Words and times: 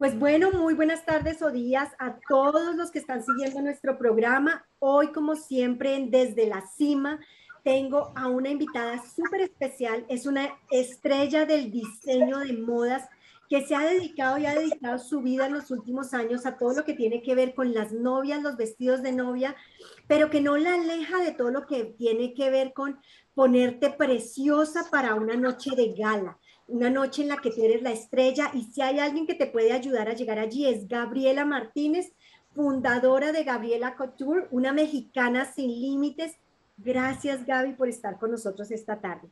Pues 0.00 0.18
bueno, 0.18 0.50
muy 0.50 0.72
buenas 0.72 1.04
tardes 1.04 1.42
o 1.42 1.50
días 1.50 1.90
a 1.98 2.18
todos 2.26 2.74
los 2.74 2.90
que 2.90 3.00
están 3.00 3.22
siguiendo 3.22 3.60
nuestro 3.60 3.98
programa. 3.98 4.66
Hoy, 4.78 5.08
como 5.12 5.36
siempre, 5.36 6.06
Desde 6.08 6.46
la 6.46 6.66
Cima, 6.66 7.20
tengo 7.64 8.10
a 8.16 8.28
una 8.28 8.48
invitada 8.48 9.04
súper 9.14 9.42
especial. 9.42 10.06
Es 10.08 10.24
una 10.24 10.56
estrella 10.70 11.44
del 11.44 11.70
diseño 11.70 12.38
de 12.38 12.54
modas 12.54 13.10
que 13.50 13.66
se 13.66 13.74
ha 13.74 13.80
dedicado 13.80 14.38
y 14.38 14.46
ha 14.46 14.54
dedicado 14.54 14.98
su 14.98 15.20
vida 15.20 15.44
en 15.44 15.52
los 15.52 15.70
últimos 15.70 16.14
años 16.14 16.46
a 16.46 16.56
todo 16.56 16.72
lo 16.72 16.84
que 16.86 16.94
tiene 16.94 17.20
que 17.20 17.34
ver 17.34 17.54
con 17.54 17.74
las 17.74 17.92
novias, 17.92 18.42
los 18.42 18.56
vestidos 18.56 19.02
de 19.02 19.12
novia, 19.12 19.54
pero 20.08 20.30
que 20.30 20.40
no 20.40 20.56
la 20.56 20.76
aleja 20.76 21.18
de 21.18 21.32
todo 21.32 21.50
lo 21.50 21.66
que 21.66 21.84
tiene 21.84 22.32
que 22.32 22.48
ver 22.48 22.72
con 22.72 22.98
ponerte 23.34 23.90
preciosa 23.90 24.88
para 24.90 25.14
una 25.14 25.36
noche 25.36 25.72
de 25.76 25.92
gala 25.92 26.38
una 26.70 26.88
noche 26.88 27.22
en 27.22 27.28
la 27.28 27.38
que 27.38 27.50
tú 27.50 27.62
eres 27.64 27.82
la 27.82 27.90
estrella 27.90 28.50
y 28.54 28.64
si 28.64 28.80
hay 28.80 28.98
alguien 28.98 29.26
que 29.26 29.34
te 29.34 29.46
puede 29.46 29.72
ayudar 29.72 30.08
a 30.08 30.14
llegar 30.14 30.38
allí 30.38 30.66
es 30.66 30.88
Gabriela 30.88 31.44
Martínez, 31.44 32.12
fundadora 32.54 33.32
de 33.32 33.44
Gabriela 33.44 33.96
Couture, 33.96 34.46
una 34.50 34.72
mexicana 34.72 35.44
sin 35.44 35.68
límites. 35.68 36.32
Gracias 36.78 37.44
Gaby 37.44 37.74
por 37.74 37.88
estar 37.88 38.18
con 38.18 38.30
nosotros 38.30 38.70
esta 38.70 39.00
tarde. 39.00 39.28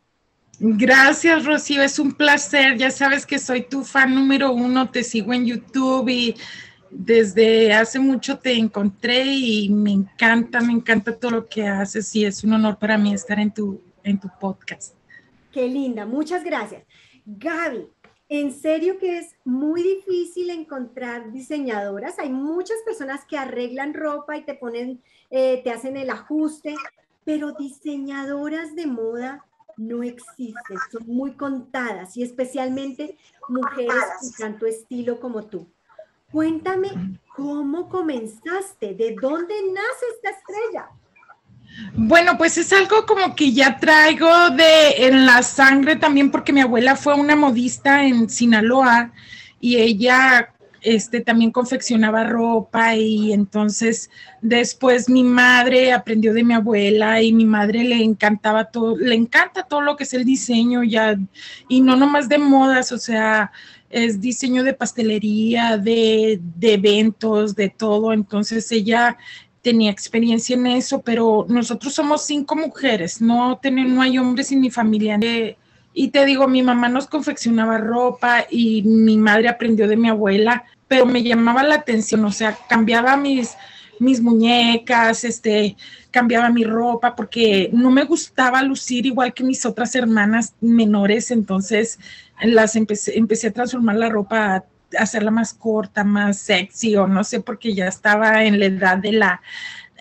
Gracias 0.60 1.45
Rocío, 1.45 1.82
es 1.82 1.98
un 1.98 2.12
placer. 2.12 2.77
Ya 2.77 2.91
sabes 2.91 3.24
que 3.24 3.38
soy 3.38 3.62
tu 3.62 3.84
fan 3.84 4.15
número 4.15 4.52
uno, 4.52 4.91
te 4.91 5.05
sigo 5.05 5.32
en 5.32 5.46
YouTube 5.46 6.09
y 6.09 6.34
desde 6.91 7.73
hace 7.73 8.01
mucho 8.01 8.38
te 8.38 8.55
encontré 8.55 9.24
y 9.24 9.68
me 9.68 9.93
encanta, 9.93 10.60
me 10.60 10.73
encanta 10.73 11.15
todo 11.15 11.30
lo 11.30 11.46
que 11.46 11.66
haces 11.66 12.15
y 12.16 12.24
es 12.24 12.43
un 12.43 12.55
honor 12.55 12.79
para 12.79 12.98
mí 12.98 13.15
estar 13.15 13.38
en 13.38 13.52
tu, 13.52 13.80
en 14.02 14.18
tu 14.18 14.29
podcast. 14.41 14.95
Qué 15.52 15.68
linda, 15.68 16.07
muchas 16.07 16.43
gracias. 16.43 16.82
Gaby, 17.30 17.91
en 18.30 18.55
serio 18.55 18.98
que 18.98 19.18
es 19.18 19.37
muy 19.45 19.82
difícil 19.82 20.48
encontrar 20.48 21.30
diseñadoras. 21.30 22.18
Hay 22.18 22.30
muchas 22.30 22.78
personas 22.87 23.27
que 23.27 23.37
arreglan 23.37 23.92
ropa 23.92 24.38
y 24.38 24.45
te 24.45 24.54
ponen, 24.54 25.02
eh, 25.29 25.60
te 25.62 25.70
hacen 25.70 25.98
el 25.98 26.09
ajuste, 26.09 26.74
pero 27.24 27.52
diseñadoras 27.52 28.74
de 28.74 28.87
moda 28.87 29.45
no 29.76 30.02
existen, 30.02 30.79
son 30.90 31.07
muy 31.07 31.32
contadas 31.32 32.16
y 32.16 32.23
especialmente 32.23 33.18
mujeres 33.46 34.04
con 34.20 34.32
tanto 34.32 34.66
estilo 34.66 35.20
como 35.20 35.45
tú. 35.45 35.66
Cuéntame 36.32 36.88
cómo 37.37 37.90
comenzaste, 37.90 38.95
de 38.95 39.16
dónde 39.20 39.54
nace 39.70 40.07
esta 40.15 40.30
estrella. 40.30 40.88
Bueno, 41.95 42.37
pues 42.38 42.59
es 42.59 42.73
algo 42.73 43.07
como 43.07 43.35
que 43.35 43.52
ya 43.52 43.79
traigo 43.79 44.51
de 44.51 45.07
en 45.07 45.27
la 45.27 45.43
sangre 45.43 45.97
también 45.97 46.30
porque 46.30 46.52
mi 46.52 46.60
abuela 46.60 46.97
fue 46.97 47.15
una 47.15 47.37
modista 47.37 48.05
en 48.05 48.29
Sinaloa 48.29 49.13
y 49.60 49.77
ella 49.77 50.52
este 50.80 51.21
también 51.21 51.51
confeccionaba 51.51 52.25
ropa 52.25 52.95
y 52.95 53.33
entonces 53.33 54.10
después 54.41 55.09
mi 55.09 55.25
madre 55.25 55.93
aprendió 55.93 56.33
de 56.33 56.45
mi 56.45 56.55
abuela 56.55 57.21
y 57.21 57.33
mi 57.33 57.45
madre 57.45 57.85
le 57.85 58.03
encantaba 58.03 58.66
todo, 58.66 58.97
le 58.97 59.15
encanta 59.15 59.65
todo 59.65 59.80
lo 59.80 59.97
que 59.97 60.05
es 60.05 60.15
el 60.15 60.25
diseño 60.25 60.82
ya 60.85 61.19
y 61.69 61.80
no 61.80 61.97
nomás 61.97 62.29
de 62.29 62.38
modas, 62.38 62.93
o 62.93 62.99
sea, 62.99 63.51
es 63.91 64.21
diseño 64.21 64.65
de 64.65 64.75
pastelería, 64.75 65.78
de, 65.78 66.41
de 66.43 66.75
eventos, 66.75 67.56
de 67.56 67.71
todo, 67.71 68.12
entonces 68.12 68.71
ella 68.71 69.16
tenía 69.69 69.91
experiencia 69.91 70.56
en 70.56 70.66
eso, 70.66 71.03
pero 71.03 71.44
nosotros 71.47 71.93
somos 71.93 72.25
cinco 72.25 72.56
mujeres, 72.56 73.21
no, 73.21 73.61
no 73.62 74.00
hay 74.00 74.16
hombres 74.16 74.50
en 74.50 74.60
mi 74.60 74.71
familia. 74.71 75.19
y 75.93 76.09
te 76.09 76.25
digo, 76.25 76.49
mi 76.49 76.62
mamá 76.62 76.88
nos 76.88 77.06
confeccionaba 77.06 77.77
ropa 77.77 78.47
y 78.50 78.81
mi 78.83 79.19
madre 79.19 79.47
aprendió 79.47 79.87
de 79.87 79.99
mi 79.99 80.09
abuela, 80.09 80.65
pero 80.87 81.05
me 81.05 81.22
llamaba 81.22 81.62
la 81.65 81.75
atención, 81.75 82.25
o 82.25 82.33
sea, 82.33 82.56
cambiaba 82.66 83.19
mis, 83.19 83.56
mis 83.99 84.22
muñecas, 84.22 85.25
este, 85.25 85.77
cambiaba 86.10 86.49
mi 86.49 86.65
ropa 86.65 87.15
porque 87.15 87.69
no 87.75 87.91
me 87.91 88.05
gustaba 88.05 88.62
lucir 88.62 89.04
igual 89.04 89.34
que 89.34 89.44
mis 89.44 89.66
otras 89.66 89.94
hermanas 89.94 90.54
menores, 90.62 91.31
entonces 91.31 91.98
las 92.42 92.75
empecé, 92.75 93.19
empecé 93.19 93.48
a 93.48 93.53
transformar 93.53 93.97
la 93.97 94.09
ropa 94.09 94.65
hacerla 94.97 95.31
más 95.31 95.53
corta, 95.54 96.04
más 96.04 96.38
sexy 96.38 96.97
o 96.97 97.06
no 97.06 97.25
sé, 97.25 97.41
porque 97.41 97.75
ya 97.75 97.87
estaba 97.87 98.44
en 98.44 98.59
la 98.59 98.66
edad 98.66 98.99
de 98.99 99.12
la, 99.12 99.41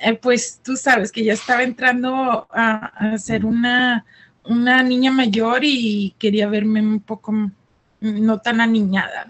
eh, 0.01 0.13
pues 0.13 0.61
tú 0.63 0.75
sabes 0.75 1.11
que 1.11 1.23
ya 1.23 1.33
estaba 1.33 1.63
entrando 1.63 2.47
a, 2.51 3.17
ser 3.17 3.45
una, 3.45 4.05
una 4.43 4.83
niña 4.83 5.11
mayor 5.11 5.61
y 5.63 6.15
quería 6.19 6.47
verme 6.47 6.81
un 6.81 6.99
poco 6.99 7.33
no 7.99 8.39
tan 8.39 8.61
aniñada, 8.61 9.27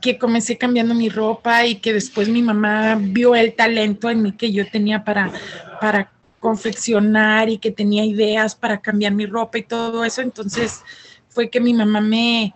que 0.00 0.18
comencé 0.18 0.58
cambiando 0.58 0.94
mi 0.94 1.08
ropa 1.08 1.66
y 1.66 1.76
que 1.76 1.92
después 1.92 2.28
mi 2.28 2.42
mamá 2.42 2.96
vio 3.00 3.34
el 3.34 3.54
talento 3.54 4.10
en 4.10 4.22
mí 4.22 4.32
que 4.32 4.52
yo 4.52 4.68
tenía 4.70 5.02
para, 5.02 5.32
para 5.80 6.12
confeccionar 6.38 7.48
y 7.48 7.58
que 7.58 7.72
tenía 7.72 8.04
ideas 8.04 8.54
para 8.54 8.80
cambiar 8.80 9.12
mi 9.12 9.26
ropa 9.26 9.58
y 9.58 9.62
todo 9.62 10.04
eso, 10.04 10.20
entonces 10.20 10.82
fue 11.28 11.50
que 11.50 11.60
mi 11.60 11.74
mamá 11.74 12.00
me, 12.00 12.54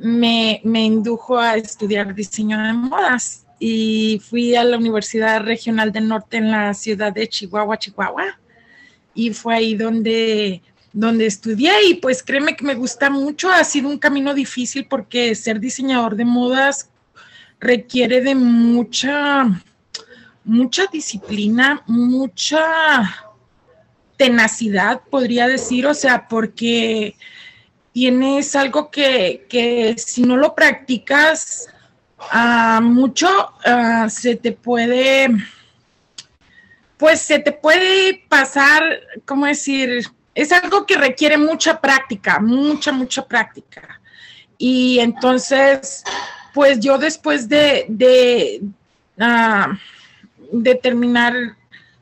me, 0.00 0.60
indujo 0.64 1.38
a 1.38 1.56
estudiar 1.56 2.14
diseño 2.14 2.58
de 2.58 2.72
modas 2.72 3.46
y 3.58 4.20
fui 4.28 4.54
a 4.54 4.64
la 4.64 4.78
Universidad 4.78 5.42
Regional 5.42 5.92
del 5.92 6.08
Norte 6.08 6.38
en 6.38 6.50
la 6.50 6.72
ciudad 6.72 7.12
de 7.12 7.28
Chihuahua, 7.28 7.78
Chihuahua. 7.78 8.38
Y 9.14 9.34
fue 9.34 9.56
ahí 9.56 9.74
donde, 9.74 10.62
donde 10.92 11.26
estudié 11.26 11.72
y 11.88 11.94
pues 11.94 12.22
créeme 12.22 12.56
que 12.56 12.64
me 12.64 12.74
gusta 12.74 13.10
mucho. 13.10 13.50
Ha 13.50 13.62
sido 13.64 13.88
un 13.88 13.98
camino 13.98 14.32
difícil 14.32 14.86
porque 14.86 15.34
ser 15.34 15.60
diseñador 15.60 16.16
de 16.16 16.24
modas 16.24 16.88
requiere 17.58 18.22
de 18.22 18.34
mucha, 18.34 19.62
mucha 20.44 20.86
disciplina, 20.90 21.82
mucha 21.86 23.26
tenacidad, 24.16 25.02
podría 25.10 25.46
decir, 25.46 25.86
o 25.86 25.94
sea, 25.94 26.26
porque 26.28 27.16
tienes 27.92 28.54
algo 28.56 28.90
que, 28.90 29.94
si 29.98 30.22
no 30.22 30.36
lo 30.36 30.54
practicas 30.54 31.68
ah, 32.30 32.80
mucho, 32.82 33.28
ah, 33.64 34.08
se 34.08 34.36
te 34.36 34.52
puede, 34.52 35.28
pues 36.96 37.20
se 37.20 37.38
te 37.38 37.52
puede 37.52 38.24
pasar, 38.28 39.00
¿cómo 39.24 39.46
decir? 39.46 40.06
Es 40.34 40.52
algo 40.52 40.86
que 40.86 40.96
requiere 40.96 41.36
mucha 41.36 41.80
práctica, 41.80 42.38
mucha, 42.38 42.92
mucha 42.92 43.26
práctica. 43.26 44.00
Y 44.58 44.98
entonces, 45.00 46.04
pues 46.54 46.80
yo 46.80 46.98
después 46.98 47.48
de, 47.48 47.86
de, 47.88 48.60
de 50.52 50.74
terminar 50.76 51.56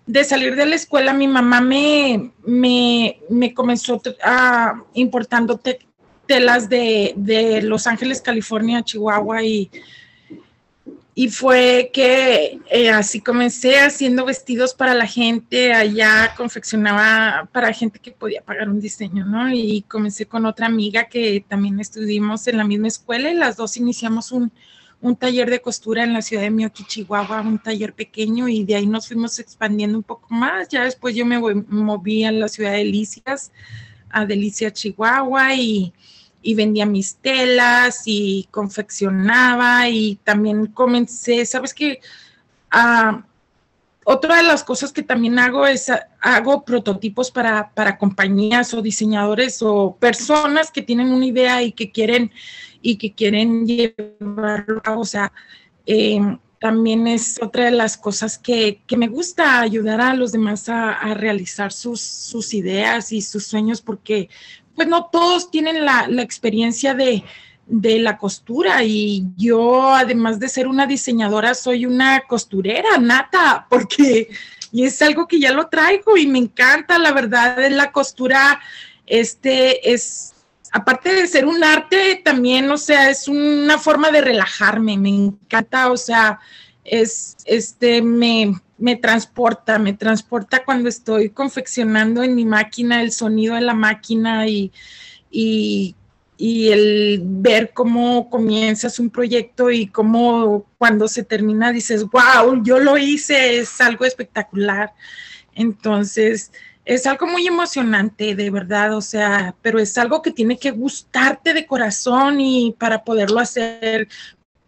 de 0.08 0.24
salir 0.24 0.56
de 0.56 0.64
la 0.64 0.74
escuela, 0.74 1.12
mi 1.12 1.28
mamá 1.28 1.60
me, 1.60 2.32
me, 2.46 3.54
comenzó 3.54 4.00
a, 4.24 4.82
importando 4.94 5.60
telas 6.26 6.70
de, 6.70 7.60
Los 7.62 7.86
Ángeles, 7.86 8.22
California, 8.22 8.82
Chihuahua 8.82 9.42
y, 9.42 9.70
y 11.14 11.28
fue 11.28 11.90
que 11.92 12.58
eh, 12.70 12.88
así 12.88 13.20
comencé 13.20 13.80
haciendo 13.80 14.24
vestidos 14.24 14.72
para 14.72 14.94
la 14.94 15.06
gente, 15.06 15.74
allá 15.74 16.32
confeccionaba 16.38 17.46
para 17.52 17.74
gente 17.74 17.98
que 17.98 18.10
podía 18.10 18.40
pagar 18.40 18.70
un 18.70 18.80
diseño, 18.80 19.26
¿no? 19.26 19.52
Y 19.52 19.82
comencé 19.82 20.24
con 20.24 20.46
otra 20.46 20.66
amiga 20.66 21.04
que 21.04 21.44
también 21.46 21.78
estuvimos 21.80 22.48
en 22.48 22.56
la 22.56 22.64
misma 22.64 22.88
escuela 22.88 23.30
y 23.30 23.34
las 23.34 23.58
dos 23.58 23.76
iniciamos 23.76 24.32
un, 24.32 24.50
un 25.00 25.14
taller 25.16 25.48
de 25.48 25.60
costura 25.60 26.02
en 26.02 26.12
la 26.12 26.22
ciudad 26.22 26.42
de 26.42 26.50
Mioki, 26.50 26.84
Chihuahua, 26.84 27.40
un 27.40 27.58
taller 27.58 27.94
pequeño 27.94 28.48
y 28.48 28.64
de 28.64 28.74
ahí 28.74 28.86
nos 28.86 29.06
fuimos 29.08 29.38
expandiendo 29.38 29.96
un 29.96 30.02
poco 30.02 30.26
más. 30.30 30.68
Ya 30.68 30.84
después 30.84 31.14
yo 31.14 31.24
me 31.24 31.38
moví 31.38 32.24
a 32.24 32.32
la 32.32 32.48
ciudad 32.48 32.72
de 32.72 32.78
Delicias, 32.78 33.52
a 34.10 34.26
Delicia, 34.26 34.72
Chihuahua 34.72 35.54
y, 35.54 35.92
vendía 36.56 36.86
mis 36.86 37.16
telas 37.16 38.04
y 38.06 38.48
confeccionaba 38.50 39.88
y 39.88 40.16
también 40.24 40.66
comencé, 40.66 41.44
¿sabes 41.44 41.74
qué? 41.74 42.00
Ah, 42.70 43.27
otra 44.10 44.36
de 44.36 44.42
las 44.42 44.64
cosas 44.64 44.90
que 44.90 45.02
también 45.02 45.38
hago 45.38 45.66
es 45.66 45.92
hago 46.22 46.64
prototipos 46.64 47.30
para, 47.30 47.74
para 47.74 47.98
compañías 47.98 48.72
o 48.72 48.80
diseñadores 48.80 49.60
o 49.60 49.98
personas 50.00 50.70
que 50.70 50.80
tienen 50.80 51.12
una 51.12 51.26
idea 51.26 51.62
y 51.62 51.72
que 51.72 51.92
quieren 51.92 52.32
y 52.80 52.96
que 52.96 53.12
quieren 53.12 53.66
llevarlo 53.66 54.80
a 54.82 54.96
O 54.96 55.04
sea, 55.04 55.30
em, 55.84 56.38
también 56.58 57.06
es 57.06 57.38
otra 57.42 57.66
de 57.66 57.70
las 57.70 57.98
cosas 57.98 58.38
que, 58.38 58.80
me 58.96 59.08
gusta 59.08 59.60
ayudar 59.60 60.00
a 60.00 60.14
los 60.14 60.32
demás 60.32 60.70
a, 60.70 61.12
realizar 61.12 61.70
sus, 61.70 62.00
sus, 62.00 62.54
ideas 62.54 63.12
y 63.12 63.20
sus 63.20 63.44
sueños, 63.44 63.82
porque 63.82 64.30
pues 64.74 64.88
no 64.88 65.10
todos 65.12 65.50
tienen 65.50 65.84
la, 65.84 66.08
experiencia 66.22 66.94
de, 66.94 67.24
de, 67.68 67.98
la 67.98 68.16
costura. 68.16 68.82
Y 68.84 69.24
yo, 69.36 69.94
además 69.94 70.38
de 70.40 70.48
ser 70.48 70.66
una 70.66 70.86
diseñadora, 70.86 71.54
soy 71.54 71.86
una 71.86 72.20
costurera 72.20 72.98
nata, 72.98 73.66
porque 73.68 74.28
y 74.70 74.84
es 74.84 75.00
algo 75.02 75.26
que 75.26 75.40
ya 75.40 75.52
lo 75.52 75.68
traigo 75.68 76.16
y 76.16 76.26
me 76.26 76.38
encanta, 76.38 76.98
la 76.98 77.12
verdad, 77.12 77.56
la 77.70 77.90
costura 77.90 78.60
este, 79.06 79.92
es 79.92 80.34
aparte 80.72 81.14
de 81.14 81.26
ser 81.26 81.46
un 81.46 81.64
arte, 81.64 82.20
también, 82.24 82.70
o 82.70 82.76
sea, 82.76 83.10
es 83.10 83.28
una 83.28 83.78
forma 83.78 84.10
de 84.10 84.20
relajarme, 84.20 84.98
me 84.98 85.08
encanta, 85.08 85.90
o 85.90 85.96
sea, 85.96 86.38
es, 86.84 87.36
este, 87.44 88.02
me, 88.02 88.54
me 88.76 88.96
transporta, 88.96 89.78
me 89.78 89.92
transporta 89.92 90.64
cuando 90.64 90.88
estoy 90.88 91.30
confeccionando 91.30 92.22
en 92.22 92.34
mi 92.34 92.44
máquina, 92.44 93.02
el 93.02 93.12
sonido 93.12 93.54
de 93.54 93.62
la 93.62 93.74
máquina 93.74 94.46
y, 94.46 94.72
y 96.40 96.68
el 96.68 97.20
ver 97.20 97.72
cómo 97.74 98.30
comienzas 98.30 99.00
un 99.00 99.10
proyecto 99.10 99.72
y 99.72 99.88
cómo 99.88 100.66
cuando 100.78 101.08
se 101.08 101.24
termina 101.24 101.72
dices, 101.72 102.04
wow, 102.04 102.62
yo 102.62 102.78
lo 102.78 102.96
hice, 102.96 103.58
es 103.58 103.80
algo 103.80 104.04
espectacular. 104.04 104.94
Entonces, 105.56 106.52
es 106.84 107.06
algo 107.06 107.26
muy 107.26 107.48
emocionante, 107.48 108.36
de 108.36 108.50
verdad, 108.50 108.94
o 108.96 109.00
sea, 109.00 109.56
pero 109.62 109.80
es 109.80 109.98
algo 109.98 110.22
que 110.22 110.30
tiene 110.30 110.56
que 110.56 110.70
gustarte 110.70 111.52
de 111.52 111.66
corazón 111.66 112.40
y 112.40 112.72
para 112.78 113.02
poderlo 113.02 113.40
hacer, 113.40 114.06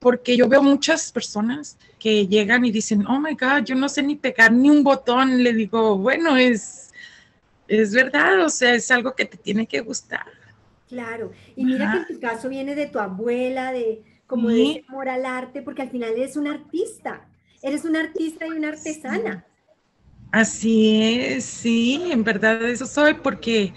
porque 0.00 0.37
yo 0.37 0.49
veo 0.49 0.64
muchas 0.64 1.12
personas 1.12 1.78
que 2.00 2.26
llegan 2.26 2.64
y 2.64 2.72
dicen, 2.72 3.06
oh 3.06 3.20
my 3.20 3.34
God, 3.34 3.64
yo 3.64 3.76
no 3.76 3.88
sé 3.88 4.02
ni 4.02 4.17
pegar 4.17 4.50
ni 4.52 4.70
un 4.70 4.82
botón, 4.82 5.40
le 5.44 5.52
digo, 5.52 5.96
bueno, 5.99 6.37
es, 6.37 6.90
es 7.69 7.94
verdad, 7.94 8.44
o 8.44 8.49
sea, 8.49 8.75
es 8.75 8.90
algo 8.90 9.14
que 9.14 9.25
te 9.25 9.37
tiene 9.37 9.67
que 9.67 9.81
gustar. 9.81 10.40
Claro, 10.91 11.31
y 11.55 11.65
mira 11.65 11.93
que 11.93 11.99
en 11.99 12.19
tu 12.19 12.21
caso 12.21 12.49
viene 12.49 12.75
de 12.75 12.87
tu 12.87 12.99
abuela, 12.99 13.73
de 13.73 14.03
como 14.27 14.49
de 14.49 14.85
amor 14.89 15.09
al 15.09 15.25
arte, 15.25 15.63
porque 15.63 15.83
al 15.83 15.91
final 15.91 16.11
eres 16.11 16.37
un 16.37 16.49
artista, 16.49 17.29
eres 17.63 17.85
una 17.85 18.01
artista 18.01 18.47
y 18.47 18.51
una 18.51 18.71
artesana. 18.71 19.47
Así 20.33 21.21
es, 21.21 21.45
sí, 21.45 22.11
en 22.11 22.25
verdad 22.25 22.69
eso 22.69 22.87
soy 22.87 23.15
porque 23.15 23.73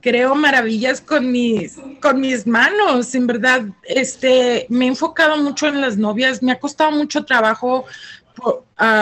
creo 0.00 0.36
maravillas 0.36 1.00
con 1.00 1.32
mis, 1.32 1.76
con 2.00 2.20
mis 2.20 2.46
manos, 2.46 3.14
en 3.16 3.26
verdad, 3.26 3.66
este, 3.82 4.66
me 4.68 4.84
he 4.84 4.88
enfocado 4.88 5.36
mucho 5.38 5.66
en 5.66 5.80
las 5.80 5.96
novias, 5.96 6.40
me 6.40 6.52
ha 6.52 6.60
costado 6.60 6.92
mucho 6.92 7.24
trabajo 7.24 7.84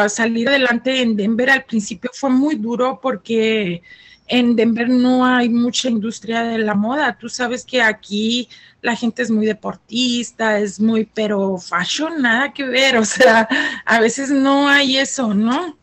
salir 0.08 0.48
adelante 0.48 1.02
en 1.02 1.16
Denver, 1.16 1.50
al 1.50 1.64
principio 1.64 2.10
fue 2.14 2.30
muy 2.30 2.54
duro 2.54 2.98
porque 3.02 3.82
en 4.26 4.56
Denver 4.56 4.88
no 4.88 5.24
hay 5.24 5.48
mucha 5.48 5.88
industria 5.88 6.42
de 6.42 6.58
la 6.58 6.74
moda, 6.74 7.16
tú 7.18 7.28
sabes 7.28 7.64
que 7.64 7.82
aquí 7.82 8.48
la 8.80 8.96
gente 8.96 9.22
es 9.22 9.30
muy 9.30 9.46
deportista, 9.46 10.58
es 10.58 10.80
muy, 10.80 11.04
pero 11.04 11.58
fashion, 11.58 12.22
nada 12.22 12.52
que 12.52 12.64
ver, 12.64 12.96
o 12.96 13.04
sea, 13.04 13.48
a 13.84 14.00
veces 14.00 14.30
no 14.30 14.68
hay 14.68 14.98
eso, 14.98 15.34
¿no? 15.34 15.78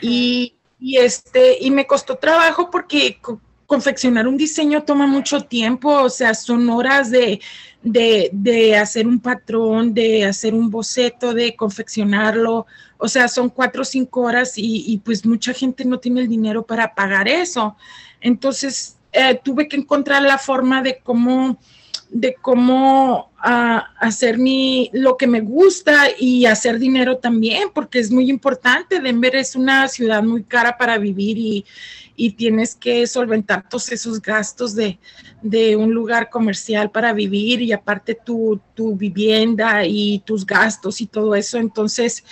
Y, 0.00 0.54
este, 0.80 1.58
y 1.60 1.70
me 1.70 1.86
costó 1.86 2.16
trabajo 2.16 2.70
porque 2.70 3.20
confeccionar 3.66 4.26
un 4.26 4.36
diseño 4.36 4.82
toma 4.82 5.06
mucho 5.06 5.42
tiempo, 5.42 6.02
o 6.02 6.10
sea, 6.10 6.34
son 6.34 6.68
horas 6.70 7.10
de, 7.10 7.40
de, 7.82 8.76
hacer 8.76 9.06
un 9.06 9.20
patrón, 9.20 9.94
de 9.94 10.24
hacer 10.24 10.54
un 10.54 10.70
boceto, 10.70 11.34
de 11.34 11.56
confeccionarlo, 11.56 12.66
o 12.98 13.08
sea, 13.08 13.28
son 13.28 13.48
cuatro 13.48 13.82
o 13.82 13.84
cinco 13.84 14.22
horas 14.22 14.54
y, 14.56 15.00
pues 15.04 15.26
mucha 15.26 15.52
gente 15.52 15.84
no 15.84 15.98
tiene 15.98 16.20
el 16.20 16.28
dinero 16.28 16.64
para 16.64 16.94
pagar 16.94 17.28
eso. 17.28 17.76
Entonces, 18.20 18.96
eh, 19.12 19.40
tuve 19.42 19.68
que 19.68 19.76
encontrar 19.76 20.22
la 20.22 20.38
forma 20.38 20.82
de 20.82 21.00
cómo 21.02 21.58
de 22.12 22.34
cómo 22.34 23.30
ah, 23.38 23.88
hacer 23.98 24.36
mi, 24.36 24.90
lo 24.92 25.16
que 25.16 25.26
me 25.26 25.40
gusta 25.40 26.08
y 26.18 26.44
hacer 26.44 26.78
dinero 26.78 27.16
también, 27.16 27.70
porque 27.74 27.98
es 27.98 28.10
muy 28.10 28.28
importante. 28.28 29.00
Denver 29.00 29.34
es 29.34 29.56
una 29.56 29.88
ciudad 29.88 30.22
muy 30.22 30.44
cara 30.44 30.76
para 30.76 30.98
vivir 30.98 31.38
y, 31.38 31.64
tienes 32.32 32.74
que 32.74 33.06
solventar 33.06 33.68
todos 33.68 33.90
esos 33.92 34.20
gastos 34.20 34.74
de, 34.74 34.98
un 35.76 35.92
lugar 35.92 36.30
comercial 36.30 36.90
para 36.90 37.12
vivir 37.12 37.62
y 37.62 37.72
aparte 37.72 38.14
tu, 38.14 38.60
vivienda 38.96 39.84
y 39.86 40.20
tus 40.20 40.46
gastos 40.46 41.00
y 41.00 41.06
todo 41.06 41.34
eso. 41.34 41.58
Entonces, 41.58 42.24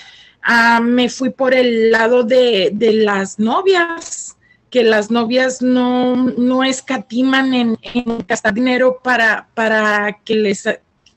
ah, 0.43 0.81
me 0.81 1.09
fui 1.09 1.31
por 1.31 1.55
el 1.55 1.91
lado 1.91 2.23
de, 2.23 2.71
de 2.73 2.93
las 2.93 3.38
novias 3.38 4.37
que 4.71 4.85
las 4.85 5.11
novias 5.11 5.61
no, 5.61 6.15
no 6.17 6.62
escatiman 6.62 7.53
en, 7.55 7.79
gastar 8.27 8.55
dinero 8.55 9.00
para, 9.03 9.49
para 9.55 10.21
que 10.25 10.37
les 10.37 10.65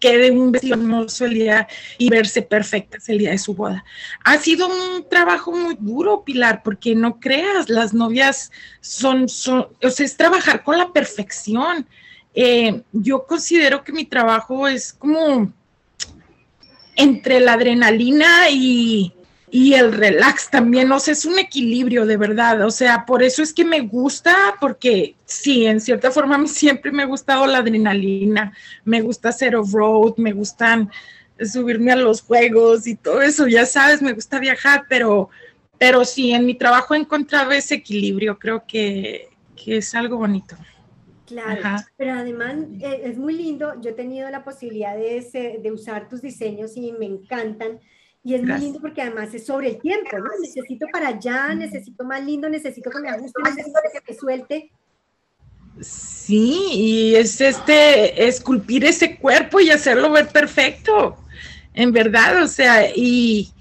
quede 0.03 0.31
un 0.31 0.51
vestido 0.51 0.75
hermoso 0.75 1.23
el 1.23 1.33
día 1.35 1.65
y 1.97 2.09
verse 2.09 2.41
perfectas 2.41 3.07
el 3.07 3.19
día 3.19 3.31
de 3.31 3.37
su 3.37 3.53
boda. 3.53 3.85
Ha 4.25 4.37
sido 4.37 4.67
un 4.67 5.07
trabajo 5.07 5.53
muy 5.53 5.77
duro, 5.79 6.25
Pilar, 6.25 6.61
porque 6.61 6.93
no 6.93 7.21
creas, 7.21 7.69
las 7.69 7.93
novias 7.93 8.51
son, 8.81 9.29
son 9.29 9.69
o 9.81 9.89
sea, 9.89 10.05
es 10.05 10.17
trabajar 10.17 10.61
con 10.61 10.77
la 10.77 10.91
perfección. 10.91 11.87
Eh, 12.35 12.81
yo 12.91 13.25
considero 13.25 13.85
que 13.85 13.93
mi 13.93 14.03
trabajo 14.03 14.67
es 14.67 14.91
como 14.91 15.53
entre 16.97 17.39
la 17.39 17.53
adrenalina 17.53 18.49
y, 18.49 19.13
y 19.55 19.75
el 19.75 19.93
relax 19.93 20.49
también, 20.49 20.91
o 20.91 20.99
sea, 20.99 21.11
es 21.11 21.25
un 21.25 21.37
equilibrio 21.37 22.07
de 22.07 22.17
verdad, 22.17 22.65
o 22.65 22.71
sea, 22.71 23.05
por 23.05 23.21
eso 23.21 23.43
es 23.43 23.53
que 23.53 23.63
me 23.63 23.81
gusta, 23.81 24.55
porque 24.59 25.13
sí, 25.25 25.67
en 25.67 25.79
cierta 25.79 26.09
forma 26.09 26.33
a 26.33 26.37
mí 26.39 26.47
siempre 26.47 26.91
me 26.91 27.03
ha 27.03 27.05
gustado 27.05 27.45
la 27.45 27.59
adrenalina, 27.59 28.51
me 28.83 29.01
gusta 29.01 29.29
hacer 29.29 29.55
off-road, 29.55 30.15
me 30.17 30.33
gustan 30.33 30.89
subirme 31.39 31.91
a 31.91 31.95
los 31.95 32.23
juegos 32.23 32.87
y 32.87 32.95
todo 32.95 33.21
eso, 33.21 33.45
ya 33.45 33.67
sabes, 33.67 34.01
me 34.01 34.13
gusta 34.13 34.39
viajar, 34.39 34.85
pero, 34.89 35.29
pero 35.77 36.03
sí, 36.03 36.31
en 36.31 36.47
mi 36.47 36.55
trabajo 36.55 36.95
he 36.95 36.97
encontrado 36.97 37.51
ese 37.51 37.75
equilibrio, 37.75 38.39
creo 38.39 38.63
que, 38.67 39.29
es 39.67 39.93
algo 39.93 40.17
bonito. 40.17 40.55
Claro, 41.27 41.61
pero 41.95 42.13
además 42.13 42.55
eh, 42.81 43.01
es 43.03 43.19
muy 43.19 43.35
lindo, 43.35 43.79
yo 43.81 43.91
he 43.91 43.93
tenido 43.93 44.31
la 44.31 44.43
posibilidad 44.43 44.97
de, 44.97 45.59
de 45.61 45.71
usar 45.71 46.09
tus 46.09 46.23
diseños 46.23 46.75
y 46.75 46.91
me 46.93 47.05
encantan 47.05 47.79
y 48.23 48.35
es 48.35 48.43
muy 48.43 48.57
lindo 48.57 48.79
porque 48.79 49.01
además 49.01 49.33
es 49.33 49.45
sobre 49.45 49.69
el 49.69 49.81
tiempo, 49.81 50.17
¿no? 50.17 50.29
Necesito 50.41 50.85
para 50.91 51.09
allá, 51.09 51.53
necesito 51.53 52.05
más 52.05 52.23
lindo, 52.23 52.47
necesito 52.49 52.89
que 52.89 52.99
me 52.99 53.09
ajuste, 53.09 53.41
necesito 53.43 53.79
que 53.91 54.11
me 54.11 54.17
suelte. 54.17 54.71
Sí, 55.81 56.67
y 56.71 57.15
es 57.15 57.41
este, 57.41 58.27
esculpir 58.27 58.85
ese 58.85 59.17
cuerpo 59.17 59.59
y 59.59 59.71
hacerlo 59.71 60.11
ver 60.11 60.29
perfecto, 60.29 61.17
en 61.73 61.91
verdad, 61.91 62.43
o 62.43 62.47
sea, 62.47 62.87
y, 62.95 63.51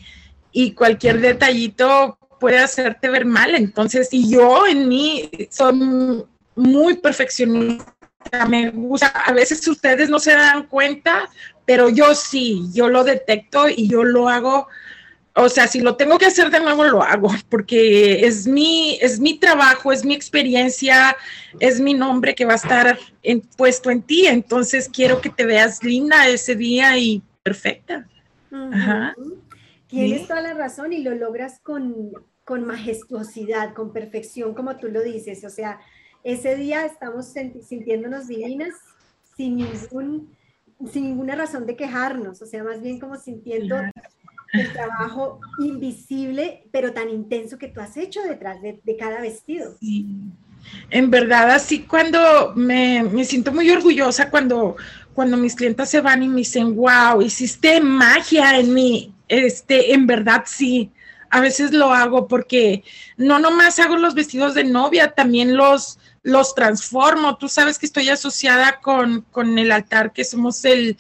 y 0.53 0.73
cualquier 0.73 1.21
detallito 1.21 2.19
puede 2.39 2.59
hacerte 2.59 3.09
ver 3.09 3.25
mal. 3.25 3.55
Entonces, 3.55 4.09
y 4.13 4.31
yo 4.31 4.67
en 4.67 4.89
mí 4.89 5.31
soy 5.51 6.25
muy 6.55 6.97
perfeccionista, 6.99 7.95
me 8.49 8.71
gusta, 8.71 9.09
a 9.09 9.33
veces 9.33 9.67
ustedes 9.67 10.09
no 10.09 10.19
se 10.19 10.33
dan 10.33 10.67
cuenta, 10.67 11.29
pero 11.65 11.89
yo 11.89 12.15
sí, 12.15 12.65
yo 12.73 12.89
lo 12.89 13.05
detecto 13.05 13.69
y 13.69 13.89
yo 13.89 14.05
lo 14.05 14.29
hago. 14.29 14.69
O 15.35 15.49
sea, 15.49 15.67
si 15.67 15.81
lo 15.81 15.97
tengo 15.97 16.19
que 16.19 16.27
hacer 16.27 16.51
de 16.51 16.61
nuevo, 16.61 16.85
lo 16.85 17.03
hago, 17.03 17.31
porque 17.49 18.27
es 18.27 18.47
mi, 18.47 18.99
es 19.01 19.19
mi 19.19 19.39
trabajo, 19.39 19.91
es 19.91 20.05
mi 20.05 20.15
experiencia, 20.15 21.17
es 21.59 21.81
mi 21.81 21.95
nombre 21.95 22.35
que 22.35 22.45
va 22.45 22.53
a 22.53 22.57
estar 22.57 22.99
puesto 23.57 23.91
en 23.91 24.03
ti. 24.03 24.27
Entonces 24.27 24.91
quiero 24.93 25.21
que 25.21 25.31
te 25.31 25.47
veas 25.47 25.83
linda 25.83 26.29
ese 26.29 26.55
día 26.55 26.99
y 26.99 27.23
perfecta. 27.43 28.07
Tienes 29.87 30.29
toda 30.29 30.43
la 30.43 30.55
razón 30.55 30.93
y 30.93 30.99
lo 30.99 31.15
logras 31.15 31.61
con, 31.61 32.13
con 32.45 32.67
majestuosidad, 32.67 33.73
con 33.75 33.93
perfección, 33.93 34.55
como 34.55 34.77
tú 34.77 34.89
lo 34.89 35.03
dices. 35.03 35.45
O 35.45 35.51
sea, 35.51 35.81
ese 36.25 36.57
día 36.57 36.85
estamos 36.85 37.33
sintiéndonos 37.67 38.27
divinas 38.27 38.75
sin 39.37 39.57
ningún 39.57 40.31
sin 40.91 41.05
ninguna 41.05 41.35
razón 41.35 41.67
de 41.67 41.77
quejarnos, 41.77 42.43
o 42.43 42.47
sea, 42.47 42.65
más 42.65 42.81
bien 42.81 42.99
como 42.99 43.17
sintiendo 43.17 43.77
el 44.53 44.73
trabajo 44.73 45.41
invisible, 45.59 46.65
pero 46.73 46.93
tan 46.93 47.09
intenso 47.09 47.59
que 47.59 47.69
tú 47.69 47.81
has 47.81 47.97
hecho 47.97 48.23
detrás 48.23 48.61
de, 48.63 48.97
cada 48.99 49.21
vestido. 49.21 49.75
En 50.91 51.11
verdad, 51.11 51.51
así 51.51 51.81
cuando 51.81 52.53
me, 52.55 53.03
me, 53.03 53.25
siento 53.25 53.53
muy 53.53 53.71
orgullosa 53.71 54.31
cuando, 54.31 54.77
cuando 55.15 55.37
mis 55.37 55.55
clientes 55.55 55.89
se 55.89 56.01
van 56.01 56.23
y 56.23 56.29
me 56.29 56.39
dicen, 56.39 56.77
wow, 56.77 57.23
hiciste 57.23 57.81
magia 57.81 58.59
en 58.59 58.75
mí, 58.75 59.15
este, 59.29 59.95
en 59.95 60.07
verdad 60.07 60.45
sí. 60.47 60.91
A 61.31 61.41
veces 61.41 61.73
lo 61.73 61.95
hago 61.95 62.29
porque 62.29 62.85
no 63.17 63.39
nomás 63.39 63.79
hago 63.79 63.97
los 63.97 64.15
vestidos 64.15 64.53
de 64.53 64.65
novia, 64.65 65.13
también 65.13 65.57
los, 65.57 65.99
los 66.23 66.55
transformo. 66.55 67.37
Tú 67.37 67.49
sabes 67.49 67.79
que 67.79 67.87
estoy 67.87 68.09
asociada 68.09 68.81
con, 68.81 69.25
el 69.59 69.73
altar, 69.73 70.13
que 70.13 70.25
somos 70.25 70.65
el, 70.65 70.97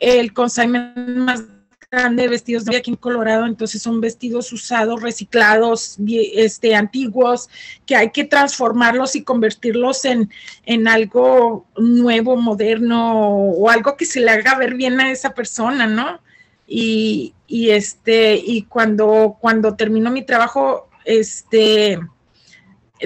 el 0.00 0.32
consignment 0.32 0.96
más 1.18 1.44
grande 1.90 2.22
de 2.22 2.28
vestidos 2.30 2.64
de 2.64 2.78
aquí 2.78 2.90
en 2.90 2.96
Colorado, 2.96 3.44
entonces 3.44 3.82
son 3.82 4.00
vestidos 4.00 4.50
usados, 4.50 5.02
reciclados, 5.02 5.98
este, 6.08 6.74
antiguos, 6.74 7.50
que 7.84 7.94
hay 7.94 8.10
que 8.10 8.24
transformarlos 8.24 9.14
y 9.14 9.24
convertirlos 9.24 10.06
en, 10.06 10.30
en 10.64 10.88
algo 10.88 11.66
nuevo, 11.76 12.36
moderno, 12.36 13.36
o 13.36 13.68
algo 13.68 13.94
que 13.98 14.06
se 14.06 14.20
le 14.20 14.30
haga 14.30 14.56
ver 14.56 14.74
bien 14.74 14.98
a 15.00 15.12
esa 15.12 15.34
persona, 15.34 15.86
¿no? 15.86 16.18
Y, 16.66 17.34
y 17.46 17.70
este, 17.70 18.36
y 18.36 18.62
cuando, 18.62 19.36
cuando 19.38 19.76
termino 19.76 20.10
mi 20.10 20.22
trabajo, 20.24 20.88
este, 21.04 22.00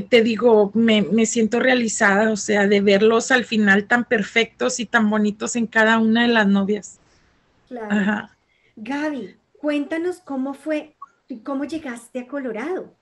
te 0.02 0.22
digo, 0.22 0.70
me, 0.74 1.02
me, 1.02 1.26
siento 1.26 1.60
realizada, 1.60 2.30
o 2.30 2.36
sea, 2.36 2.66
de 2.66 2.80
verlos 2.80 3.30
al 3.30 3.44
final 3.44 3.86
tan 3.86 4.04
perfectos 4.04 4.80
y 4.80 4.86
tan 4.86 5.08
bonitos 5.10 5.56
en 5.56 5.66
cada 5.66 5.98
una 5.98 6.22
de 6.22 6.28
las 6.28 6.46
novias. 6.46 6.98
Claro. 7.68 8.28
Gaby, 8.76 9.36
cuéntanos 9.58 10.18
cómo 10.18 10.54
fue, 10.54 10.94
cómo 11.42 11.64
llegaste 11.64 12.20
a 12.20 12.26
Colorado. 12.26 12.94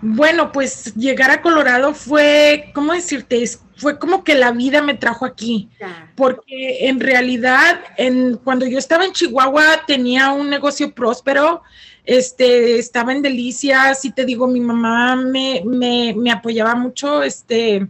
Bueno, 0.00 0.52
pues 0.52 0.94
llegar 0.94 1.30
a 1.30 1.42
Colorado 1.42 1.94
fue, 1.94 2.70
¿cómo 2.74 2.92
decirte? 2.92 3.42
Fue 3.76 3.98
como 3.98 4.22
que 4.22 4.34
la 4.34 4.52
vida 4.52 4.80
me 4.80 4.94
trajo 4.94 5.24
aquí, 5.24 5.68
porque 6.14 6.88
en 6.88 7.00
realidad, 7.00 7.80
en, 7.96 8.36
cuando 8.36 8.66
yo 8.66 8.78
estaba 8.78 9.04
en 9.04 9.12
Chihuahua 9.12 9.84
tenía 9.86 10.30
un 10.30 10.48
negocio 10.50 10.92
próspero, 10.94 11.62
este, 12.06 12.78
estaba 12.78 13.12
en 13.12 13.20
Delicias 13.20 14.04
y 14.04 14.12
te 14.12 14.24
digo, 14.24 14.46
mi 14.46 14.60
mamá 14.60 15.16
me, 15.16 15.62
me, 15.64 16.14
me 16.16 16.30
apoyaba 16.30 16.74
mucho, 16.74 17.22
este, 17.22 17.86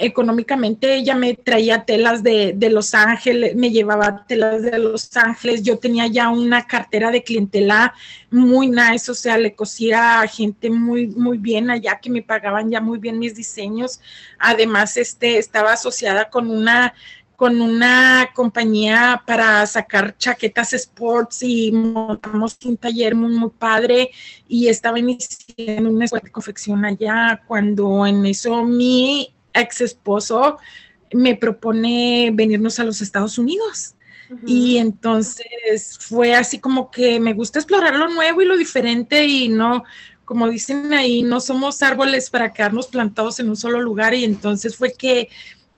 económicamente 0.00 0.94
ella 0.94 1.14
me 1.14 1.34
traía 1.34 1.84
telas 1.84 2.22
de, 2.22 2.56
Los 2.70 2.94
Ángeles, 2.94 3.54
me 3.54 3.70
llevaba 3.70 4.24
telas 4.26 4.62
de 4.62 4.78
Los 4.78 5.14
Ángeles, 5.16 5.62
yo 5.62 5.78
tenía 5.78 6.06
ya 6.06 6.30
una 6.30 6.66
cartera 6.66 7.10
de 7.10 7.22
clientela 7.22 7.94
muy 8.30 8.68
nice, 8.68 9.10
o 9.10 9.14
sea, 9.14 9.36
le 9.36 9.54
cosía 9.54 10.20
a 10.20 10.26
gente 10.26 10.70
muy, 10.70 11.08
muy 11.08 11.38
bien 11.38 11.70
allá 11.70 11.98
que 12.00 12.10
me 12.10 12.22
pagaban 12.22 12.70
ya 12.70 12.80
muy 12.80 12.98
bien 12.98 13.18
mis 13.18 13.34
diseños. 13.34 14.00
Además, 14.38 14.96
este, 14.96 15.38
estaba 15.38 15.74
asociada 15.74 16.30
con 16.30 16.50
una 16.50 16.94
con 17.36 17.60
una 17.60 18.30
compañía 18.34 19.22
para 19.26 19.66
sacar 19.66 20.16
chaquetas 20.16 20.72
sports 20.72 21.42
y 21.42 21.72
montamos 21.72 22.56
un 22.64 22.76
taller 22.76 23.14
muy, 23.14 23.32
muy 23.36 23.50
padre 23.50 24.10
y 24.48 24.68
estaba 24.68 24.98
iniciando 24.98 25.90
una 25.90 26.04
escuela 26.04 26.24
de 26.24 26.30
confección 26.30 26.84
allá 26.84 27.42
cuando 27.46 28.06
en 28.06 28.24
eso 28.26 28.64
mi 28.64 29.34
ex 29.52 29.80
esposo 29.80 30.58
me 31.12 31.36
propone 31.36 32.30
venirnos 32.32 32.78
a 32.78 32.84
los 32.84 33.00
Estados 33.00 33.38
Unidos. 33.38 33.94
Y 34.46 34.78
entonces 34.78 35.98
fue 36.00 36.34
así 36.34 36.58
como 36.58 36.90
que 36.90 37.20
me 37.20 37.34
gusta 37.34 37.58
explorar 37.58 37.94
lo 37.94 38.08
nuevo 38.08 38.42
y 38.42 38.46
lo 38.46 38.56
diferente 38.56 39.26
y 39.26 39.48
no, 39.48 39.84
como 40.24 40.48
dicen 40.48 40.92
ahí, 40.92 41.22
no 41.22 41.40
somos 41.40 41.82
árboles 41.82 42.30
para 42.30 42.52
quedarnos 42.52 42.86
plantados 42.88 43.38
en 43.38 43.50
un 43.50 43.56
solo 43.56 43.80
lugar 43.80 44.14
y 44.14 44.24
entonces 44.24 44.76
fue 44.76 44.92
que, 44.92 45.28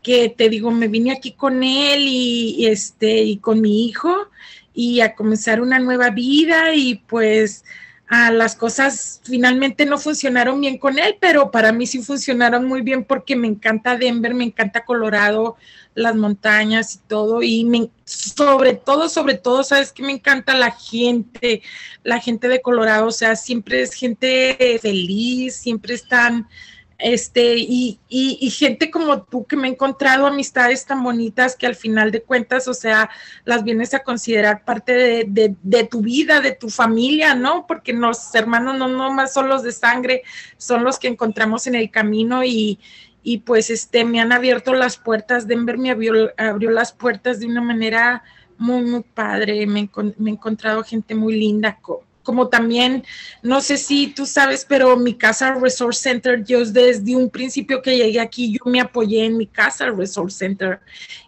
que 0.07 0.29
te 0.29 0.49
digo, 0.49 0.71
me 0.71 0.87
vine 0.87 1.11
aquí 1.11 1.33
con 1.33 1.65
él 1.65 2.07
y, 2.07 2.65
este 2.69 3.25
y 3.25 3.39
con 3.39 3.61
mi 3.61 3.87
hijo 3.87 4.29
y 4.73 5.01
a 5.01 5.17
comenzar 5.17 5.61
una 5.61 5.81
nueva 5.81 6.11
vida 6.11 6.77
y 6.77 7.03
pues 7.09 7.65
las 8.09 8.55
cosas 8.55 9.21
finalmente 9.25 9.85
no 9.85 9.99
funcionaron 9.99 10.61
bien 10.61 10.79
con 10.79 11.01
él, 11.01 11.17
pero 11.21 11.51
para 11.51 11.73
mí 11.73 11.89
sí 11.89 12.05
funcionaron 12.05 12.67
muy 12.67 12.83
bien 12.83 13.03
porque 13.03 13.35
me 13.35 13.49
encanta 13.49 13.97
Denver, 13.97 14.33
me 14.33 14.45
encanta 14.45 14.85
Colorado, 14.85 15.57
las 15.97 16.15
montañas 16.15 16.95
y 16.95 16.99
todo, 17.09 17.43
y 17.43 17.65
me, 17.65 17.91
sobre 18.05 18.75
todo, 18.75 19.09
sobre 19.09 19.35
todo, 19.35 19.65
sabes 19.65 19.91
que 19.91 20.05
me 20.05 20.13
encanta 20.13 20.55
la 20.55 20.71
gente, 20.71 21.63
la 22.05 22.21
gente 22.21 22.47
de 22.47 22.63
Colorado, 22.63 23.09
o 23.09 23.11
sea, 23.11 23.35
siempre 23.35 23.83
es 23.83 23.93
gente 23.93 24.79
feliz, 24.81 25.57
siempre 25.57 25.95
están 25.95 26.47
este, 26.99 27.57
y, 27.59 28.01
y, 28.09 28.51
gente 28.51 28.91
como 28.91 29.23
tú 29.23 29.45
que 29.45 29.57
me 29.57 29.69
he 29.69 29.71
encontrado 29.73 30.27
amistades 30.27 30.87
tan 30.87 31.03
bonitas 31.03 31.55
que 31.55 31.67
al 31.67 31.75
final 31.75 32.11
de 32.11 32.23
cuentas, 32.23 32.69
o 32.69 32.75
sea, 32.75 33.11
las 33.45 33.65
vienes 33.65 33.93
a 33.93 34.03
considerar 34.03 34.65
parte 34.65 34.93
de, 34.95 35.55
de, 35.63 35.85
tu 35.85 36.01
vida, 36.01 36.41
de 36.41 36.53
tu 36.53 36.71
familia, 36.71 37.35
¿no? 37.35 37.67
Porque 37.67 37.93
los 37.93 38.35
hermanos 38.35 38.79
no 38.79 38.89
nomás 38.89 39.35
son 39.35 39.49
los 39.49 39.63
de 39.63 39.73
sangre, 39.73 40.23
son 40.57 40.85
los 40.85 40.99
que 40.99 41.09
encontramos 41.09 41.67
en 41.67 41.75
el 41.75 41.91
camino 41.91 42.43
y, 42.43 42.79
y 43.23 43.39
pues 43.39 43.69
este, 43.69 44.07
me 44.07 44.21
han 44.21 44.33
abierto 44.33 44.73
las 44.73 44.97
puertas, 44.97 45.47
Denver 45.47 45.77
me 45.77 45.91
abrió, 45.91 46.33
abrió 46.39 46.71
las 46.71 46.93
puertas 46.93 47.41
de 47.41 47.47
una 47.47 47.61
manera 47.61 48.23
muy, 48.57 48.83
muy 48.83 49.03
padre, 49.03 49.67
me, 49.67 49.91
me 50.17 50.31
he 50.31 50.33
encontrado 50.33 50.83
gente 50.83 51.15
muy 51.15 51.35
linda, 51.35 51.79
como 52.27 52.49
también, 52.49 53.05
no 53.41 53.61
sé 53.61 53.79
si 53.79 54.09
tú 54.09 54.27
sabes, 54.27 54.67
pero 54.69 54.97
mi 54.97 55.15
casa 55.15 55.55
Resort 55.55 55.95
Center, 55.95 56.45
yo 56.45 56.65
desde 56.65 57.15
un 57.15 57.31
principio 57.31 57.81
que 57.81 57.97
llegué 57.97 58.19
aquí, 58.19 58.53
yo 58.53 58.69
me 58.69 58.81
apoyé 58.81 59.25
en 59.27 59.37
mi 59.37 59.47
casa 59.47 59.91
Resort 59.91 60.31
Center 60.31 60.81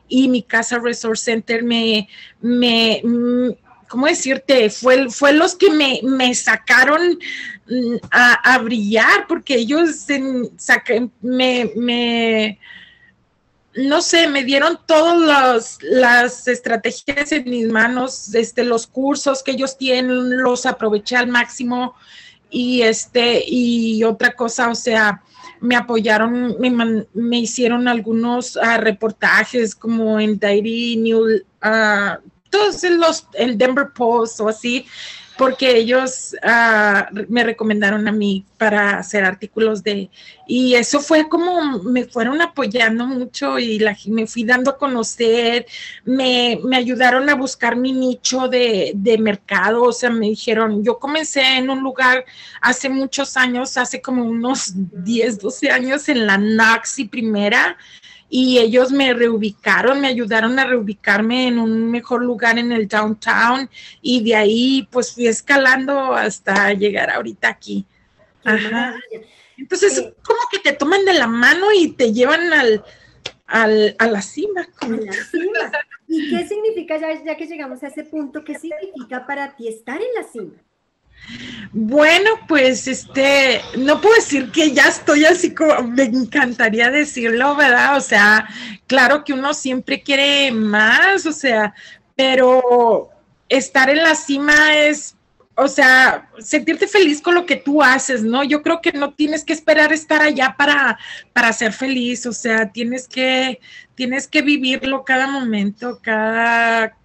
y 0.08 0.26
mi 0.26 0.42
casa 0.42 0.80
Resort 0.80 1.16
Center 1.16 1.62
me, 1.62 2.08
me, 2.40 3.00
mm, 3.04 3.50
¿cómo 3.88 4.06
decirte? 4.06 4.70
Fue, 4.70 5.08
fue 5.08 5.32
los 5.32 5.54
que 5.54 5.70
me, 5.70 6.00
me 6.02 6.34
sacaron 6.34 7.16
mm, 7.70 7.96
a, 8.10 8.58
brillar 8.58 9.28
porque 9.28 9.54
ellos 9.54 10.04
me, 11.22 11.70
me 11.76 12.58
no 13.78 14.02
sé, 14.02 14.26
me 14.26 14.42
dieron 14.42 14.78
todas 14.86 15.78
las 15.82 16.48
estrategias 16.48 17.30
en 17.30 17.48
mis 17.48 17.68
manos, 17.68 18.34
este, 18.34 18.64
los 18.64 18.88
cursos 18.88 19.42
que 19.42 19.52
ellos 19.52 19.78
tienen, 19.78 20.38
los 20.38 20.66
aproveché 20.66 21.16
al 21.16 21.28
máximo 21.28 21.94
y 22.50 22.82
este, 22.82 23.44
y 23.46 24.02
otra 24.02 24.34
cosa, 24.34 24.68
o 24.70 24.74
sea, 24.74 25.22
me 25.60 25.76
apoyaron, 25.76 26.56
me, 27.14 27.38
hicieron 27.38 27.86
algunos 27.86 28.56
ah, 28.56 28.78
reportajes 28.78 29.76
como 29.76 30.18
en 30.18 30.38
Diary 30.38 30.96
New, 30.96 31.24
uh, 31.26 32.18
todos 32.50 32.82
los, 32.82 33.28
el 33.34 33.56
Denver 33.56 33.90
Post 33.94 34.40
o 34.40 34.48
así, 34.48 34.86
porque 35.38 35.76
ellos 35.76 36.34
ah, 36.42 37.08
me 37.28 37.44
recomendaron 37.44 38.08
a 38.08 38.12
mí 38.12 38.44
para 38.58 38.98
hacer 38.98 39.24
artículos 39.24 39.84
de, 39.84 40.10
y 40.48 40.74
eso 40.74 41.00
fue 41.00 41.28
como 41.28 41.80
me 41.84 42.04
fueron 42.06 42.42
apoyando 42.42 43.06
mucho 43.06 43.58
y 43.58 43.78
la, 43.78 43.96
me 44.06 44.26
fui 44.26 44.42
dando 44.42 44.72
a 44.72 44.76
conocer, 44.76 45.64
me, 46.04 46.58
me 46.64 46.76
ayudaron 46.76 47.30
a 47.30 47.36
buscar 47.36 47.76
mi 47.76 47.92
nicho 47.92 48.48
de, 48.48 48.90
de, 48.96 49.16
mercado, 49.16 49.84
o 49.84 49.92
sea, 49.92 50.10
me 50.10 50.26
dijeron, 50.26 50.82
yo 50.84 50.98
comencé 50.98 51.40
en 51.56 51.70
un 51.70 51.82
lugar 51.84 52.24
hace 52.60 52.88
muchos 52.88 53.36
años, 53.36 53.76
hace 53.76 54.02
como 54.02 54.24
unos 54.24 54.72
10, 54.74 55.38
12 55.38 55.70
años 55.70 56.08
en 56.08 56.26
la 56.26 56.36
Naxi 56.36 57.04
primera, 57.04 57.76
y 58.30 58.58
ellos 58.58 58.92
me 58.92 59.14
reubicaron, 59.14 60.00
me 60.00 60.08
ayudaron 60.08 60.58
a 60.58 60.64
reubicarme 60.64 61.48
en 61.48 61.58
un 61.58 61.90
mejor 61.90 62.22
lugar 62.22 62.58
en 62.58 62.72
el 62.72 62.86
downtown 62.86 63.68
y 64.02 64.22
de 64.22 64.36
ahí 64.36 64.88
pues 64.90 65.14
fui 65.14 65.26
escalando 65.26 66.14
hasta 66.14 66.72
llegar 66.74 67.10
ahorita 67.10 67.48
aquí. 67.48 67.86
Ajá. 68.44 68.94
Entonces, 69.56 69.98
eh, 69.98 70.14
como 70.22 70.40
que 70.50 70.58
te 70.58 70.72
toman 70.72 71.04
de 71.04 71.14
la 71.14 71.26
mano 71.26 71.66
y 71.74 71.92
te 71.92 72.12
llevan 72.12 72.52
al, 72.52 72.84
al, 73.46 73.96
a 73.98 74.06
la 74.06 74.22
cima. 74.22 74.68
A 74.80 74.88
la 74.88 75.12
cima. 75.12 75.72
¿Y 76.08 76.30
qué 76.30 76.46
significa, 76.46 76.96
ya, 76.96 77.22
ya 77.22 77.36
que 77.36 77.46
llegamos 77.46 77.82
a 77.82 77.88
ese 77.88 78.04
punto, 78.04 78.44
qué 78.44 78.58
significa 78.58 79.26
para 79.26 79.56
ti 79.56 79.68
estar 79.68 80.00
en 80.00 80.14
la 80.14 80.22
cima? 80.22 80.54
Bueno, 81.72 82.30
pues 82.46 82.88
este, 82.88 83.60
no 83.76 84.00
puedo 84.00 84.14
decir 84.14 84.50
que 84.50 84.72
ya 84.72 84.88
estoy 84.88 85.26
así 85.26 85.54
como 85.54 85.82
me 85.82 86.04
encantaría 86.04 86.90
decirlo, 86.90 87.56
¿verdad? 87.56 87.96
O 87.96 88.00
sea, 88.00 88.48
claro 88.86 89.24
que 89.24 89.34
uno 89.34 89.52
siempre 89.52 90.02
quiere 90.02 90.50
más, 90.50 91.26
o 91.26 91.32
sea, 91.32 91.74
pero 92.16 93.10
estar 93.48 93.90
en 93.90 94.02
la 94.02 94.14
cima 94.14 94.76
es, 94.76 95.16
o 95.54 95.68
sea, 95.68 96.30
sentirte 96.38 96.86
feliz 96.86 97.20
con 97.20 97.34
lo 97.34 97.44
que 97.44 97.56
tú 97.56 97.82
haces, 97.82 98.22
¿no? 98.22 98.44
Yo 98.44 98.62
creo 98.62 98.80
que 98.80 98.92
no 98.92 99.12
tienes 99.12 99.44
que 99.44 99.52
esperar 99.52 99.92
estar 99.92 100.22
allá 100.22 100.54
para, 100.56 100.98
para 101.34 101.52
ser 101.52 101.72
feliz, 101.72 102.24
o 102.26 102.32
sea, 102.32 102.70
tienes 102.72 103.06
que, 103.08 103.60
tienes 103.94 104.26
que 104.26 104.40
vivirlo 104.40 105.04
cada 105.04 105.26
momento, 105.26 106.00
cada, 106.02 106.96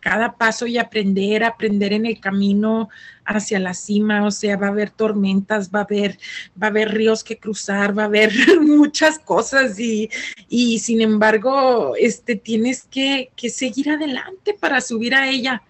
cada 0.00 0.36
paso 0.36 0.66
y 0.66 0.78
aprender, 0.78 1.44
aprender 1.44 1.92
en 1.92 2.06
el 2.06 2.20
camino 2.20 2.88
hacia 3.24 3.58
la 3.58 3.74
cima, 3.74 4.24
o 4.24 4.30
sea, 4.30 4.56
va 4.56 4.68
a 4.68 4.70
haber 4.70 4.90
tormentas, 4.90 5.70
va 5.70 5.80
a 5.80 5.82
haber, 5.84 6.18
va 6.60 6.68
a 6.68 6.70
haber 6.70 6.94
ríos 6.94 7.24
que 7.24 7.38
cruzar, 7.38 7.96
va 7.96 8.04
a 8.04 8.06
haber 8.06 8.32
muchas 8.60 9.18
cosas 9.18 9.78
y, 9.78 10.10
y 10.48 10.78
sin 10.78 11.00
embargo, 11.00 11.94
este, 11.98 12.36
tienes 12.36 12.84
que, 12.84 13.30
que 13.36 13.50
seguir 13.50 13.90
adelante 13.90 14.54
para 14.54 14.80
subir 14.80 15.14
a 15.14 15.28
ella, 15.28 15.62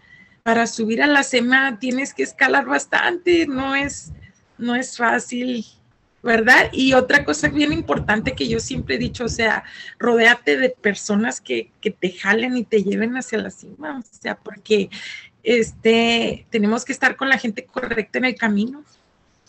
para 0.42 0.66
subir 0.66 1.02
a 1.02 1.06
la 1.06 1.22
cima 1.22 1.78
tienes 1.78 2.14
que 2.14 2.22
escalar 2.22 2.66
bastante, 2.66 3.46
no 3.46 3.74
es, 3.74 4.12
no 4.56 4.74
es 4.74 4.96
fácil 4.96 5.64
¿verdad? 6.22 6.70
Y 6.72 6.94
otra 6.94 7.24
cosa 7.24 7.48
bien 7.48 7.72
importante 7.72 8.32
que 8.32 8.48
yo 8.48 8.60
siempre 8.60 8.96
he 8.96 8.98
dicho, 8.98 9.24
o 9.24 9.28
sea, 9.28 9.64
rodéate 9.98 10.56
de 10.56 10.70
personas 10.70 11.40
que, 11.40 11.70
te 11.80 12.10
jalen 12.12 12.56
y 12.56 12.64
te 12.64 12.82
lleven 12.82 13.16
hacia 13.16 13.38
la 13.38 13.50
cima, 13.50 13.98
o 13.98 14.02
sea, 14.20 14.36
porque 14.36 14.90
este, 15.42 16.46
tenemos 16.50 16.84
que 16.84 16.92
estar 16.92 17.16
con 17.16 17.28
la 17.28 17.38
gente 17.38 17.64
correcta 17.64 18.18
en 18.18 18.26
el 18.26 18.34
camino. 18.34 18.84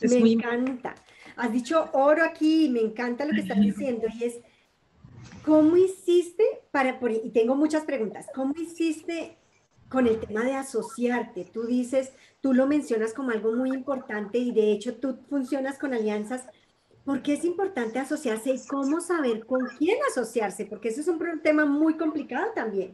me 0.02 0.32
encanta. 0.32 0.96
Has 1.36 1.52
dicho 1.52 1.90
oro 1.94 2.24
aquí 2.24 2.66
y 2.66 2.70
me 2.70 2.82
encanta 2.82 3.26
lo 3.26 3.32
que 3.32 3.42
estás 3.42 3.60
diciendo 3.60 4.08
y 4.14 4.26
es, 4.26 4.36
¿cómo 5.44 5.78
hiciste 5.78 6.44
para, 6.72 7.00
y 7.24 7.30
tengo 7.30 7.56
muchas 7.56 7.84
preguntas, 7.84 8.28
¿cómo 8.34 8.54
hiciste 8.56 9.38
con 9.90 10.08
el 10.08 10.20
tema 10.20 10.44
de 10.44 10.54
asociarte. 10.54 11.46
Tú 11.46 11.66
dices, 11.66 12.14
tú 12.42 12.54
lo 12.54 12.68
mencionas 12.68 13.14
como 13.14 13.32
algo 13.32 13.52
muy 13.52 13.72
importante 13.72 14.38
y 14.38 14.52
de 14.52 14.72
hecho 14.72 14.96
tú 14.96 15.18
funcionas 15.30 15.78
con 15.78 15.94
alianzas. 15.94 16.44
¿Por 17.10 17.24
qué 17.24 17.34
es 17.34 17.44
importante 17.44 17.98
asociarse 17.98 18.52
y 18.52 18.68
cómo 18.68 19.02
saber 19.02 19.44
con 19.48 19.66
quién 19.80 19.98
asociarse? 20.12 20.68
Porque 20.68 20.90
ese 20.90 21.02
es 21.02 21.08
un 21.08 21.20
tema 21.42 21.66
muy 21.66 21.98
complicado 21.98 22.52
también. 22.54 22.94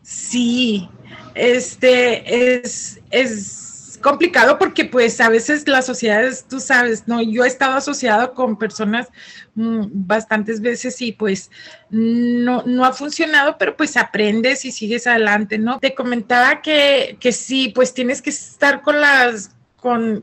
Sí, 0.00 0.88
este 1.34 2.60
es, 2.60 3.00
es 3.10 3.98
complicado 4.00 4.60
porque 4.60 4.84
pues 4.84 5.20
a 5.20 5.28
veces 5.28 5.66
las 5.66 5.86
sociedades, 5.86 6.44
tú 6.48 6.60
sabes, 6.60 7.08
¿no? 7.08 7.20
Yo 7.20 7.44
he 7.44 7.48
estado 7.48 7.74
asociado 7.74 8.32
con 8.32 8.56
personas 8.56 9.08
mm, 9.56 9.86
bastantes 9.90 10.60
veces 10.60 11.02
y 11.02 11.10
pues 11.10 11.50
no, 11.90 12.62
no 12.64 12.84
ha 12.84 12.92
funcionado, 12.92 13.58
pero 13.58 13.76
pues 13.76 13.96
aprendes 13.96 14.64
y 14.64 14.70
sigues 14.70 15.08
adelante, 15.08 15.58
¿no? 15.58 15.80
Te 15.80 15.96
comentaba 15.96 16.62
que, 16.62 17.16
que 17.18 17.32
sí, 17.32 17.72
pues 17.74 17.92
tienes 17.92 18.22
que 18.22 18.30
estar 18.30 18.82
con 18.82 19.00
las, 19.00 19.50
con, 19.78 20.22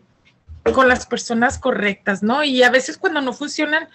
con 0.74 0.88
las 0.88 1.06
personas 1.06 1.58
correctas, 1.58 2.24
¿no? 2.24 2.44
Y 2.44 2.64
a 2.64 2.70
veces 2.70 2.98
cuando 2.98 3.22
no 3.22 3.34
funcionan 3.34 3.88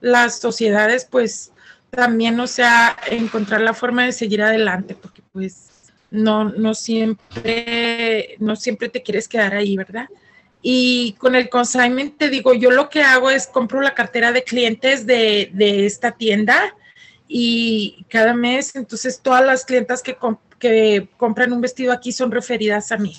las 0.00 0.38
sociedades, 0.38 1.06
pues 1.10 1.52
también, 1.90 2.38
o 2.40 2.46
sea, 2.46 2.96
encontrar 3.10 3.60
la 3.60 3.74
forma 3.74 4.04
de 4.04 4.12
seguir 4.12 4.42
adelante, 4.42 4.94
porque 4.94 5.22
pues 5.32 5.70
no, 6.10 6.44
no 6.44 6.74
siempre, 6.74 8.36
no 8.38 8.56
siempre 8.56 8.88
te 8.88 9.02
quieres 9.02 9.28
quedar 9.28 9.54
ahí, 9.54 9.76
¿verdad? 9.76 10.08
Y 10.62 11.12
con 11.18 11.34
el 11.36 11.48
consignment 11.48 12.18
te 12.18 12.28
digo, 12.28 12.52
yo 12.54 12.70
lo 12.70 12.88
que 12.88 13.02
hago 13.02 13.30
es 13.30 13.46
compro 13.46 13.80
la 13.80 13.94
cartera 13.94 14.32
de 14.32 14.42
clientes 14.42 15.06
de, 15.06 15.50
esta 15.86 16.12
tienda 16.12 16.74
y 17.28 18.04
cada 18.08 18.34
mes, 18.34 18.74
entonces 18.74 19.20
todas 19.20 19.44
las 19.44 19.64
clientas 19.64 20.02
que, 20.02 20.16
que 20.58 21.08
compran 21.16 21.52
un 21.52 21.60
vestido 21.60 21.92
aquí 21.92 22.12
son 22.12 22.30
referidas 22.30 22.92
a 22.92 22.96
mí. 22.96 23.14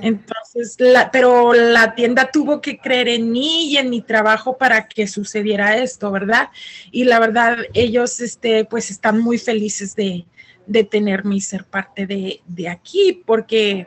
Entonces, 0.00 0.76
la, 0.78 1.10
pero 1.10 1.52
la 1.52 1.94
tienda 1.94 2.30
tuvo 2.30 2.60
que 2.60 2.78
creer 2.78 3.08
en 3.08 3.30
mí 3.30 3.70
y 3.70 3.76
en 3.76 3.90
mi 3.90 4.00
trabajo 4.02 4.56
para 4.56 4.88
que 4.88 5.06
sucediera 5.06 5.76
esto, 5.76 6.10
¿verdad? 6.10 6.50
Y 6.90 7.04
la 7.04 7.18
verdad, 7.18 7.58
ellos, 7.74 8.20
este, 8.20 8.64
pues 8.64 8.90
están 8.90 9.20
muy 9.20 9.38
felices 9.38 9.94
de, 9.94 10.26
de 10.66 10.84
tenerme 10.84 11.36
y 11.36 11.40
ser 11.40 11.64
parte 11.64 12.06
de, 12.06 12.40
de 12.46 12.68
aquí, 12.68 13.22
porque 13.24 13.86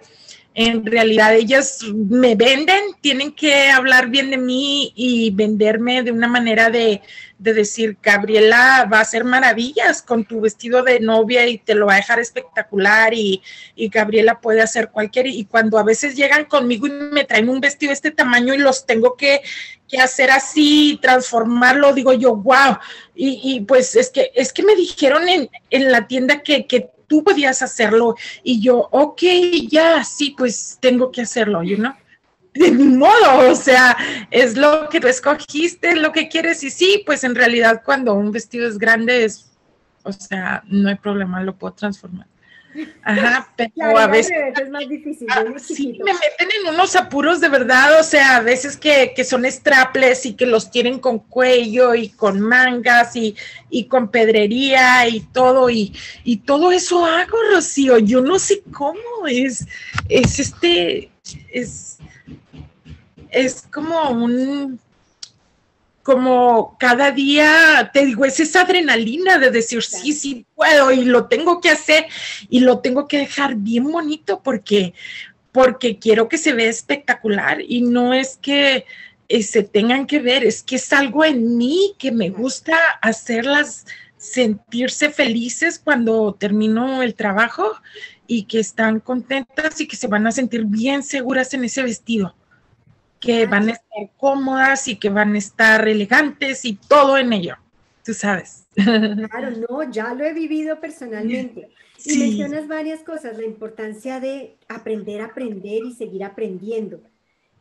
en 0.62 0.86
realidad 0.86 1.34
ellas 1.36 1.80
me 1.94 2.36
venden, 2.36 2.94
tienen 3.00 3.32
que 3.32 3.70
hablar 3.70 4.10
bien 4.10 4.30
de 4.30 4.38
mí 4.38 4.92
y 4.94 5.32
venderme 5.32 6.04
de 6.04 6.12
una 6.12 6.28
manera 6.28 6.70
de, 6.70 7.02
decir, 7.38 7.98
Gabriela 8.04 8.86
va 8.92 8.98
a 8.98 9.04
hacer 9.04 9.24
maravillas 9.24 10.02
con 10.02 10.26
tu 10.26 10.42
vestido 10.42 10.84
de 10.84 11.00
novia 11.00 11.48
y 11.48 11.60
te 11.60 11.76
lo 11.76 11.86
va 11.86 11.94
a 11.94 11.98
dejar 11.98 12.20
espectacular 12.20 13.14
y, 13.14 13.42
y, 13.74 13.88
Gabriela 13.88 14.42
puede 14.42 14.60
hacer 14.60 14.90
cualquier, 14.90 15.28
y 15.28 15.46
cuando 15.46 15.78
a 15.78 15.84
veces 15.84 16.18
llegan 16.18 16.44
conmigo 16.44 16.88
y 16.88 16.92
me 16.92 17.24
traen 17.24 17.48
un 17.48 17.62
vestido 17.62 17.92
de 17.92 17.94
este 17.94 18.12
tamaño 18.12 18.54
y 18.54 18.58
los 18.58 18.86
tengo 18.86 19.16
que, 19.16 19.40
hacer 19.98 20.30
así, 20.30 21.00
transformarlo, 21.02 21.94
digo 21.94 22.12
yo, 22.12 22.36
wow, 22.36 22.78
y, 23.16 23.62
pues 23.62 23.96
es 23.96 24.10
que, 24.10 24.30
es 24.36 24.52
que 24.52 24.64
me 24.64 24.76
dijeron 24.76 25.30
en, 25.30 25.50
en 25.70 25.90
la 25.90 26.06
tienda 26.06 26.44
que, 26.44 26.68
que 26.68 26.90
tú 27.10 27.24
podías 27.24 27.62
hacerlo. 27.62 28.16
Y 28.44 28.62
yo, 28.62 28.88
ok, 28.92 29.22
ya, 29.68 30.06
sí, 30.06 30.34
pues 30.38 30.78
tengo 30.80 31.12
que 31.12 31.24
hacerlo, 31.24 31.62
you 31.64 31.76
know. 31.76 31.94
De 32.54 32.72
modo, 32.72 33.52
o 33.52 33.56
sea, 33.56 33.98
es 34.32 34.58
lo 34.58 34.88
que 34.90 35.00
tú 35.00 35.08
escogiste, 35.08 35.96
lo 35.96 36.12
que 36.12 36.30
quieres. 36.30 36.64
Y 36.64 36.70
sí, 36.70 37.04
pues 37.06 37.24
en 37.26 37.36
realidad 37.36 37.82
cuando 37.84 38.14
un 38.14 38.32
vestido 38.32 38.68
es 38.68 38.78
grande, 38.78 39.26
es, 39.26 39.52
o 40.04 40.12
sea, 40.12 40.64
no 40.68 40.90
hay 40.90 40.96
problema, 40.96 41.44
lo 41.44 41.58
puedo 41.58 41.74
transformar. 41.74 42.28
Ajá, 43.04 43.52
pero 43.56 43.98
a 43.98 44.08
veces 44.08 44.32
es 44.62 44.70
más 44.70 44.88
difícil. 44.88 45.28
Ah, 45.32 45.44
sí, 45.58 46.00
me 46.04 46.14
meten 46.14 46.50
en 46.62 46.74
unos 46.74 46.96
apuros 46.96 47.42
de 47.42 47.50
verdad, 47.50 48.00
o 48.00 48.04
sea, 48.04 48.38
a 48.38 48.42
veces 48.42 48.78
que, 48.78 49.14
son 49.24 49.50
straples 49.50 50.26
y 50.26 50.34
que 50.34 50.46
los 50.46 50.70
tienen 50.70 51.00
con 51.00 51.20
cuello 51.20 51.96
y 51.96 52.10
con 52.10 52.40
mangas 52.40 53.16
y, 53.16 53.36
con 53.88 54.10
pedrería 54.12 55.08
y 55.08 55.22
todo, 55.22 55.70
y, 55.70 55.96
y, 56.24 56.38
todo 56.38 56.72
eso 56.72 57.06
hago, 57.06 57.38
Rocío. 57.52 57.98
Yo 57.98 58.22
no 58.22 58.38
sé 58.38 58.62
cómo 58.72 59.28
es, 59.28 59.66
es 60.08 60.40
este, 60.40 61.10
es, 61.52 61.98
es 63.32 63.64
como 63.72 64.12
un 64.12 64.80
como 66.10 66.76
cada 66.80 67.12
día, 67.12 67.92
te 67.94 68.04
digo, 68.04 68.26
es 68.26 68.40
esa 68.40 68.62
adrenalina 68.62 69.38
de 69.38 69.52
decir, 69.52 69.84
sí, 69.84 70.12
sí 70.12 70.44
puedo 70.56 70.92
y 70.92 71.06
lo 71.06 71.28
tengo 71.28 71.62
que 71.62 71.70
hacer 71.70 72.08
y 72.50 72.62
lo 72.62 72.80
tengo 72.80 73.08
que 73.08 73.20
dejar 73.20 73.56
bien 73.56 73.92
bonito 73.92 74.42
porque, 74.42 74.96
porque 75.52 76.00
quiero 76.00 76.28
que 76.28 76.40
se 76.40 76.54
vea 76.54 76.68
espectacular 76.68 77.62
y 77.62 77.84
no 77.84 78.16
es 78.16 78.40
que 78.42 78.86
eh, 79.28 79.44
se 79.44 79.62
tengan 79.62 80.08
que 80.08 80.20
ver, 80.20 80.44
es 80.44 80.64
que 80.64 80.78
es 80.78 80.92
algo 80.94 81.24
en 81.24 81.58
mí 81.58 81.94
que 82.00 82.12
me 82.12 82.32
gusta 82.32 82.76
hacerlas 83.04 83.86
sentirse 84.18 85.12
felices 85.12 85.78
cuando 85.78 86.34
termino 86.34 87.04
el 87.04 87.14
trabajo 87.14 87.72
y 88.26 88.46
que 88.46 88.60
están 88.60 89.00
contentas 89.00 89.80
y 89.80 89.88
que 89.88 89.96
se 89.96 90.08
van 90.08 90.26
a 90.26 90.32
sentir 90.32 90.66
bien 90.66 91.04
seguras 91.04 91.54
en 91.54 91.66
ese 91.66 91.84
vestido 91.84 92.34
que 93.20 93.46
van 93.46 93.70
a 93.70 93.72
estar 93.74 94.10
cómodas 94.18 94.88
y 94.88 94.96
que 94.96 95.10
van 95.10 95.36
a 95.36 95.38
estar 95.38 95.88
elegantes 95.88 96.66
y 96.66 96.76
todo 96.76 97.18
en 97.18 97.34
ello, 97.34 97.56
tú 98.04 98.14
sabes. 98.14 98.66
Claro, 98.76 99.52
no, 99.70 99.92
ya 99.92 100.14
lo 100.14 100.24
he 100.24 100.34
vivido 100.34 100.80
personalmente. 100.80 101.70
Y 102.06 102.18
mencionas 102.18 102.70
varias 102.70 103.02
cosas, 103.02 103.38
la 103.38 103.44
importancia 103.44 104.22
de 104.22 104.56
aprender 104.70 105.20
a 105.20 105.26
aprender 105.26 105.84
y 105.84 105.94
seguir 105.94 106.24
aprendiendo 106.24 107.02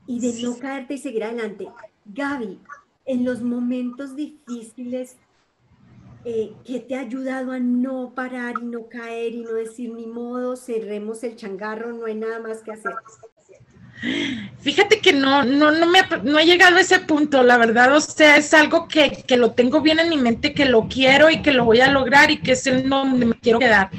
y 0.07 0.21
de 0.21 0.43
no 0.43 0.57
caerte 0.57 0.95
y 0.95 0.99
seguir 0.99 1.25
adelante. 1.25 1.67
Gaby, 2.05 2.61
en 3.05 3.25
los 3.25 3.43
momentos 3.43 4.15
difíciles, 4.15 5.17
eh, 6.25 6.53
¿qué 6.65 6.81
te 6.81 6.95
ha 6.95 7.01
ayudado 7.01 7.53
a 7.53 7.59
no 7.59 8.13
parar 8.15 8.55
y 8.61 8.65
no 8.65 8.89
caer 8.89 9.35
y 9.35 9.41
no 9.41 9.53
decir 9.53 9.93
ni 9.93 10.07
modo, 10.07 10.57
cerremos 10.57 11.25
el 11.25 11.37
changarro, 11.37 11.93
no 11.93 12.07
hay 12.07 12.15
nada 12.15 12.39
más 12.39 12.63
que 12.63 12.73
hacer? 12.73 12.93
Fíjate 14.61 15.01
que 15.01 15.13
no, 15.13 15.45
no, 15.45 15.73
no 15.73 15.87
me 15.87 16.01
no 16.23 16.39
he 16.39 16.47
llegado 16.47 16.77
a 16.77 16.81
ese 16.81 17.01
punto, 17.01 17.43
la 17.43 17.59
verdad, 17.59 17.95
o 17.95 18.01
sea, 18.01 18.37
es 18.37 18.53
algo 18.55 18.87
que, 18.87 19.25
que, 19.27 19.37
lo 19.37 19.53
tengo 19.53 19.81
bien 19.81 19.99
en 19.99 20.09
mi 20.09 20.17
mente, 20.17 20.55
que 20.55 20.65
lo 20.65 20.89
quiero 20.89 21.31
y 21.31 21.43
que 21.43 21.53
lo 21.53 21.65
voy 21.65 21.81
a 21.81 21.91
lograr 21.91 22.31
y 22.31 22.39
que 22.39 22.53
es 22.53 22.67
el 22.67 22.89
donde 22.89 23.27
me 23.27 23.35
quiero 23.35 23.59
quedar. 23.59 23.91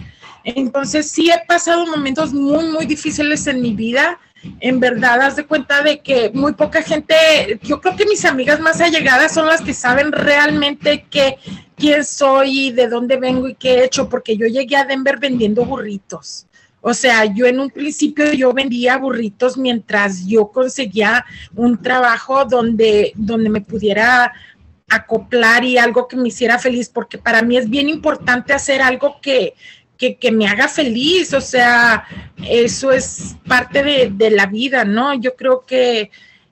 Entonces 0.43 1.11
sí 1.11 1.29
he 1.29 1.45
pasado 1.45 1.85
momentos 1.85 2.33
muy, 2.33 2.65
muy 2.65 2.85
difíciles 2.85 3.45
en 3.47 3.61
mi 3.61 3.73
vida. 3.73 4.19
En 4.61 4.79
verdad, 4.79 5.21
haz 5.21 5.35
de 5.35 5.45
cuenta 5.45 5.81
de 5.81 5.99
que 5.99 6.31
muy 6.33 6.53
poca 6.53 6.81
gente, 6.81 7.59
yo 7.61 7.81
creo 7.81 7.97
que 7.97 8.05
mis 8.05 8.23
amigas 8.23 8.61
más 8.61 8.79
allegadas 8.79 9.33
son 9.33 9.47
las 9.47 9.61
que 9.61 9.73
saben 9.73 10.13
realmente 10.13 11.05
que, 11.09 11.37
quién 11.79 12.03
soy 12.03 12.67
y 12.67 12.71
de 12.71 12.87
dónde 12.87 13.17
vengo 13.17 13.47
y 13.47 13.55
qué 13.55 13.75
he 13.75 13.85
hecho, 13.85 14.09
porque 14.09 14.37
yo 14.37 14.45
llegué 14.45 14.75
a 14.75 14.85
Denver 14.85 15.17
vendiendo 15.17 15.65
burritos. 15.65 16.45
O 16.81 16.93
sea, 16.93 17.25
yo 17.25 17.45
en 17.45 17.59
un 17.59 17.69
principio 17.69 18.31
yo 18.33 18.53
vendía 18.53 18.97
burritos 18.97 19.57
mientras 19.57 20.25
yo 20.25 20.47
conseguía 20.51 21.25
un 21.55 21.81
trabajo 21.81 22.45
donde, 22.45 23.11
donde 23.15 23.49
me 23.49 23.61
pudiera 23.61 24.33
acoplar 24.89 25.63
y 25.63 25.77
algo 25.77 26.07
que 26.07 26.15
me 26.15 26.29
hiciera 26.29 26.57
feliz, 26.57 26.89
porque 26.89 27.17
para 27.17 27.41
mí 27.41 27.57
es 27.57 27.69
bien 27.69 27.89
importante 27.89 28.53
hacer 28.53 28.81
algo 28.81 29.19
que, 29.21 29.53
que, 29.97 30.17
que 30.17 30.31
me 30.31 30.47
haga 30.47 30.67
feliz, 30.67 31.33
o 31.33 31.41
sea, 31.41 32.05
eso 32.47 32.91
es 32.91 33.35
parte 33.47 33.83
de, 33.83 34.11
de 34.11 34.31
la 34.31 34.47
vida, 34.47 34.85
¿no? 34.85 35.13
Yo 35.13 35.35
creo 35.35 35.65
que 35.65 36.09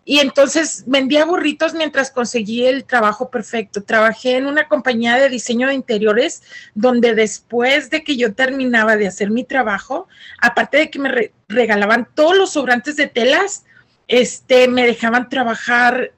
y 0.10 0.20
entonces 0.20 0.86
vendía 0.88 1.26
burritos 1.26 1.74
mientras 1.74 2.12
conseguí 2.12 2.66
el 2.66 2.86
trabajo 2.86 3.30
perfecto. 3.30 3.84
Trabajé 3.84 4.38
en 4.38 4.46
una 4.46 4.70
compañía 4.70 5.18
de 5.18 5.28
diseño 5.28 5.68
de 5.68 5.74
interiores 5.74 6.44
donde 6.74 7.14
después 7.14 7.90
de 7.90 8.06
que 8.06 8.16
yo 8.16 8.34
terminaba 8.34 8.96
de 8.96 9.08
hacer 9.08 9.32
mi 9.32 9.44
trabajo, 9.44 10.08
aparte 10.42 10.78
de 10.78 10.90
que 10.90 11.00
me 11.00 11.34
regalaban 11.50 12.08
todos 12.16 12.38
los 12.38 12.54
sobrantes 12.54 12.96
de 12.96 13.08
telas, 13.08 13.66
este, 14.08 14.70
me 14.70 14.88
dejaban 14.88 15.28
trabajar 15.28 16.14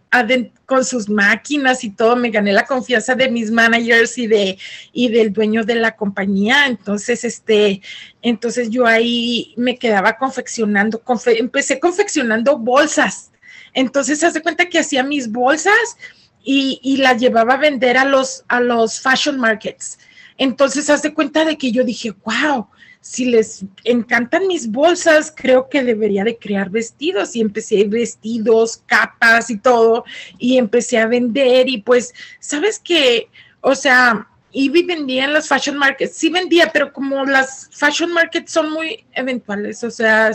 con 0.68 0.86
sus 0.86 1.10
máquinas 1.10 1.84
y 1.84 1.90
todo, 1.90 2.16
me 2.16 2.30
gané 2.30 2.54
la 2.54 2.68
confianza 2.68 3.16
de 3.16 3.32
mis 3.32 3.50
managers 3.50 4.20
y 4.20 4.28
de 4.28 4.60
y 4.94 5.10
del 5.10 5.34
dueño 5.34 5.64
de 5.64 5.74
la 5.74 5.96
compañía. 5.96 6.68
Entonces, 6.68 7.24
este, 7.24 7.82
entonces 8.22 8.70
yo 8.70 8.86
ahí 8.86 9.56
me 9.58 9.80
quedaba 9.80 10.16
confeccionando, 10.20 11.02
empecé 11.40 11.80
confeccionando 11.80 12.56
bolsas 12.60 13.30
entonces, 13.74 14.24
hace 14.24 14.42
cuenta 14.42 14.70
que 14.70 14.80
hacía 14.80 15.04
mis 15.04 15.32
bolsas 15.32 15.98
y, 16.44 16.98
las 16.98 17.20
llevaba 17.20 17.56
a 17.56 17.58
vender 17.58 17.98
a 17.98 18.06
los, 18.06 18.44
a 18.48 18.60
los 18.60 19.00
fashion 19.02 19.40
markets. 19.40 20.00
Entonces, 20.38 20.90
hace 20.90 21.14
cuenta 21.14 21.46
de 21.46 21.58
que 21.58 21.72
yo 21.72 21.84
dije, 21.84 22.14
wow, 22.24 22.68
si 23.02 23.26
les 23.26 23.66
encantan 23.84 24.48
mis 24.48 24.72
bolsas, 24.72 25.34
creo 25.36 25.70
que 25.70 25.84
debería 25.84 26.24
de 26.24 26.38
crear 26.38 26.70
vestidos. 26.70 27.36
Y 27.36 27.42
empecé 27.42 27.84
vestidos, 27.86 28.82
capas 28.86 29.50
y 29.50 29.58
todo, 29.58 30.06
y 30.38 30.58
empecé 30.58 30.98
a 30.98 31.08
vender. 31.08 31.68
Y 31.70 31.82
pues, 31.82 32.14
¿sabes 32.40 32.80
qué? 32.80 33.30
O 33.62 33.76
sea, 33.76 34.28
Ivy 34.52 34.84
vendía 34.84 35.26
en 35.26 35.34
las 35.34 35.48
fashion 35.48 35.78
markets, 35.78 36.16
sí 36.16 36.30
vendía, 36.30 36.72
pero 36.72 36.92
como 36.92 37.24
las 37.26 37.70
fashion 37.72 38.12
markets 38.12 38.52
son 38.52 38.72
muy 38.72 39.06
eventuales, 39.14 39.84
o 39.84 39.92
sea, 39.92 40.32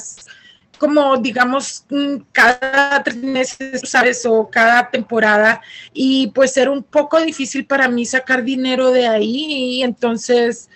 como 0.79 1.17
digamos 1.17 1.85
cada 2.33 3.03
tres 3.03 3.17
meses, 3.17 3.83
¿sabes? 3.85 4.25
O 4.27 4.49
cada 4.51 4.91
temporada, 4.91 5.61
y 5.93 6.29
pues 6.35 6.57
era 6.57 6.71
un 6.71 6.83
poco 6.83 7.21
difícil 7.21 7.67
para 7.67 7.89
mí 7.89 8.05
sacar 8.05 8.45
dinero 8.45 8.91
de 8.91 9.07
ahí, 9.07 9.79
y 9.79 9.83
entonces 9.83 10.69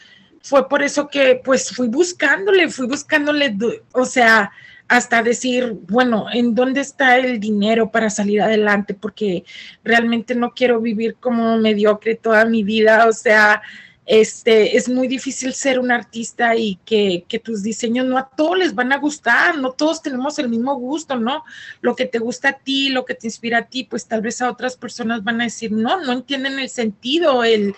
fue 0.43 0.69
por 0.69 0.83
eso 0.83 1.09
que 1.09 1.41
pues 1.45 1.71
fui 1.71 1.89
buscándole, 1.89 2.69
fui 2.71 2.87
buscándole, 2.87 3.57
o 3.93 4.05
sea, 4.05 4.51
hasta 4.89 5.23
decir, 5.23 5.75
bueno, 5.89 6.27
¿en 6.33 6.55
dónde 6.55 6.81
está 6.81 7.19
el 7.19 7.39
dinero 7.39 7.91
para 7.91 8.09
salir 8.09 8.41
adelante? 8.41 8.95
Porque 8.95 9.45
realmente 9.85 10.35
no 10.35 10.53
quiero 10.53 10.81
vivir 10.81 11.17
como 11.21 11.59
mediocre 11.59 12.15
toda 12.15 12.47
mi 12.47 12.63
vida, 12.63 13.07
o 13.07 13.13
sea, 13.13 13.61
este, 14.09 14.79
es 14.79 14.89
muy 14.89 15.07
difícil 15.07 15.53
ser 15.53 15.79
un 15.79 15.91
artista 15.91 16.57
y 16.57 16.77
que, 16.87 17.27
tus 17.45 17.63
diseños 17.63 18.07
no 18.07 18.17
a 18.17 18.31
todos 18.31 18.57
les 18.57 18.75
van 18.75 18.91
a 18.91 18.97
gustar, 18.97 19.59
no 19.59 19.73
todos 19.73 20.01
tenemos 20.01 20.39
el 20.39 20.49
mismo 20.49 20.75
gusto, 20.77 21.17
¿no? 21.17 21.45
Lo 21.83 21.95
que 21.95 22.07
te 22.07 22.19
gusta 22.19 22.49
a 22.49 22.59
ti, 22.59 22.89
lo 22.89 23.05
que 23.05 23.13
te 23.13 23.27
inspira 23.27 23.59
a 23.59 23.67
ti, 23.67 23.85
pues 23.85 24.07
tal 24.07 24.23
vez 24.23 24.41
a 24.41 24.51
otras 24.51 24.79
personas 24.79 25.23
van 25.25 25.43
a 25.43 25.45
decir, 25.45 25.73
no, 25.73 26.03
no 26.03 26.13
entienden 26.13 26.59
el 26.59 26.71
sentido, 26.71 27.45
el, 27.45 27.75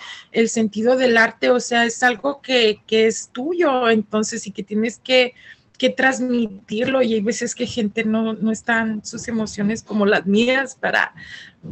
sentido 0.46 0.96
del 0.96 1.16
arte, 1.16 1.50
o 1.50 1.58
sea, 1.58 1.84
es 1.84 2.00
algo 2.04 2.40
que, 2.40 2.80
es 2.88 3.30
tuyo, 3.32 3.90
entonces, 3.90 4.46
y 4.46 4.52
que 4.52 4.62
tienes 4.62 5.00
que 5.00 5.34
que 5.78 5.88
transmitirlo 5.88 7.00
y 7.00 7.14
hay 7.14 7.22
veces 7.22 7.54
que 7.54 7.66
gente 7.66 8.04
no, 8.04 8.34
no 8.34 8.52
están 8.52 9.02
sus 9.02 9.26
emociones 9.28 9.82
como 9.82 10.04
las 10.04 10.26
mías 10.26 10.74
para, 10.74 11.14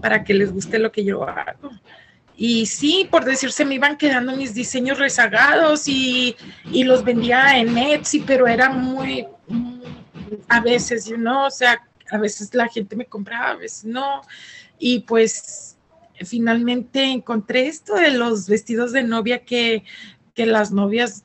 para 0.01 0.25
que 0.25 0.33
les 0.33 0.51
guste 0.51 0.79
lo 0.79 0.91
que 0.91 1.05
yo 1.05 1.29
hago. 1.29 1.71
Y 2.39 2.67
sí, 2.67 3.07
por 3.11 3.25
decirse, 3.25 3.65
me 3.65 3.75
iban 3.75 3.97
quedando 3.99 4.35
mis 4.37 4.55
diseños 4.55 4.99
rezagados 4.99 5.89
y, 5.89 6.37
y 6.73 6.85
los 6.85 7.03
vendía 7.03 7.59
en 7.59 7.77
Etsy, 7.77 8.21
pero 8.21 8.47
era 8.47 8.71
muy, 8.71 9.27
a 10.49 10.61
veces, 10.61 11.07
you 11.07 11.17
know, 11.17 11.47
o 11.47 11.51
sea, 11.51 11.85
a 12.11 12.19
veces 12.19 12.55
la 12.55 12.69
gente 12.69 12.95
me 12.95 13.07
compraba, 13.07 13.51
a 13.51 13.57
veces 13.57 13.85
no. 13.85 14.23
Y 14.79 15.01
pues 15.01 15.77
finalmente 16.25 17.03
encontré 17.03 17.67
esto 17.67 17.97
de 17.97 18.13
los 18.13 18.49
vestidos 18.49 18.93
de 18.93 19.03
novia 19.03 19.45
que, 19.45 19.83
que 20.35 20.47
las 20.47 20.71
novias 20.71 21.25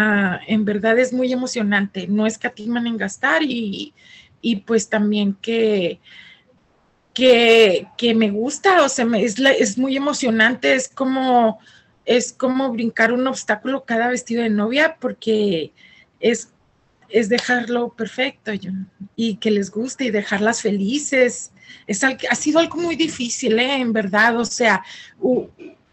Ah, 0.00 0.38
en 0.46 0.64
verdad 0.64 0.96
es 0.96 1.12
muy 1.12 1.32
emocionante, 1.32 2.06
no 2.06 2.24
escatiman 2.24 2.86
en 2.86 2.96
gastar 2.98 3.42
y, 3.42 3.92
pues 4.64 4.88
también 4.88 5.34
que, 5.34 5.98
que, 7.18 7.88
que, 7.96 8.14
me 8.14 8.30
gusta, 8.30 8.84
o 8.84 8.88
sea, 8.88 9.04
es, 9.16 9.40
es 9.40 9.76
muy 9.76 9.96
emocionante, 9.96 10.72
es 10.76 10.88
como, 10.88 11.58
es 12.04 12.32
como 12.32 12.70
brincar 12.70 13.12
un 13.12 13.26
obstáculo 13.26 13.84
cada 13.84 14.06
vestido 14.06 14.44
de 14.44 14.50
novia 14.50 14.96
porque 15.00 15.72
es, 16.20 16.50
es 17.08 17.28
dejarlo 17.28 17.88
perfecto 17.88 18.52
y 19.16 19.34
que 19.34 19.50
les 19.50 19.68
guste 19.72 20.04
y 20.04 20.10
dejarlas 20.10 20.62
felices. 20.62 21.50
Es, 21.88 22.04
ha 22.04 22.34
sido 22.36 22.60
algo 22.60 22.76
muy 22.76 22.94
difícil, 22.94 23.58
¿eh? 23.58 23.80
en 23.80 23.92
verdad, 23.92 24.38
o 24.38 24.44
sea, 24.44 24.84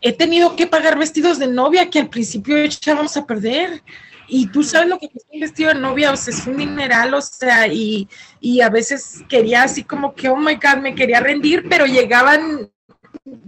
he 0.01 0.13
tenido 0.13 0.55
que 0.55 0.67
pagar 0.67 0.95
vestidos 0.95 1.39
de 1.39 1.47
novia 1.47 1.89
que 1.89 2.01
al 2.01 2.09
principio 2.09 2.55
echábamos 2.55 3.17
a 3.17 3.25
perder. 3.25 3.81
Y 4.27 4.47
tú 4.47 4.63
sabes 4.63 4.89
lo 4.89 4.97
que 4.97 5.07
es 5.07 5.25
un 5.31 5.39
vestido 5.39 5.73
de 5.73 5.79
novia, 5.79 6.11
o 6.11 6.17
sea, 6.17 6.33
es 6.33 6.47
un 6.47 6.55
mineral, 6.55 7.13
o 7.13 7.21
sea, 7.21 7.67
y, 7.67 8.07
y 8.39 8.61
a 8.61 8.69
veces 8.69 9.23
quería 9.29 9.63
así 9.63 9.83
como 9.83 10.13
que, 10.15 10.29
oh 10.29 10.35
my 10.35 10.55
God, 10.55 10.81
me 10.81 10.95
quería 10.95 11.19
rendir, 11.19 11.67
pero 11.69 11.85
llegaban 11.85 12.69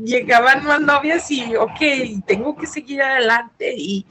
llegaban 0.04 0.64
más 0.66 0.82
novias 0.82 1.30
y, 1.32 1.56
ok, 1.56 2.26
tengo 2.26 2.56
que 2.56 2.68
seguir 2.68 3.02
adelante. 3.02 3.74
Y, 3.78 4.06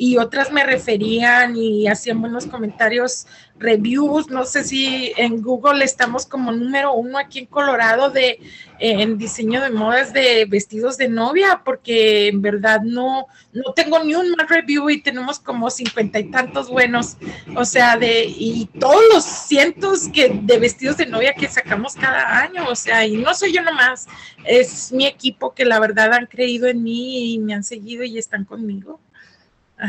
y 0.00 0.16
otras 0.16 0.50
me 0.50 0.64
referían 0.64 1.54
y 1.56 1.86
hacían 1.86 2.22
buenos 2.22 2.46
comentarios, 2.46 3.26
reviews, 3.58 4.30
no 4.30 4.46
sé 4.46 4.64
si 4.64 5.12
en 5.18 5.42
Google 5.42 5.84
estamos 5.84 6.24
como 6.24 6.52
número 6.52 6.94
uno 6.94 7.18
aquí 7.18 7.40
en 7.40 7.44
Colorado 7.44 8.08
de 8.08 8.40
en 8.78 9.18
diseño 9.18 9.60
de 9.60 9.68
modas 9.68 10.14
de 10.14 10.46
vestidos 10.46 10.96
de 10.96 11.10
novia, 11.10 11.60
porque 11.66 12.28
en 12.28 12.40
verdad 12.40 12.80
no, 12.80 13.26
no 13.52 13.74
tengo 13.74 14.02
ni 14.02 14.14
un 14.14 14.30
mal 14.30 14.48
review 14.48 14.88
y 14.88 15.02
tenemos 15.02 15.38
como 15.38 15.68
cincuenta 15.68 16.18
y 16.18 16.30
tantos 16.30 16.70
buenos, 16.70 17.18
o 17.54 17.66
sea, 17.66 17.98
de, 17.98 18.24
y 18.24 18.70
todos 18.80 19.02
los 19.12 19.22
cientos 19.22 20.08
que, 20.08 20.30
de 20.30 20.58
vestidos 20.58 20.96
de 20.96 21.04
novia 21.04 21.34
que 21.34 21.46
sacamos 21.46 21.94
cada 21.94 22.38
año, 22.38 22.66
o 22.70 22.74
sea, 22.74 23.04
y 23.04 23.18
no 23.18 23.34
soy 23.34 23.52
yo 23.52 23.60
nomás, 23.60 24.06
es 24.46 24.92
mi 24.92 25.04
equipo 25.06 25.52
que 25.52 25.66
la 25.66 25.78
verdad 25.78 26.14
han 26.14 26.24
creído 26.24 26.68
en 26.68 26.82
mí 26.82 27.34
y 27.34 27.38
me 27.38 27.52
han 27.52 27.64
seguido 27.64 28.02
y 28.02 28.16
están 28.16 28.46
conmigo. 28.46 28.98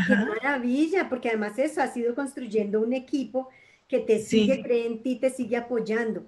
Qué 0.06 0.14
maravilla, 0.14 1.08
porque 1.08 1.28
además 1.28 1.58
eso 1.58 1.82
ha 1.82 1.88
sido 1.88 2.14
construyendo 2.14 2.80
un 2.80 2.92
equipo 2.92 3.48
que 3.88 4.00
te 4.00 4.20
sigue, 4.20 4.62
cree 4.62 4.86
en 4.86 5.02
ti, 5.02 5.16
te 5.16 5.30
sigue 5.30 5.56
apoyando. 5.56 6.24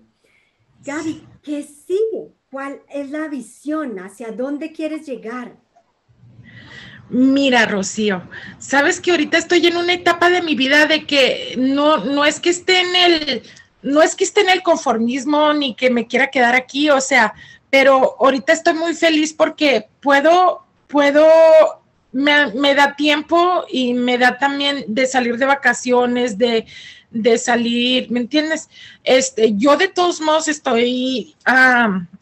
Gaby, 0.84 1.26
¿qué 1.42 1.62
sigue? 1.62 2.32
¿Cuál 2.50 2.82
es 2.90 3.10
la 3.10 3.28
visión? 3.28 3.98
¿Hacia 3.98 4.32
dónde 4.32 4.72
quieres 4.72 5.06
llegar? 5.06 5.56
Mira, 7.08 7.66
Rocío, 7.66 8.22
sabes 8.58 9.00
que 9.00 9.10
ahorita 9.10 9.38
estoy 9.38 9.66
en 9.66 9.76
una 9.76 9.92
etapa 9.92 10.30
de 10.30 10.42
mi 10.42 10.54
vida 10.54 10.86
de 10.86 11.06
que 11.06 11.54
no, 11.58 11.98
no 12.04 12.24
es 12.24 12.40
que 12.40 12.50
esté 12.50 12.80
en 12.80 12.96
el, 12.96 13.42
no 13.82 14.02
es 14.02 14.14
que 14.14 14.24
esté 14.24 14.40
en 14.40 14.50
el 14.50 14.62
conformismo 14.62 15.52
ni 15.52 15.74
que 15.74 15.90
me 15.90 16.06
quiera 16.06 16.30
quedar 16.30 16.54
aquí, 16.54 16.90
o 16.90 17.00
sea, 17.00 17.34
pero 17.70 18.16
ahorita 18.20 18.52
estoy 18.52 18.74
muy 18.74 18.94
feliz 18.94 19.32
porque 19.32 19.88
puedo, 20.00 20.64
puedo 20.86 21.26
me, 22.14 22.74
da 22.74 22.94
tiempo 22.94 23.64
y 23.68 23.92
me 23.92 24.16
da 24.18 24.38
también 24.38 24.84
de 24.86 25.06
salir 25.06 25.36
de 25.36 25.46
vacaciones, 25.46 26.38
de, 26.38 26.66
salir, 27.38 28.10
¿me 28.10 28.20
entiendes? 28.20 28.68
Este, 29.02 29.52
yo 29.56 29.76
de 29.76 29.88
todos 29.88 30.20
modos 30.20 30.48
estoy, 30.48 31.34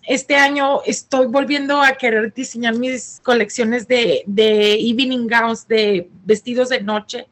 este 0.07 0.37
año 0.37 0.83
estoy 0.87 1.26
volviendo 1.26 1.81
a 1.81 1.92
querer 1.92 2.33
diseñar 2.33 2.74
mis 2.74 3.20
colecciones 3.22 3.87
de, 3.87 4.22
de 4.26 4.74
evening 4.74 5.28
gowns, 5.28 5.68
de 5.68 6.09
vestidos 6.24 6.70
de 6.70 6.83
noche, 6.83 7.26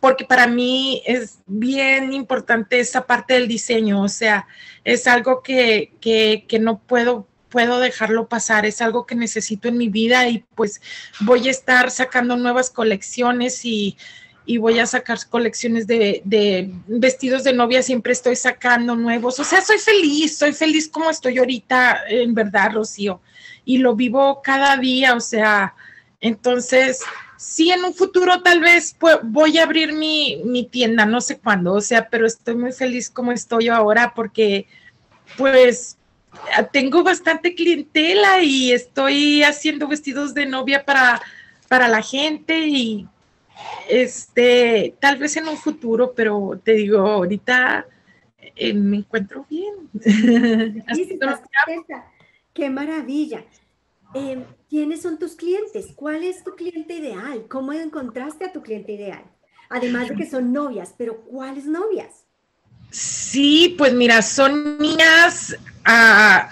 porque 0.00 0.24
para 0.24 0.46
mí 0.46 1.02
es 1.06 1.38
bien 1.46 2.12
importante 2.12 2.78
esa 2.78 3.06
parte 3.06 3.34
del 3.34 3.48
diseño, 3.48 4.02
o 4.02 4.08
sea, 4.08 4.46
es 4.84 5.06
algo 5.08 5.42
que, 5.42 5.92
que 6.00 6.58
no 6.60 6.78
puedo 6.78 7.26
puedo 7.48 7.78
dejarlo 7.78 8.28
pasar, 8.28 8.66
es 8.66 8.80
algo 8.80 9.06
que 9.06 9.14
necesito 9.14 9.68
en 9.68 9.78
mi 9.78 9.88
vida 9.88 10.28
y 10.28 10.44
pues 10.54 10.80
voy 11.20 11.48
a 11.48 11.50
estar 11.50 11.90
sacando 11.90 12.36
nuevas 12.36 12.70
colecciones 12.70 13.64
y, 13.64 13.96
voy 14.60 14.78
a 14.78 14.86
sacar 14.86 15.18
colecciones 15.28 15.88
de, 15.88 16.22
vestidos 16.86 17.42
de 17.42 17.52
novia, 17.52 17.82
siempre 17.82 18.12
estoy 18.12 18.36
sacando 18.36 18.94
nuevos, 18.94 19.40
o 19.40 19.44
sea, 19.44 19.60
soy 19.60 19.78
feliz, 19.78 20.38
soy 20.38 20.52
feliz 20.52 20.88
como 20.88 21.10
estoy 21.10 21.38
ahorita, 21.38 22.02
en 22.08 22.32
verdad, 22.32 22.72
Rocío, 22.72 23.20
y 23.64 23.78
lo 23.78 23.96
vivo 23.96 24.40
cada 24.42 24.76
día, 24.76 25.14
o 25.14 25.20
sea, 25.20 25.74
entonces, 26.20 27.00
sí, 27.36 27.72
en 27.72 27.84
un 27.84 27.92
futuro 27.92 28.40
tal 28.42 28.60
vez 28.60 28.94
pues, 28.98 29.18
voy 29.24 29.58
a 29.58 29.64
abrir 29.64 29.92
mi, 29.92 30.40
mi 30.44 30.64
tienda, 30.64 31.06
no 31.06 31.20
sé 31.20 31.38
cuándo, 31.38 31.72
o 31.74 31.80
sea, 31.80 32.08
pero 32.08 32.24
estoy 32.24 32.54
muy 32.54 32.72
feliz 32.72 33.10
como 33.10 33.32
estoy 33.32 33.66
ahora 33.68 34.12
porque 34.14 34.68
pues 35.36 35.95
tengo 36.72 37.02
bastante 37.02 37.54
clientela 37.54 38.42
y 38.42 38.72
estoy 38.72 39.42
haciendo 39.42 39.88
vestidos 39.88 40.34
de 40.34 40.46
novia 40.46 40.84
para, 40.84 41.20
para 41.68 41.88
la 41.88 42.02
gente 42.02 42.66
y 42.66 43.06
este, 43.88 44.94
tal 45.00 45.18
vez 45.18 45.36
en 45.36 45.48
un 45.48 45.56
futuro, 45.56 46.12
pero 46.14 46.60
te 46.62 46.72
digo, 46.72 46.98
ahorita 46.98 47.86
eh, 48.38 48.74
me 48.74 48.98
encuentro 48.98 49.46
bien. 49.48 49.90
Qué 52.54 52.70
maravilla. 52.70 53.44
Em, 54.14 54.44
¿Quiénes 54.68 55.02
son 55.02 55.18
tus 55.18 55.36
clientes? 55.36 55.92
¿Cuál 55.94 56.24
es 56.24 56.42
tu 56.42 56.54
cliente 56.54 56.94
ideal? 56.94 57.46
¿Cómo 57.48 57.72
encontraste 57.72 58.46
a 58.46 58.52
tu 58.52 58.62
cliente 58.62 58.92
ideal? 58.92 59.24
Además 59.68 60.08
de 60.08 60.16
que 60.16 60.26
son 60.30 60.52
novias, 60.52 60.94
pero 60.96 61.22
¿cuáles 61.22 61.66
novias? 61.66 62.25
Sí, 62.96 63.74
pues 63.76 63.92
mira, 63.92 64.22
son 64.22 64.78
niñas, 64.78 65.54
ah, 65.84 66.48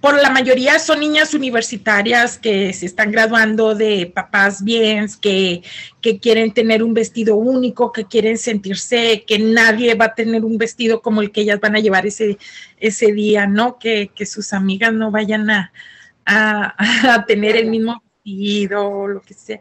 por 0.00 0.18
la 0.22 0.30
mayoría 0.30 0.78
son 0.78 1.00
niñas 1.00 1.34
universitarias 1.34 2.38
que 2.38 2.72
se 2.72 2.86
están 2.86 3.12
graduando 3.12 3.74
de 3.74 4.06
papás 4.06 4.64
bien, 4.64 5.06
que, 5.20 5.62
que 6.00 6.18
quieren 6.18 6.54
tener 6.54 6.82
un 6.82 6.94
vestido 6.94 7.36
único, 7.36 7.92
que 7.92 8.06
quieren 8.06 8.38
sentirse 8.38 9.24
que 9.26 9.38
nadie 9.38 9.94
va 9.94 10.06
a 10.06 10.14
tener 10.14 10.46
un 10.46 10.56
vestido 10.56 11.02
como 11.02 11.20
el 11.20 11.30
que 11.30 11.42
ellas 11.42 11.60
van 11.60 11.76
a 11.76 11.80
llevar 11.80 12.06
ese, 12.06 12.38
ese 12.78 13.12
día, 13.12 13.46
¿no? 13.46 13.78
Que, 13.78 14.10
sus 14.24 14.54
amigas 14.54 14.94
no 14.94 15.10
vayan 15.10 15.50
a, 15.50 15.72
a, 16.24 17.24
tener 17.26 17.54
el 17.56 17.66
mismo 17.66 18.02
vestido 18.24 19.08
lo 19.08 19.20
que 19.20 19.34
sea. 19.34 19.60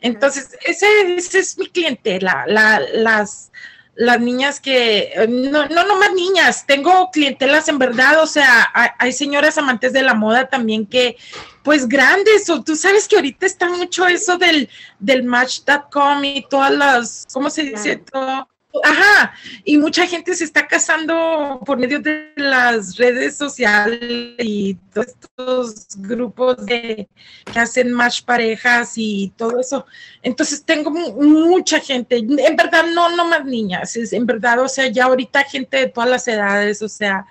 Entonces, 0.00 0.56
ese, 0.64 0.86
ese 1.16 1.40
es 1.40 1.58
mi 1.58 1.66
clientela, 1.66 2.44
la, 2.46 2.80
las 2.94 3.50
las 3.94 4.20
niñas 4.20 4.58
que, 4.58 5.12
no, 5.28 5.66
no, 5.68 5.84
no 5.84 5.98
más 5.98 6.12
niñas, 6.14 6.66
tengo 6.66 7.10
clientelas 7.10 7.68
en 7.68 7.78
verdad, 7.78 8.22
o 8.22 8.26
sea, 8.26 8.70
hay, 8.98 9.12
señoras 9.12 9.58
amantes 9.58 9.92
de 9.92 10.02
la 10.02 10.14
moda 10.14 10.48
también 10.48 10.86
que, 10.86 11.16
pues 11.62 11.86
grandes, 11.86 12.48
o 12.48 12.62
tú 12.62 12.74
sabes 12.74 13.06
que 13.06 13.16
ahorita 13.16 13.44
está 13.44 13.68
mucho 13.68 14.06
eso 14.06 14.38
del, 14.38 14.68
del 14.98 15.24
match.com 15.24 16.24
y 16.24 16.46
todas 16.48 16.72
las, 16.72 17.26
¿cómo 17.32 17.50
se 17.50 17.64
dice? 17.64 17.96
Todo, 17.96 18.48
Ajá, 18.82 19.34
y 19.64 19.76
mucha 19.76 20.06
gente 20.06 20.34
se 20.34 20.44
está 20.44 20.66
casando 20.66 21.60
por 21.66 21.78
medio 21.78 22.00
de 22.00 22.32
las 22.36 22.96
redes 22.96 23.36
sociales 23.36 24.34
y 24.38 24.74
todos 24.92 25.08
estos 25.08 25.86
grupos 25.98 26.56
que 26.66 27.08
hacen 27.54 27.92
más 27.92 28.22
parejas 28.22 28.94
y 28.96 29.32
todo 29.36 29.60
eso. 29.60 29.84
Entonces 30.22 30.64
tengo 30.64 30.90
mucha 30.90 31.80
gente, 31.80 32.16
en 32.16 32.56
verdad 32.56 32.84
no, 32.94 33.14
no 33.14 33.26
más 33.26 33.44
niñas, 33.44 33.94
en 33.96 34.26
verdad, 34.26 34.60
o 34.60 34.68
sea, 34.68 34.86
ya 34.88 35.04
ahorita 35.04 35.44
gente 35.44 35.76
de 35.76 35.88
todas 35.88 36.08
las 36.08 36.26
edades, 36.28 36.80
o 36.80 36.88
sea, 36.88 37.26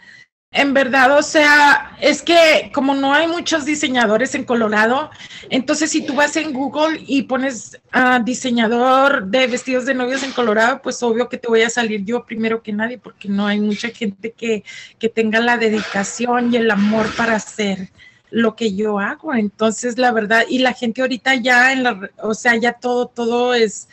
en 0.54 0.74
verdad, 0.74 1.18
o 1.18 1.24
sea, 1.24 1.96
es 2.02 2.22
que 2.22 2.72
como 2.74 2.94
no 2.94 3.14
hay 3.14 3.26
muchos 3.26 3.64
diseñadores 3.64 4.36
en 4.36 4.44
Colorado, 4.44 5.10
entonces 5.50 5.92
si 5.92 6.06
tú 6.06 6.14
vas 6.14 6.36
en 6.36 6.52
Google 6.52 7.02
y 7.08 7.24
pones 7.24 7.80
a 7.92 8.20
diseñador 8.20 9.28
de 9.28 9.48
vestidos 9.48 9.86
de 9.86 9.94
novios 9.94 10.24
en 10.24 10.34
Colorado, 10.34 10.82
pues 10.82 11.02
obvio 11.04 11.30
que 11.30 11.38
te 11.38 11.48
voy 11.48 11.62
a 11.62 11.70
salir 11.70 12.04
yo 12.04 12.26
primero 12.26 12.62
que 12.62 12.74
nadie, 12.74 12.98
porque 12.98 13.30
no 13.30 13.48
hay 13.48 13.62
mucha 13.62 13.90
gente 13.90 14.34
que, 14.34 14.66
que 15.00 15.08
tenga 15.08 15.40
la 15.40 15.58
dedicación 15.58 16.54
y 16.54 16.58
el 16.58 16.70
amor 16.70 17.08
para 17.16 17.36
hacer 17.36 17.90
lo 18.30 18.56
que 18.58 18.76
yo 18.76 19.00
hago. 19.00 19.34
Entonces, 19.34 19.98
la 19.98 20.12
verdad, 20.12 20.44
y 20.50 20.60
la 20.60 20.74
gente 20.74 21.02
ahorita 21.02 21.36
ya 21.36 21.72
en 21.72 21.84
la, 21.84 22.10
o 22.18 22.34
sea, 22.34 22.58
ya 22.58 22.74
todo, 22.74 23.08
todo 23.08 23.54
es 23.54 23.88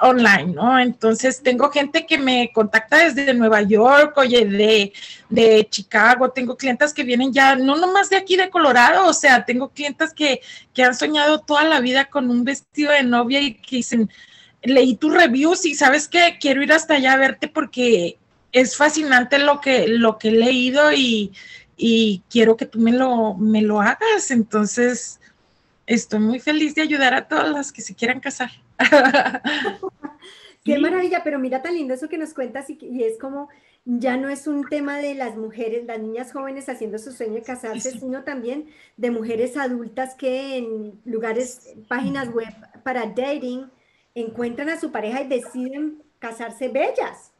online, 0.00 0.52
¿no? 0.54 0.78
Entonces 0.78 1.42
tengo 1.42 1.70
gente 1.70 2.06
que 2.06 2.18
me 2.18 2.50
contacta 2.52 2.98
desde 2.98 3.34
Nueva 3.34 3.62
York, 3.62 4.16
oye, 4.16 4.44
de, 4.44 4.92
de 5.28 5.66
Chicago, 5.68 6.30
tengo 6.30 6.56
clientas 6.56 6.94
que 6.94 7.02
vienen 7.02 7.32
ya, 7.32 7.56
no 7.56 7.76
nomás 7.76 8.08
de 8.10 8.16
aquí 8.16 8.36
de 8.36 8.50
Colorado, 8.50 9.06
o 9.06 9.12
sea, 9.12 9.44
tengo 9.44 9.70
clientas 9.70 10.14
que, 10.14 10.40
que 10.72 10.84
han 10.84 10.94
soñado 10.94 11.40
toda 11.40 11.64
la 11.64 11.80
vida 11.80 12.06
con 12.06 12.30
un 12.30 12.44
vestido 12.44 12.92
de 12.92 13.02
novia 13.02 13.40
y 13.40 13.54
que 13.54 13.76
dicen, 13.76 14.10
leí 14.62 14.96
tus 14.96 15.12
reviews 15.12 15.64
y 15.66 15.74
sabes 15.74 16.08
que 16.08 16.38
quiero 16.40 16.62
ir 16.62 16.72
hasta 16.72 16.94
allá 16.94 17.14
a 17.14 17.18
verte 17.18 17.48
porque 17.48 18.18
es 18.52 18.76
fascinante 18.76 19.38
lo 19.38 19.60
que, 19.60 19.88
lo 19.88 20.18
que 20.18 20.28
he 20.28 20.32
leído 20.32 20.92
y, 20.92 21.32
y 21.76 22.22
quiero 22.30 22.56
que 22.56 22.66
tú 22.66 22.78
me 22.78 22.92
lo, 22.92 23.34
me 23.34 23.62
lo 23.62 23.80
hagas. 23.80 24.30
Entonces, 24.30 25.20
estoy 25.86 26.20
muy 26.20 26.40
feliz 26.40 26.74
de 26.74 26.82
ayudar 26.82 27.14
a 27.14 27.28
todas 27.28 27.48
las 27.50 27.72
que 27.72 27.82
se 27.82 27.94
quieran 27.94 28.20
casar. 28.20 28.50
Qué 30.64 30.78
maravilla, 30.78 31.22
pero 31.24 31.38
mira 31.38 31.62
tan 31.62 31.74
lindo 31.74 31.94
eso 31.94 32.08
que 32.08 32.18
nos 32.18 32.34
cuentas 32.34 32.68
y, 32.68 33.02
es 33.02 33.18
como 33.18 33.48
ya 33.84 34.18
no 34.18 34.28
es 34.28 34.46
un 34.46 34.68
tema 34.68 34.98
de 34.98 35.14
las 35.14 35.36
mujeres, 35.36 35.86
las 35.86 35.98
niñas 35.98 36.32
jóvenes 36.32 36.68
haciendo 36.68 36.98
su 36.98 37.12
sueño 37.12 37.34
de 37.34 37.42
casarse, 37.42 37.92
sino 37.92 38.22
también 38.22 38.68
de 38.98 39.10
mujeres 39.10 39.56
adultas 39.56 40.14
que 40.14 40.58
en 40.58 41.00
lugares, 41.06 41.74
páginas 41.88 42.28
web 42.28 42.52
para 42.82 43.06
dating, 43.06 43.70
encuentran 44.14 44.68
a 44.68 44.78
su 44.78 44.92
pareja 44.92 45.22
y 45.22 45.28
deciden 45.28 46.02
casarse 46.18 46.68
bellas. 46.68 47.32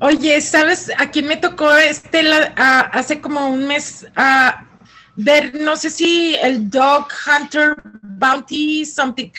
Oye, 0.00 0.40
¿sabes 0.40 0.90
a 0.96 1.10
quién 1.10 1.26
me 1.26 1.36
tocó 1.36 1.74
Estela 1.76 2.54
hace 2.92 3.20
como 3.20 3.48
un 3.48 3.66
mes? 3.66 4.06
a 4.16 4.71
ver, 5.16 5.54
no 5.60 5.76
sé 5.76 5.90
si 5.90 6.34
el 6.36 6.70
Dog 6.70 7.08
Hunter 7.26 7.76
Bounty, 8.02 8.84
something, 8.84 9.30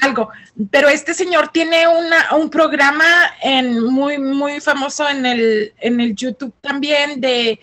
algo. 0.00 0.30
Pero 0.70 0.88
este 0.88 1.14
señor 1.14 1.48
tiene 1.48 1.86
una, 1.86 2.34
un 2.36 2.50
programa 2.50 3.04
en, 3.42 3.84
muy, 3.84 4.18
muy 4.18 4.60
famoso 4.60 5.08
en 5.08 5.26
el, 5.26 5.72
en 5.78 6.00
el 6.00 6.14
YouTube 6.14 6.54
también 6.60 7.20
de... 7.20 7.60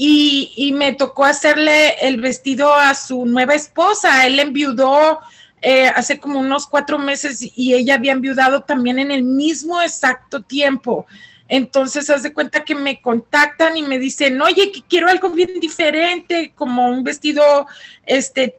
Y, 0.00 0.52
y 0.56 0.70
me 0.70 0.92
tocó 0.92 1.24
hacerle 1.24 1.96
el 2.00 2.20
vestido 2.20 2.72
a 2.72 2.94
su 2.94 3.26
nueva 3.26 3.54
esposa. 3.54 4.26
Él 4.26 4.38
enviudó 4.38 5.18
eh, 5.60 5.88
hace 5.88 6.20
como 6.20 6.38
unos 6.38 6.68
cuatro 6.68 6.98
meses 6.98 7.40
y 7.56 7.74
ella 7.74 7.94
había 7.94 8.12
enviudado 8.12 8.62
también 8.62 9.00
en 9.00 9.10
el 9.10 9.24
mismo 9.24 9.82
exacto 9.82 10.42
tiempo. 10.42 11.06
Entonces, 11.48 12.10
haz 12.10 12.22
de 12.22 12.32
cuenta 12.32 12.64
que 12.64 12.74
me 12.74 13.00
contactan 13.00 13.76
y 13.76 13.82
me 13.82 13.98
dicen, 13.98 14.40
oye, 14.42 14.70
que 14.70 14.82
quiero 14.82 15.08
algo 15.08 15.30
bien 15.30 15.58
diferente, 15.60 16.52
como 16.54 16.88
un 16.88 17.02
vestido 17.02 17.66
este, 18.04 18.58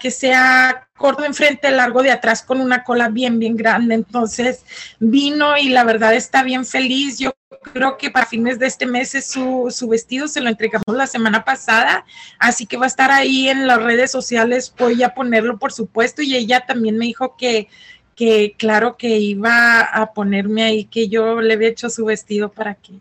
que 0.00 0.10
sea 0.10 0.88
corto 0.96 1.24
enfrente, 1.24 1.70
largo 1.70 2.02
de 2.02 2.10
atrás, 2.10 2.42
con 2.42 2.60
una 2.60 2.84
cola 2.84 3.08
bien, 3.08 3.38
bien 3.38 3.56
grande. 3.56 3.94
Entonces, 3.94 4.64
vino 4.98 5.56
y 5.56 5.68
la 5.68 5.84
verdad 5.84 6.14
está 6.14 6.42
bien 6.42 6.64
feliz. 6.64 7.18
Yo 7.18 7.34
creo 7.72 7.96
que 7.96 8.10
para 8.10 8.26
fines 8.26 8.58
de 8.58 8.66
este 8.66 8.86
mes 8.86 9.14
es 9.14 9.26
su, 9.26 9.68
su 9.70 9.88
vestido, 9.88 10.28
se 10.28 10.40
lo 10.40 10.48
entregamos 10.48 10.84
la 10.88 11.06
semana 11.06 11.44
pasada, 11.44 12.04
así 12.38 12.66
que 12.66 12.76
va 12.76 12.84
a 12.84 12.88
estar 12.88 13.10
ahí 13.10 13.48
en 13.48 13.66
las 13.66 13.82
redes 13.82 14.10
sociales, 14.10 14.72
voy 14.78 15.02
a 15.02 15.14
ponerlo 15.14 15.58
por 15.58 15.72
supuesto, 15.72 16.22
y 16.22 16.36
ella 16.36 16.66
también 16.66 16.98
me 16.98 17.06
dijo 17.06 17.36
que 17.36 17.68
que 18.14 18.54
claro 18.58 18.96
que 18.96 19.18
iba 19.18 19.80
a 19.80 20.12
ponerme 20.12 20.62
ahí, 20.62 20.84
que 20.84 21.08
yo 21.08 21.40
le 21.40 21.54
había 21.54 21.68
hecho 21.68 21.90
su 21.90 22.04
vestido 22.04 22.52
para 22.52 22.74
que... 22.74 22.92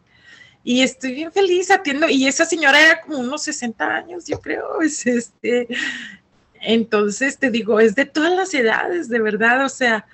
Y 0.63 0.81
estoy 0.81 1.13
bien 1.13 1.31
feliz 1.31 1.71
atiendo, 1.71 2.09
y 2.09 2.25
esa 2.25 2.45
señora 2.45 2.79
era 2.79 3.01
como 3.01 3.19
unos 3.19 3.43
60 3.43 3.85
años, 3.85 4.25
yo 4.27 4.39
creo, 4.39 4.81
es 4.81 5.05
este... 5.05 5.67
Entonces, 6.65 7.37
te 7.37 7.51
digo, 7.51 7.81
es 7.81 7.93
de 7.93 8.05
todas 8.05 8.33
las 8.33 8.53
edades, 8.53 9.09
de 9.09 9.19
verdad, 9.19 9.65
o 9.65 9.69
sea, 9.69 10.05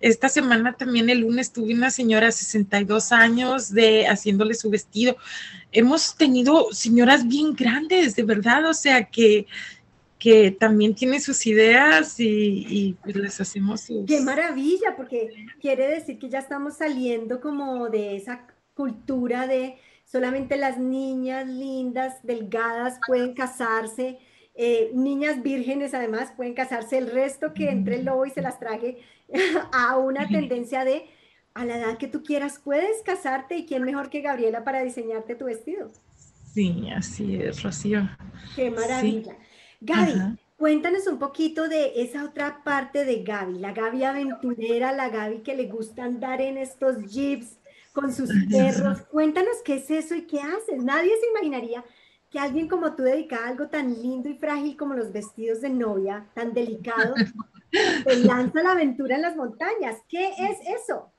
esta 0.00 0.30
semana 0.30 0.72
también 0.72 1.10
el 1.10 1.20
lunes 1.20 1.52
tuve 1.52 1.74
una 1.74 1.90
señora 1.90 2.26
de 2.26 2.32
62 2.32 3.12
años 3.12 3.72
de 3.72 4.06
haciéndole 4.06 4.54
su 4.54 4.70
vestido. 4.70 5.16
Hemos 5.72 6.16
tenido 6.16 6.68
señoras 6.72 7.28
bien 7.28 7.54
grandes, 7.54 8.16
de 8.16 8.22
verdad, 8.22 8.64
o 8.66 8.72
sea, 8.72 9.04
que 9.04 9.46
que 10.20 10.50
también 10.50 10.94
tiene 10.94 11.18
sus 11.18 11.46
ideas 11.46 12.14
y, 12.18 12.94
pues 13.02 13.16
les 13.16 13.40
hacemos 13.40 13.80
sus... 13.80 14.06
Qué 14.06 14.20
maravilla, 14.20 14.94
porque 14.94 15.46
quiere 15.60 15.88
decir 15.88 16.18
que 16.18 16.28
ya 16.28 16.38
estamos 16.38 16.76
saliendo 16.76 17.40
como 17.40 17.88
de 17.88 18.16
esa 18.16 18.46
cultura 18.74 19.46
de 19.46 19.78
solamente 20.04 20.58
las 20.58 20.78
niñas 20.78 21.46
lindas, 21.48 22.22
delgadas 22.22 23.00
pueden 23.06 23.32
casarse, 23.32 24.18
eh, 24.54 24.90
niñas 24.92 25.42
vírgenes 25.42 25.94
además 25.94 26.32
pueden 26.36 26.52
casarse, 26.52 26.98
el 26.98 27.10
resto 27.10 27.54
que 27.54 27.70
entre 27.70 27.96
el 27.96 28.04
lobo 28.04 28.26
y 28.26 28.30
se 28.30 28.42
las 28.42 28.60
traje 28.60 28.98
a 29.72 29.96
una 29.96 30.28
tendencia 30.28 30.84
de 30.84 31.06
a 31.54 31.64
la 31.64 31.78
edad 31.78 31.98
que 31.98 32.08
tú 32.08 32.22
quieras 32.22 32.60
puedes 32.62 33.02
casarte 33.02 33.56
y 33.56 33.66
quién 33.66 33.84
mejor 33.84 34.10
que 34.10 34.20
Gabriela 34.20 34.64
para 34.64 34.82
diseñarte 34.82 35.34
tu 35.34 35.46
vestido. 35.46 35.90
Sí, 36.52 36.88
así 36.94 37.36
es, 37.36 37.62
Rocío. 37.62 38.08
Qué 38.54 38.70
maravilla. 38.70 39.36
Gaby, 39.80 40.38
cuéntanos 40.56 41.06
un 41.06 41.18
poquito 41.18 41.68
de 41.68 42.02
esa 42.02 42.24
otra 42.24 42.62
parte 42.62 43.04
de 43.04 43.22
Gaby, 43.22 43.58
la 43.58 43.72
Gaby 43.72 44.04
aventurera, 44.04 44.92
la 44.92 45.08
Gaby 45.08 45.38
que 45.38 45.54
le 45.54 45.66
gusta 45.66 46.04
andar 46.04 46.40
en 46.40 46.58
estos 46.58 47.06
jeeps 47.06 47.58
con 47.92 48.12
sus 48.12 48.30
perros. 48.50 49.00
Cuéntanos 49.10 49.56
qué 49.64 49.76
es 49.76 49.90
eso 49.90 50.14
y 50.14 50.26
qué 50.26 50.40
haces. 50.40 50.82
Nadie 50.82 51.12
se 51.20 51.26
imaginaría 51.28 51.84
que 52.30 52.38
alguien 52.38 52.68
como 52.68 52.94
tú 52.94 53.02
dedica 53.02 53.46
algo 53.46 53.68
tan 53.68 53.92
lindo 53.92 54.28
y 54.28 54.34
frágil 54.34 54.76
como 54.76 54.94
los 54.94 55.12
vestidos 55.12 55.60
de 55.62 55.70
novia, 55.70 56.26
tan 56.34 56.52
delicado, 56.52 57.14
te 58.04 58.16
lanza 58.18 58.62
la 58.62 58.72
aventura 58.72 59.16
en 59.16 59.22
las 59.22 59.36
montañas. 59.36 59.96
¿Qué 60.08 60.28
es 60.38 60.58
eso? 60.82 61.10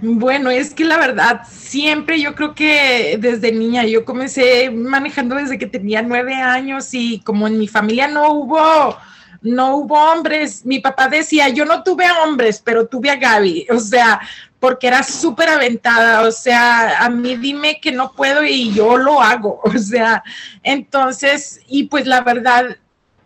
Bueno, 0.00 0.50
es 0.50 0.72
que 0.72 0.84
la 0.84 0.98
verdad, 0.98 1.42
siempre 1.50 2.20
yo 2.20 2.34
creo 2.34 2.54
que 2.54 3.18
desde 3.20 3.50
niña, 3.50 3.84
yo 3.84 4.04
comencé 4.04 4.70
manejando 4.70 5.34
desde 5.34 5.58
que 5.58 5.66
tenía 5.66 6.00
nueve 6.02 6.34
años 6.34 6.94
y 6.94 7.20
como 7.20 7.48
en 7.48 7.58
mi 7.58 7.66
familia 7.66 8.06
no 8.06 8.32
hubo, 8.32 8.96
no 9.42 9.76
hubo 9.76 10.12
hombres, 10.12 10.64
mi 10.64 10.78
papá 10.78 11.08
decía, 11.08 11.48
yo 11.48 11.64
no 11.64 11.82
tuve 11.82 12.04
hombres, 12.24 12.62
pero 12.64 12.86
tuve 12.86 13.10
a 13.10 13.16
Gaby, 13.16 13.66
o 13.70 13.80
sea, 13.80 14.20
porque 14.60 14.86
era 14.86 15.02
súper 15.02 15.48
aventada, 15.48 16.22
o 16.22 16.30
sea, 16.30 17.04
a 17.04 17.10
mí 17.10 17.36
dime 17.36 17.80
que 17.80 17.90
no 17.90 18.12
puedo 18.12 18.44
y 18.44 18.72
yo 18.72 18.96
lo 18.96 19.20
hago, 19.20 19.60
o 19.64 19.76
sea, 19.78 20.22
entonces, 20.62 21.60
y 21.66 21.84
pues 21.84 22.06
la 22.06 22.20
verdad, 22.20 22.76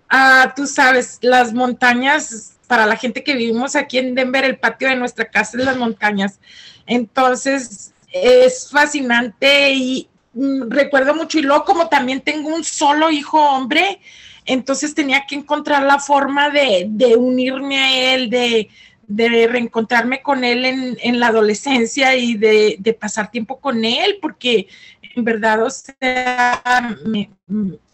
ah, 0.09 0.55
tú 0.57 0.67
sabes, 0.67 1.19
las 1.21 1.53
montañas 1.53 2.53
para 2.73 2.87
la 2.87 2.97
gente 2.97 3.23
que 3.23 3.35
vivimos 3.35 3.77
aquí 3.77 3.99
en 3.99 4.15
Denver, 4.15 4.47
el 4.47 4.57
patio 4.57 4.89
de 4.89 4.97
nuestra 4.97 5.27
casa 5.27 5.59
es 5.59 5.65
las 5.67 5.77
montañas. 5.77 6.41
Entonces, 6.87 7.93
es 8.11 8.71
fascinante 8.71 9.75
y 9.75 10.09
mm, 10.33 10.71
recuerdo 10.71 11.15
mucho. 11.15 11.39
Y 11.39 11.43
luego, 11.43 11.67
como 11.67 11.91
también 11.91 12.23
tengo 12.23 12.49
un 12.49 12.65
solo 12.65 13.11
hijo 13.11 13.39
hombre, 13.39 14.01
entonces 14.47 14.95
tenía 14.95 15.27
que 15.29 15.35
encontrar 15.35 15.83
la 15.83 15.99
forma 15.99 16.49
de, 16.49 17.15
unirme 17.15 17.79
a 17.79 18.15
él, 18.15 18.31
de, 18.31 18.71
reencontrarme 19.07 20.23
con 20.23 20.43
él 20.43 20.65
en, 20.65 21.21
la 21.21 21.27
adolescencia 21.27 22.17
y 22.17 22.39
de, 22.39 22.77
de, 22.79 22.95
pasar 22.95 23.31
tiempo 23.31 23.61
con 23.61 23.85
él, 23.85 24.17
porque 24.23 24.67
en 25.15 25.25
verdad, 25.25 25.63
o 25.63 25.69
sea, 25.69 26.97
me, 27.05 27.29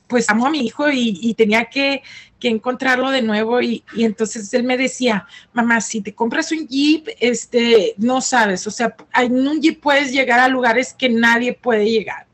pues 0.08 0.28
amo 0.30 0.46
a 0.46 0.50
mi 0.50 0.60
hijo 0.60 0.90
y, 0.90 1.34
tenía 1.34 1.66
que, 1.66 2.02
encontrarlo 2.40 3.10
de 3.10 3.22
nuevo 3.22 3.60
y, 3.60 3.84
entonces 3.96 4.52
él 4.54 4.64
me 4.64 4.76
decía, 4.76 5.26
mamá, 5.52 5.80
si 5.80 6.00
te 6.00 6.14
compras 6.14 6.50
un 6.50 6.66
Jeep, 6.66 7.08
este, 7.20 7.94
no 7.98 8.20
sabes, 8.20 8.66
o 8.66 8.70
sea, 8.70 8.96
en 9.14 9.46
un 9.46 9.60
Jeep 9.60 9.80
puedes 9.80 10.12
llegar 10.12 10.40
a 10.40 10.48
lugares 10.48 10.94
que 10.94 11.08
nadie 11.08 11.52
puede 11.52 11.90
llegar. 11.90 12.26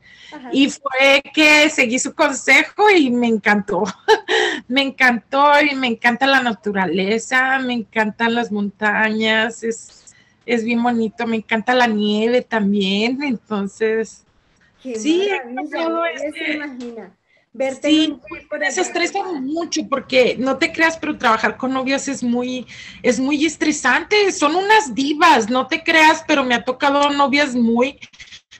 Y 0.51 0.69
fue 0.69 1.23
que 1.33 1.69
seguí 1.69 1.97
su 1.97 2.13
consejo 2.13 2.89
y 2.89 3.09
me 3.09 3.27
encantó. 3.27 3.83
me 4.67 4.81
encantó 4.81 5.49
y 5.61 5.75
me 5.75 5.87
encanta 5.87 6.27
la 6.27 6.41
naturaleza, 6.41 7.57
me 7.59 7.73
encantan 7.73 8.35
las 8.35 8.51
montañas, 8.51 9.63
es, 9.63 10.13
es 10.45 10.65
bien 10.65 10.83
bonito, 10.83 11.25
me 11.25 11.37
encanta 11.37 11.73
la 11.73 11.87
nieve 11.87 12.41
también. 12.41 13.23
Entonces, 13.23 14.25
sí, 14.81 15.29
se 15.71 16.53
imagina. 16.53 17.11
Verte 17.57 17.87
sí, 17.87 18.19
se 18.69 18.81
estresa 18.81 19.23
mucho 19.39 19.87
porque 19.87 20.35
no 20.37 20.57
te 20.57 20.73
creas, 20.73 20.97
pero 20.97 21.17
trabajar 21.17 21.55
con 21.55 21.71
novias 21.71 22.09
es 22.09 22.21
muy, 22.21 22.67
es 23.01 23.17
muy 23.17 23.45
estresante. 23.45 24.29
Son 24.33 24.55
unas 24.55 24.93
divas, 24.93 25.49
no 25.49 25.65
te 25.65 25.81
creas, 25.81 26.21
pero 26.27 26.43
me 26.43 26.53
ha 26.53 26.65
tocado 26.65 27.09
novias 27.11 27.55
muy, 27.55 27.97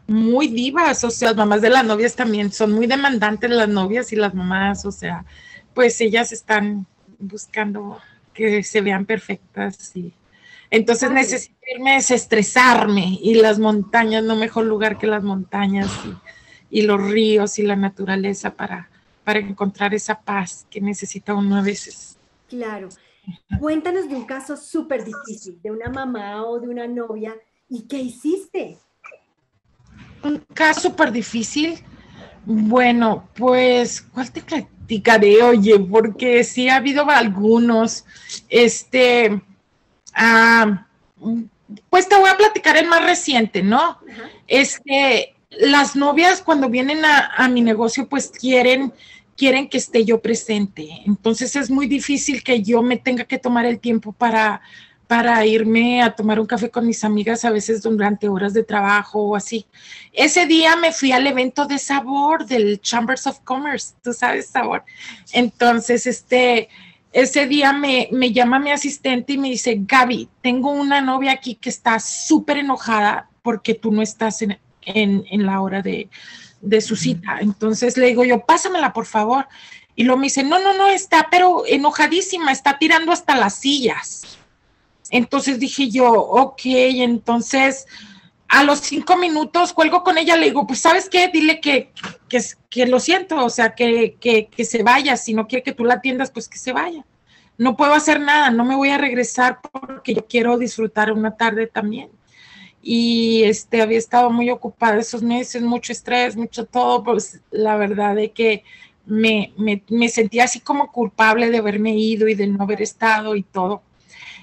muy 0.08 0.48
divas, 0.48 1.04
o 1.04 1.10
sea, 1.10 1.30
las 1.30 1.38
mamás 1.38 1.62
de 1.62 1.72
las 1.72 1.84
novias 1.84 2.16
también 2.16 2.54
son 2.54 2.72
muy 2.72 2.88
demandantes 2.88 3.50
las 3.50 3.68
novias 3.68 4.14
y 4.14 4.16
las 4.16 4.34
mamás, 4.34 4.86
o 4.86 4.92
sea, 4.92 5.26
pues 5.74 6.00
ellas 6.00 6.32
están 6.32 6.86
buscando 7.20 8.00
que 8.34 8.64
se 8.64 8.80
vean 8.80 9.06
perfectas 9.06 9.94
y 9.96 10.14
entonces 10.70 11.12
necesito 11.12 11.56
irme 11.76 11.96
desestresarme 11.96 13.20
y 13.22 13.36
las 13.36 13.60
montañas, 13.60 14.24
no 14.24 14.36
mejor 14.36 14.66
lugar 14.66 14.98
que 14.98 15.08
las 15.08 15.24
montañas 15.24 15.90
y, 16.06 16.25
los 16.84 17.02
ríos 17.02 17.60
y 17.60 17.64
la 17.64 17.76
naturaleza 17.76 18.54
para, 18.54 18.90
para 19.24 19.40
encontrar 19.40 19.94
esa 19.94 20.20
paz 20.22 20.66
que 20.70 20.82
necesita 20.82 21.34
uno 21.34 21.58
a 21.58 21.62
veces. 21.62 22.18
Claro. 22.50 22.90
Cuéntanos 23.60 24.08
de 24.08 24.16
un 24.16 24.26
caso 24.26 24.56
súper 24.56 25.04
difícil, 25.04 25.60
de 25.62 25.72
una 25.72 25.90
mamá 25.90 26.46
o 26.46 26.60
de 26.60 26.68
una 26.68 26.88
novia, 26.88 27.36
¿y 27.68 27.84
qué 27.84 27.98
hiciste? 27.98 28.78
un 30.26 30.40
caso 30.54 30.82
súper 30.82 31.12
difícil. 31.12 31.80
Bueno, 32.46 33.28
pues, 33.36 34.02
¿cuál 34.02 34.32
te 34.32 34.42
platicaré? 34.42 35.42
Oye, 35.44 35.80
porque 35.80 36.44
sí 36.44 36.70
ha 36.70 36.78
habido 36.78 37.10
algunos. 37.10 38.06
Este, 38.50 39.42
ah, 40.14 40.88
pues 41.90 42.08
te 42.08 42.18
voy 42.18 42.30
a 42.30 42.38
platicar 42.38 42.78
el 42.78 42.88
más 42.88 43.04
reciente, 43.04 43.64
¿no? 43.64 44.00
Este, 44.48 45.35
las 45.60 45.96
novias 45.96 46.42
cuando 46.42 46.70
vienen 46.70 47.04
a, 47.06 47.48
mi 47.50 47.62
negocio, 47.62 48.08
pues 48.08 48.30
quieren, 48.30 48.94
quieren 49.36 49.70
que 49.70 49.78
esté 49.78 50.06
yo 50.06 50.22
presente. 50.22 51.02
Entonces 51.06 51.56
es 51.56 51.70
muy 51.70 51.88
difícil 51.88 52.44
que 52.44 52.62
yo 52.62 52.82
me 52.82 52.98
tenga 52.98 53.24
que 53.26 53.38
tomar 53.38 53.66
el 53.66 53.80
tiempo 53.80 54.12
para, 54.12 54.62
para 55.08 55.46
irme 55.46 56.02
a 56.02 56.16
tomar 56.16 56.40
un 56.40 56.46
café 56.46 56.70
con 56.70 56.86
mis 56.86 57.04
amigas 57.04 57.46
a 57.46 57.52
veces 57.52 57.82
durante 57.82 58.30
horas 58.30 58.54
de 58.54 58.64
trabajo 58.64 59.22
o 59.22 59.36
así. 59.36 59.66
Ese 60.12 60.46
día 60.46 60.76
me 60.76 60.92
fui 60.92 61.12
al 61.12 61.28
evento 61.28 61.66
de 61.66 61.78
sabor 61.78 62.46
del 62.46 62.80
Chambers 62.82 63.28
of 63.28 63.40
Commerce, 63.42 63.94
tú 64.04 64.14
sabes 64.14 64.48
sabor. 64.48 64.84
Entonces, 65.32 66.08
este, 66.08 66.70
ese 67.16 67.48
día 67.48 67.72
me, 67.72 68.10
llama 68.34 68.60
mi 68.60 68.72
asistente 68.72 69.34
y 69.34 69.38
me 69.38 69.50
dice, 69.50 69.78
Gaby, 69.80 70.28
tengo 70.42 70.72
una 70.72 71.00
novia 71.00 71.32
aquí 71.32 71.56
que 71.56 71.70
está 71.70 71.98
súper 72.00 72.58
enojada 72.58 73.30
porque 73.42 73.74
tú 73.74 73.92
no 73.92 74.02
estás 74.02 74.42
en, 74.42 74.58
la 74.86 75.62
hora 75.62 75.82
de, 75.82 76.10
su 76.82 76.96
cita. 76.96 77.40
Entonces 77.40 77.98
le 77.98 78.08
digo 78.08 78.24
yo, 78.24 78.46
pásamela 78.46 78.94
por 78.94 79.06
favor. 79.06 79.48
Y 79.96 80.04
luego 80.04 80.20
me 80.20 80.26
dice, 80.26 80.44
no, 80.44 80.60
no, 80.60 80.74
no, 80.74 80.88
está 80.88 81.28
pero 81.32 81.64
enojadísima, 81.66 82.52
está 82.52 82.78
tirando 82.78 83.12
hasta 83.12 83.36
las 83.36 83.56
sillas. 83.56 84.38
Entonces 85.10 85.60
dije 85.60 85.90
yo, 85.90 86.12
ok, 86.12 86.62
entonces 86.66 87.86
a 88.48 88.64
los 88.64 88.80
cinco 88.80 89.18
minutos 89.18 89.74
cuelgo 89.74 90.04
con 90.04 90.18
ella, 90.18 90.36
le 90.38 90.48
digo, 90.48 90.68
pues 90.68 90.80
sabes 90.80 91.10
qué, 91.10 91.30
dile 91.30 91.60
que, 91.60 91.92
que, 92.70 92.86
lo 92.86 93.00
siento, 93.00 93.44
o 93.44 93.50
sea, 93.50 93.74
que, 93.76 94.18
que, 94.20 94.66
se 94.66 94.84
vaya, 94.84 95.18
si 95.18 95.34
no 95.34 95.48
quiere 95.48 95.64
que 95.64 95.74
tú 95.74 95.84
la 95.84 95.96
atiendas, 95.96 96.32
pues 96.32 96.48
que 96.48 96.58
se 96.58 96.72
vaya. 96.72 97.06
No 97.58 97.76
puedo 97.76 97.94
hacer 97.94 98.20
nada, 98.20 98.52
no 98.52 98.66
me 98.66 98.76
voy 98.76 98.90
a 98.90 98.98
regresar 98.98 99.60
porque 99.72 100.14
yo 100.14 100.26
quiero 100.28 100.58
disfrutar 100.58 101.12
una 101.12 101.36
tarde 101.36 101.68
también. 101.68 102.10
Y 102.88 103.44
este, 103.46 103.82
había 103.82 103.98
estado 103.98 104.30
muy 104.30 104.52
ocupada 104.52 105.00
esos 105.00 105.24
meses, 105.24 105.64
mucho 105.64 105.92
estrés, 105.92 106.36
mucho 106.36 106.66
todo, 106.66 107.04
pues 107.04 107.42
la 107.50 107.78
verdad 107.78 108.14
de 108.16 108.32
que 108.32 108.64
me, 109.08 109.54
me, 109.58 110.08
sentía 110.10 110.44
así 110.44 110.60
como 110.60 110.92
culpable 110.92 111.50
de 111.50 111.58
haberme 111.58 111.96
ido 111.98 112.28
y 112.28 112.36
de 112.36 112.46
no 112.46 112.64
haber 112.64 112.84
estado 112.84 113.36
y 113.36 113.42
todo 113.42 113.82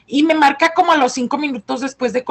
y 0.06 0.24
me 0.24 0.34
marca 0.34 0.74
como 0.74 0.92
a 0.92 0.96
los 0.96 1.12
cinco 1.12 1.38
minutos 1.38 1.80
después 1.80 2.12
de, 2.12 2.24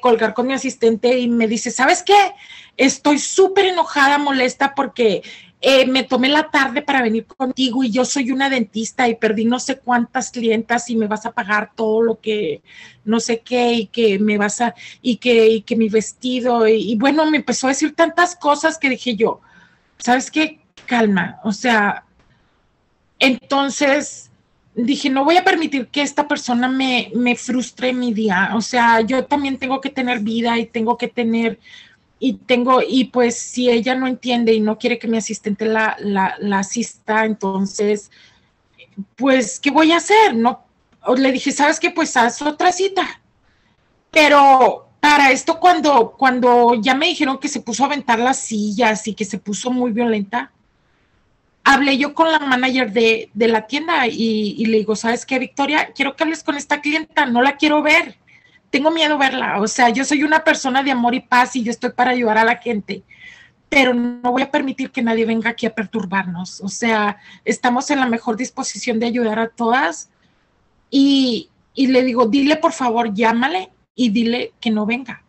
colgar 0.00 0.34
con 0.34 0.46
mi 0.46 0.52
asistente 0.52 1.18
y 1.18 1.28
me 1.28 1.48
dice, 1.48 1.70
¿sabes 1.70 2.02
qué? 2.02 2.34
Estoy 2.76 3.18
súper 3.18 3.66
enojada, 3.66 4.18
molesta 4.18 4.74
porque 4.74 5.22
eh, 5.60 5.86
me 5.86 6.04
tomé 6.04 6.28
la 6.28 6.50
tarde 6.50 6.82
para 6.82 7.02
venir 7.02 7.26
contigo 7.26 7.82
y 7.82 7.90
yo 7.90 8.04
soy 8.04 8.30
una 8.30 8.50
dentista 8.50 9.08
y 9.08 9.14
perdí 9.14 9.44
no 9.44 9.58
sé 9.58 9.78
cuántas 9.78 10.30
clientas 10.30 10.90
y 10.90 10.96
me 10.96 11.06
vas 11.06 11.26
a 11.26 11.32
pagar 11.32 11.72
todo 11.74 12.02
lo 12.02 12.20
que 12.20 12.62
no 13.04 13.20
sé 13.20 13.40
qué 13.40 13.72
y 13.72 13.86
que 13.86 14.18
me 14.18 14.38
vas 14.38 14.60
a 14.60 14.74
y 15.00 15.16
que, 15.16 15.48
y 15.48 15.62
que 15.62 15.76
mi 15.76 15.88
vestido 15.88 16.68
y, 16.68 16.92
y 16.92 16.96
bueno, 16.96 17.28
me 17.30 17.38
empezó 17.38 17.66
a 17.66 17.70
decir 17.70 17.94
tantas 17.94 18.36
cosas 18.36 18.78
que 18.78 18.90
dije 18.90 19.16
yo, 19.16 19.40
¿sabes 19.98 20.30
qué? 20.30 20.60
Calma, 20.86 21.40
o 21.42 21.52
sea, 21.52 22.04
entonces 23.18 24.30
dije, 24.76 25.08
no 25.08 25.24
voy 25.24 25.36
a 25.36 25.44
permitir 25.44 25.88
que 25.88 26.02
esta 26.02 26.28
persona 26.28 26.68
me, 26.68 27.10
me 27.14 27.34
frustre 27.34 27.92
mi 27.92 28.12
día. 28.12 28.50
O 28.54 28.60
sea, 28.60 29.00
yo 29.00 29.24
también 29.24 29.58
tengo 29.58 29.80
que 29.80 29.90
tener 29.90 30.20
vida 30.20 30.58
y 30.58 30.66
tengo 30.66 30.98
que 30.98 31.08
tener, 31.08 31.58
y 32.18 32.34
tengo, 32.34 32.80
y 32.86 33.04
pues 33.04 33.38
si 33.38 33.70
ella 33.70 33.94
no 33.94 34.06
entiende 34.06 34.54
y 34.54 34.60
no 34.60 34.78
quiere 34.78 34.98
que 34.98 35.08
mi 35.08 35.18
asistente 35.18 35.66
la, 35.66 35.96
la, 35.98 36.58
asista, 36.58 37.24
entonces, 37.24 38.10
pues, 39.16 39.60
¿qué 39.60 39.70
voy 39.70 39.92
a 39.92 39.98
hacer? 39.98 40.34
No, 40.34 40.64
le 41.16 41.32
dije, 41.32 41.52
¿sabes 41.52 41.78
qué? 41.78 41.90
Pues 41.90 42.16
haz 42.16 42.40
otra 42.40 42.72
cita. 42.72 43.20
Pero 44.10 44.88
para 45.00 45.30
esto, 45.30 45.60
cuando, 45.60 46.12
cuando 46.12 46.74
ya 46.74 46.94
me 46.94 47.06
dijeron 47.06 47.38
que 47.38 47.48
se 47.48 47.60
puso 47.60 47.84
a 47.84 47.86
aventar 47.86 48.18
las 48.18 48.38
sillas 48.38 49.06
y 49.06 49.14
que 49.14 49.24
se 49.24 49.38
puso 49.38 49.70
muy 49.70 49.92
violenta, 49.92 50.52
hablé 51.64 51.98
yo 51.98 52.14
con 52.14 52.30
la 52.30 52.38
manager 52.38 52.92
de, 52.92 53.30
la 53.34 53.66
tienda 53.66 54.06
y, 54.06 54.64
le 54.64 54.78
digo, 54.78 54.96
¿sabes 54.96 55.26
qué, 55.26 55.38
Victoria? 55.38 55.92
Quiero 55.94 56.16
que 56.16 56.22
hables 56.22 56.42
con 56.42 56.56
esta 56.56 56.80
clienta, 56.80 57.26
no 57.26 57.42
la 57.42 57.56
quiero 57.56 57.82
ver, 57.82 58.16
tengo 58.76 58.90
miedo 58.90 59.16
verla, 59.16 59.58
o 59.58 59.66
sea, 59.66 59.88
yo 59.88 60.04
soy 60.04 60.22
una 60.22 60.44
persona 60.44 60.82
de 60.82 60.90
amor 60.90 61.14
y 61.14 61.20
paz 61.20 61.56
y 61.56 61.62
yo 61.62 61.70
estoy 61.70 61.92
para 61.92 62.10
ayudar 62.10 62.36
a 62.36 62.44
la 62.44 62.56
gente, 62.56 63.04
pero 63.70 63.94
no 63.94 64.32
voy 64.32 64.42
a 64.42 64.50
permitir 64.50 64.90
que 64.90 65.00
nadie 65.00 65.24
venga 65.24 65.48
aquí 65.48 65.64
a 65.64 65.74
perturbarnos, 65.74 66.60
o 66.60 66.68
sea, 66.68 67.16
estamos 67.46 67.90
en 67.90 68.00
la 68.00 68.06
mejor 68.06 68.36
disposición 68.36 69.00
de 69.00 69.06
ayudar 69.06 69.38
a 69.38 69.48
todas 69.48 70.10
y, 70.90 71.48
y 71.72 71.86
le 71.86 72.02
digo, 72.02 72.26
dile 72.26 72.56
por 72.56 72.72
favor, 72.72 73.14
llámale 73.14 73.70
y 73.94 74.10
dile 74.10 74.52
que 74.60 74.70
no 74.70 74.84
venga, 74.84 75.22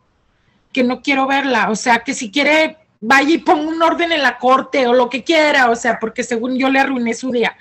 que 0.74 0.84
no 0.84 1.02
quiero 1.02 1.26
verla, 1.26 1.72
o 1.72 1.76
sea, 1.78 2.00
que 2.00 2.14
si 2.14 2.30
quiere 2.32 2.76
vaya 3.00 3.34
y 3.34 3.38
ponga 3.38 3.70
un 3.70 3.82
orden 3.82 4.12
en 4.12 4.24
la 4.24 4.40
corte 4.40 4.88
o 4.88 4.94
lo 4.94 5.10
que 5.10 5.24
quiera, 5.24 5.70
o 5.70 5.76
sea, 5.78 6.00
porque 6.00 6.26
según 6.26 6.58
yo 6.58 6.68
le 6.68 6.82
arruiné 6.82 7.14
su 7.14 7.32
día, 7.32 7.56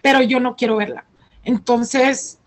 pero 0.00 0.22
yo 0.22 0.38
no 0.38 0.54
quiero 0.54 0.76
verla. 0.76 1.06
Entonces, 1.42 2.37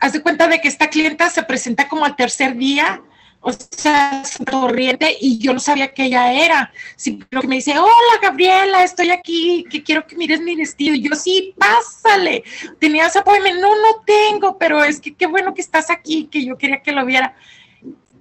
haz 0.00 0.14
de 0.14 0.22
cuenta 0.22 0.48
de 0.48 0.60
que 0.60 0.68
esta 0.68 0.88
clienta 0.88 1.28
se 1.28 1.42
presenta 1.42 1.88
como 1.88 2.04
al 2.04 2.16
tercer 2.16 2.56
día, 2.56 3.02
o 3.42 3.52
sea, 3.52 4.22
corriente, 4.50 5.16
y 5.18 5.38
yo 5.38 5.54
no 5.54 5.60
sabía 5.60 5.94
que 5.94 6.04
ella 6.04 6.32
era. 6.32 6.72
Sino 6.96 7.26
que 7.40 7.46
me 7.46 7.56
dice, 7.56 7.78
hola 7.78 8.18
Gabriela, 8.20 8.84
estoy 8.84 9.10
aquí, 9.10 9.64
que 9.70 9.82
quiero 9.82 10.06
que 10.06 10.16
mires 10.16 10.40
mi 10.40 10.56
vestido. 10.56 10.94
Y 10.94 11.02
yo, 11.02 11.14
sí, 11.14 11.54
pásale. 11.56 12.44
¿Tenías 12.78 13.16
apoyo? 13.16 13.40
No, 13.54 13.68
no 13.68 14.02
tengo, 14.04 14.58
pero 14.58 14.84
es 14.84 15.00
que 15.00 15.14
qué 15.14 15.26
bueno 15.26 15.54
que 15.54 15.62
estás 15.62 15.90
aquí, 15.90 16.28
que 16.30 16.44
yo 16.44 16.58
quería 16.58 16.82
que 16.82 16.92
lo 16.92 17.06
viera. 17.06 17.34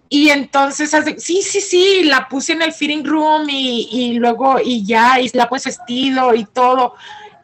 Y 0.07 0.29
entonces, 0.29 0.91
sí, 1.17 1.41
sí, 1.43 1.61
sí, 1.61 2.03
la 2.03 2.27
puse 2.27 2.53
en 2.53 2.63
el 2.63 2.73
fitting 2.73 3.05
room 3.05 3.47
y, 3.49 4.13
luego, 4.13 4.57
y 4.63 4.83
ya, 4.83 5.19
y 5.19 5.29
la 5.33 5.47
puse 5.47 5.69
vestido 5.69 6.33
y 6.33 6.45
todo. 6.45 6.95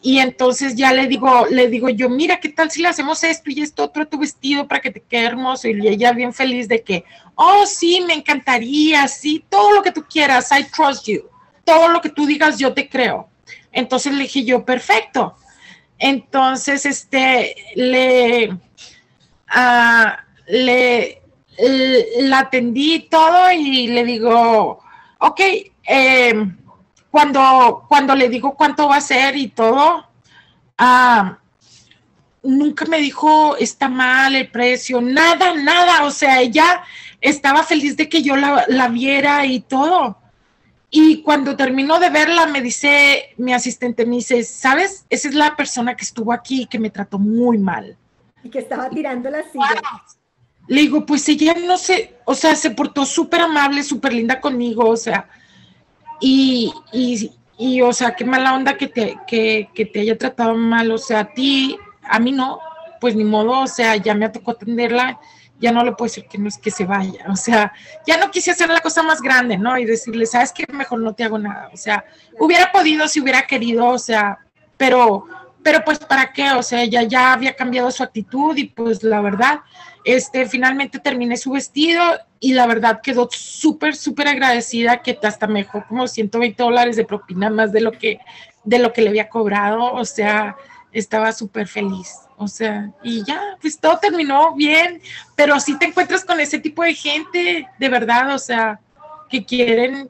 Y 0.06 0.20
entonces 0.20 0.76
ya 0.76 0.94
le 0.94 1.08
digo, 1.08 1.48
le 1.50 1.68
digo 1.68 1.90
yo, 1.90 2.10
mira, 2.10 2.40
¿qué 2.40 2.50
tal 2.50 2.70
si 2.70 2.80
le 2.80 2.90
hacemos 2.90 3.24
esto 3.24 3.50
y 3.50 3.64
esto 3.64 3.86
otro 3.86 4.04
a 4.04 4.06
tu 4.06 4.20
vestido 4.20 4.68
para 4.68 4.80
que 4.80 4.92
te 4.92 5.02
quede 5.02 5.26
hermoso? 5.26 5.68
Y 5.68 5.88
ella 5.88 6.12
bien 6.12 6.32
feliz 6.32 6.68
de 6.68 6.84
que, 6.84 7.04
oh, 7.34 7.66
sí, 7.66 8.04
me 8.06 8.14
encantaría, 8.14 9.08
sí, 9.08 9.44
todo 9.50 9.72
lo 9.72 9.82
que 9.82 9.92
tú 9.92 10.06
quieras, 10.08 10.52
I 10.52 10.66
trust 10.66 11.08
you. 11.08 11.24
Todo 11.64 11.88
lo 11.88 12.02
que 12.02 12.10
tú 12.10 12.28
digas, 12.28 12.60
yo 12.60 12.72
te 12.72 12.88
creo. 12.88 13.30
Entonces 13.72 14.14
le 14.14 14.22
dije 14.22 14.44
yo, 14.46 14.64
perfecto. 14.64 15.38
Entonces, 15.98 16.86
este, 16.86 17.56
le, 17.74 18.52
uh, 18.52 20.12
le, 20.50 21.24
la 22.20 22.40
atendí 22.42 23.08
todo 23.10 23.52
y 23.52 23.88
le 23.88 24.04
digo, 24.04 24.84
ok, 25.18 25.42
em, 25.84 26.56
cuando, 27.16 27.86
cuando 27.88 28.14
le 28.14 28.28
digo 28.28 28.56
cuánto 28.56 28.90
va 28.90 28.98
a 28.98 29.02
ser 29.02 29.38
y 29.38 29.48
todo, 29.48 30.06
ah, 30.78 31.38
nunca 32.44 32.84
me 32.88 32.98
dijo 32.98 33.56
está 33.56 33.88
mal 33.88 34.36
el 34.36 34.52
precio, 34.52 35.00
nada, 35.00 35.54
nada. 35.54 36.04
O 36.04 36.12
sea, 36.12 36.42
ella 36.42 36.84
estaba 37.22 37.64
feliz 37.64 37.96
de 37.96 38.10
que 38.10 38.22
yo 38.22 38.36
la, 38.36 38.66
la 38.68 38.90
viera 38.90 39.46
y 39.46 39.62
todo. 39.62 40.18
Y 40.90 41.22
cuando 41.22 41.56
terminó 41.56 42.00
de 42.00 42.10
verla, 42.10 42.48
me 42.48 42.60
dice 42.60 43.34
mi 43.38 43.54
asistente, 43.54 44.06
me 44.06 44.18
dice, 44.18 44.44
¿sabes? 44.44 45.06
Esa 45.10 45.30
es 45.30 45.36
la 45.36 45.56
persona 45.56 45.96
que 45.96 46.04
estuvo 46.04 46.34
aquí 46.34 46.64
y 46.64 46.66
que 46.66 46.80
me 46.80 46.90
trató 46.90 47.18
muy 47.18 47.58
mal. 47.58 47.96
Y 48.44 48.50
que 48.50 48.60
estaba 48.60 48.90
tirando 48.90 49.30
la 49.30 49.42
silla. 49.50 49.82
Le 50.68 50.82
digo, 50.82 51.06
pues 51.06 51.30
ella 51.30 51.56
no 51.66 51.78
sé, 51.78 52.18
o 52.26 52.36
sea, 52.36 52.58
se 52.58 52.72
portó 52.72 53.06
súper 53.06 53.40
amable, 53.40 53.84
súper 53.84 54.12
linda 54.12 54.42
conmigo, 54.42 54.90
o 54.90 54.98
sea, 54.98 55.30
y, 56.20 56.74
y, 56.92 57.32
y, 57.58 57.82
o 57.82 57.94
sea, 57.94 58.16
qué 58.16 58.26
mala 58.26 58.54
onda 58.54 58.78
que 58.78 58.88
te, 58.88 59.18
que, 59.28 59.70
que 59.74 59.86
te 59.86 60.02
haya 60.02 60.18
tratado 60.18 60.56
mal, 60.56 60.92
o 60.92 60.98
sea, 60.98 61.22
a 61.22 61.34
ti, 61.34 61.78
a 62.04 62.20
mí 62.20 62.32
no, 62.32 62.60
pues 63.00 63.16
ni 63.16 63.24
modo, 63.24 63.62
o 63.62 63.68
sea, 63.68 63.96
ya 63.96 64.14
me 64.14 64.30
tocó 64.30 64.52
atenderla, 64.52 65.20
ya 65.60 65.72
no 65.72 65.84
le 65.84 65.94
puedo 65.94 66.10
decir 66.10 66.26
que 66.28 66.38
no 66.38 66.48
es 66.48 66.58
que 66.58 66.72
se 66.72 66.86
vaya, 66.86 67.26
o 67.30 67.36
sea, 67.36 67.72
ya 68.06 68.18
no 68.18 68.32
quise 68.32 68.52
hacer 68.52 68.70
la 68.70 68.82
cosa 68.82 69.04
más 69.04 69.22
grande, 69.22 69.58
¿no? 69.58 69.78
Y 69.78 69.86
decirle, 69.86 70.26
sabes 70.26 70.52
que 70.52 70.66
mejor 70.72 71.00
no 71.00 71.14
te 71.14 71.24
hago 71.24 71.38
nada, 71.38 71.70
o 71.74 71.78
sea, 71.78 72.06
hubiera 72.40 72.72
podido 72.72 73.08
si 73.08 73.22
hubiera 73.22 73.44
querido, 73.44 73.88
o 73.88 74.00
sea, 74.00 74.40
pero, 74.78 75.28
pero 75.64 75.84
pues 75.86 76.00
para 76.00 76.32
qué, 76.34 76.52
o 76.52 76.64
sea, 76.64 76.82
ella 76.82 77.04
ya 77.04 77.34
había 77.34 77.56
cambiado 77.56 77.90
su 77.92 78.04
actitud 78.04 78.56
y 78.58 78.66
pues 78.66 79.04
la 79.04 79.22
verdad, 79.22 79.62
este, 80.06 80.46
finalmente 80.46 81.00
terminé 81.00 81.36
su 81.36 81.52
vestido 81.52 82.02
y 82.40 82.54
la 82.54 82.68
verdad 82.68 83.02
quedó 83.02 83.28
súper, 83.32 83.96
súper 83.96 84.28
agradecida 84.28 85.02
que 85.02 85.18
hasta 85.24 85.48
me 85.48 85.64
dejó 85.64 85.84
como 85.88 86.08
120 86.08 86.62
dólares 86.62 86.96
de 86.96 87.06
propina 87.06 87.50
más 87.50 87.72
de 87.72 87.82
lo 87.82 87.92
que, 87.92 88.20
de 88.64 88.80
lo 88.80 88.94
que 88.94 89.02
le 89.02 89.10
había 89.10 89.30
cobrado, 89.30 89.92
o 89.94 90.06
sea, 90.06 90.56
estaba 90.92 91.34
súper 91.34 91.68
feliz. 91.68 92.14
O 92.38 92.48
sea, 92.48 92.92
y 93.02 93.24
ya, 93.26 93.58
pues 93.62 93.80
todo 93.80 93.98
terminó 93.98 94.54
bien, 94.54 95.02
pero 95.36 95.60
si 95.60 95.78
te 95.80 95.86
encuentras 95.86 96.24
con 96.24 96.40
ese 96.40 96.60
tipo 96.60 96.84
de 96.84 96.94
gente, 96.94 97.68
de 97.80 97.90
verdad, 97.90 98.34
o 98.34 98.40
sea, 98.40 98.80
que 99.30 99.44
quieren, 99.44 100.10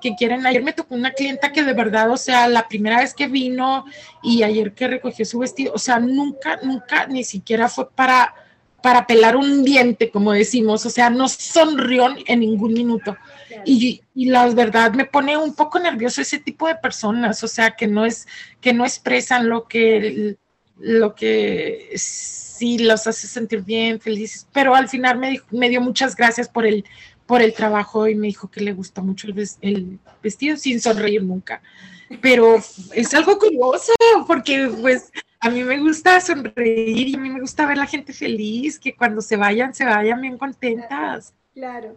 que 0.00 0.14
quieren, 0.14 0.46
ayer 0.46 0.62
me 0.62 0.72
tocó 0.72 0.94
una 0.94 1.12
clienta 1.12 1.50
que 1.50 1.64
de 1.64 1.72
verdad, 1.72 2.10
o 2.10 2.16
sea, 2.16 2.46
la 2.48 2.68
primera 2.68 2.98
vez 2.98 3.14
que 3.14 3.26
vino 3.26 3.86
y 4.22 4.42
ayer 4.42 4.74
que 4.74 4.86
recogió 4.86 5.24
su 5.24 5.38
vestido, 5.38 5.72
o 5.74 5.78
sea, 5.78 5.98
nunca, 5.98 6.60
nunca, 6.62 7.06
ni 7.06 7.24
siquiera 7.24 7.68
fue 7.68 7.90
para, 7.90 8.34
para 8.82 9.06
pelar 9.06 9.36
un 9.36 9.64
diente, 9.64 10.10
como 10.10 10.32
decimos, 10.32 10.84
o 10.86 10.90
sea, 10.90 11.10
no 11.10 11.28
sonrió 11.28 12.08
en 12.26 12.40
ningún 12.40 12.74
minuto. 12.74 13.16
Y, 13.64 14.02
y, 14.14 14.26
la 14.26 14.48
verdad 14.48 14.92
me 14.92 15.04
pone 15.04 15.36
un 15.36 15.54
poco 15.54 15.78
nervioso 15.78 16.20
ese 16.20 16.38
tipo 16.38 16.66
de 16.66 16.74
personas, 16.74 17.44
o 17.44 17.48
sea, 17.48 17.72
que 17.72 17.86
no 17.86 18.04
es, 18.04 18.26
que 18.60 18.72
no 18.72 18.84
expresan 18.84 19.48
lo 19.48 19.68
que, 19.68 20.36
lo 20.78 21.14
que 21.14 21.90
sí 21.94 22.78
los 22.78 23.06
hace 23.06 23.26
sentir 23.26 23.62
bien, 23.62 24.00
felices, 24.00 24.46
pero 24.52 24.74
al 24.74 24.88
final 24.88 25.18
me, 25.18 25.40
me 25.50 25.68
dio 25.68 25.80
muchas 25.80 26.16
gracias 26.16 26.48
por 26.48 26.66
el, 26.66 26.84
por 27.26 27.40
el 27.42 27.52
trabajo 27.54 28.08
y 28.08 28.14
me 28.14 28.26
dijo 28.26 28.50
que 28.50 28.60
le 28.62 28.72
gusta 28.72 29.00
mucho 29.00 29.28
el, 29.28 29.48
el 29.60 29.98
vestido 30.22 30.56
sin 30.56 30.80
sonreír 30.80 31.22
nunca. 31.22 31.62
Pero 32.20 32.56
es 32.56 33.14
algo 33.14 33.38
curioso 33.38 33.92
porque 34.26 34.70
pues 34.80 35.10
a 35.40 35.50
mí 35.50 35.62
me 35.64 35.78
gusta 35.78 36.20
sonreír 36.20 37.08
y 37.08 37.14
a 37.14 37.18
mí 37.18 37.30
me 37.30 37.40
gusta 37.40 37.66
ver 37.66 37.76
a 37.78 37.80
la 37.80 37.86
gente 37.86 38.12
feliz, 38.12 38.78
que 38.78 38.94
cuando 38.94 39.20
se 39.20 39.36
vayan, 39.36 39.74
se 39.74 39.84
vayan 39.84 40.20
bien 40.20 40.38
contentas. 40.38 41.34
Claro. 41.54 41.96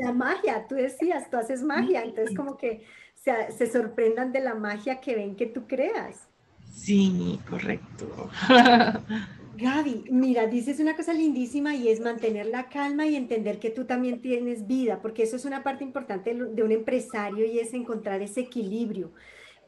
La 0.00 0.12
magia, 0.12 0.66
tú 0.68 0.74
decías, 0.74 1.28
tú 1.30 1.36
haces 1.36 1.62
magia, 1.62 2.02
entonces 2.04 2.36
como 2.36 2.56
que 2.56 2.84
se, 3.14 3.50
se, 3.52 3.66
sorprendan 3.66 4.30
de 4.30 4.40
la 4.40 4.54
magia 4.54 5.00
que 5.00 5.16
ven 5.16 5.34
que 5.34 5.46
tú 5.46 5.66
creas. 5.66 6.28
Sí, 6.72 7.40
correcto. 7.48 8.30
Gaby, 9.56 10.04
mira, 10.10 10.46
dices 10.46 10.80
una 10.80 10.94
cosa 10.94 11.14
lindísima 11.14 11.74
y 11.74 11.88
es 11.88 12.00
mantener 12.00 12.46
la 12.46 12.68
calma 12.68 13.06
y 13.06 13.16
entender 13.16 13.58
que 13.58 13.70
tú 13.70 13.86
también 13.86 14.20
tienes 14.20 14.66
vida, 14.66 15.00
porque 15.00 15.22
eso 15.22 15.36
es 15.36 15.46
una 15.46 15.62
parte 15.62 15.82
importante 15.82 16.34
de 16.34 16.62
un 16.62 16.72
empresario 16.72 17.46
y 17.46 17.58
es 17.58 17.72
encontrar 17.72 18.20
ese 18.20 18.40
equilibrio. 18.40 19.12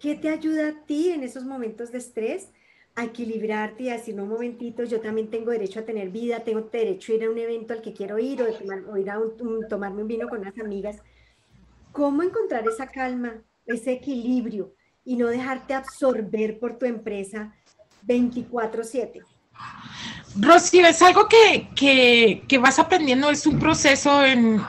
¿Qué 0.01 0.14
te 0.14 0.28
ayuda 0.28 0.68
a 0.68 0.86
ti 0.86 1.11
en 1.11 1.22
esos 1.22 1.44
momentos 1.44 1.92
de 1.92 1.99
estrés? 1.99 2.49
a 2.99 3.05
equilibrarte 3.05 3.84
y 3.84 3.90
a 3.90 3.92
decir, 3.92 4.16
no, 4.16 4.24
un 4.24 4.30
momentito, 4.30 4.82
yo 4.82 5.01
también 5.01 5.30
tengo 5.30 5.53
derecho 5.53 5.78
a 5.78 5.84
tener 5.84 6.09
vida, 6.09 6.40
tengo 6.40 6.62
derecho 6.62 7.12
a 7.12 7.14
ir 7.14 7.24
a 7.24 7.30
un 7.30 7.38
evento 7.38 7.72
al 7.72 7.80
que 7.80 7.92
quiero 7.92 8.18
ir 8.18 8.42
o, 8.42 8.96
ir 8.99 9.09
a 9.09 9.20
tomarme 9.68 10.03
un 10.03 10.09
vino 10.09 10.28
con 10.28 10.40
unas 10.40 10.59
amigas. 10.59 10.96
¿Cómo 11.92 12.24
encontrar 12.24 12.66
esa 12.66 12.88
calma, 12.88 13.40
ese 13.66 13.92
equilibrio 13.92 14.74
y 15.05 15.14
no 15.14 15.28
dejarte 15.28 15.74
absorber 15.74 16.59
por 16.59 16.76
tu 16.76 16.86
empresa 16.86 17.55
24/7? 18.05 19.22
Rosy, 20.40 20.80
es 20.80 21.01
algo 21.01 21.28
que, 21.28 21.68
que, 21.76 22.42
que 22.49 22.59
vas 22.59 22.80
aprendiendo, 22.80 23.30
es 23.30 23.46
un 23.46 23.61
proceso 23.61 24.24
en, 24.24 24.61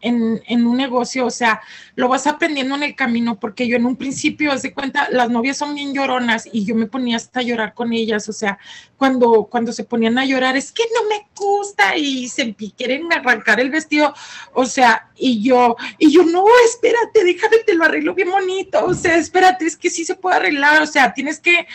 en, 0.00 0.66
un 0.66 0.76
negocio, 0.76 1.26
o 1.26 1.30
sea, 1.30 1.60
lo 1.94 2.08
vas 2.08 2.26
aprendiendo 2.26 2.74
en 2.74 2.82
el 2.82 2.94
camino, 2.94 3.40
porque 3.40 3.66
yo 3.66 3.76
en 3.76 3.86
un 3.86 3.96
principio, 3.96 4.52
haz 4.52 4.62
de 4.62 4.74
cuenta, 4.74 5.08
las 5.10 5.30
novias 5.30 5.56
son 5.56 5.74
bien 5.74 5.94
lloronas 5.94 6.48
y 6.52 6.64
yo 6.64 6.74
me 6.74 6.86
ponía 6.86 7.16
hasta 7.16 7.40
a 7.40 7.42
llorar 7.42 7.74
con 7.74 7.92
ellas, 7.92 8.28
o 8.28 8.32
sea, 8.32 8.58
cuando, 8.96 9.44
cuando 9.50 9.72
se 9.72 9.84
ponían 9.84 10.18
a 10.18 10.24
llorar, 10.24 10.56
es 10.56 10.70
que 10.70 10.84
no 10.94 11.08
me 11.08 11.26
gusta 11.34 11.96
y 11.96 12.28
se 12.28 12.54
quieren 12.54 13.12
arrancar 13.12 13.58
el 13.60 13.70
vestido, 13.70 14.14
o 14.52 14.66
sea, 14.66 15.10
y 15.16 15.42
yo, 15.42 15.76
y 15.98 16.12
yo, 16.12 16.24
no, 16.24 16.44
espérate, 16.64 17.24
déjame, 17.24 17.58
te 17.66 17.74
lo 17.74 17.84
arreglo 17.84 18.14
bien 18.14 18.30
bonito, 18.30 18.84
o 18.84 18.94
sea, 18.94 19.16
espérate, 19.16 19.66
es 19.66 19.76
que 19.76 19.90
sí 19.90 20.04
se 20.04 20.14
puede 20.14 20.36
arreglar, 20.36 20.82
o 20.82 20.86
sea, 20.86 21.14
tienes 21.14 21.40
que, 21.40 21.66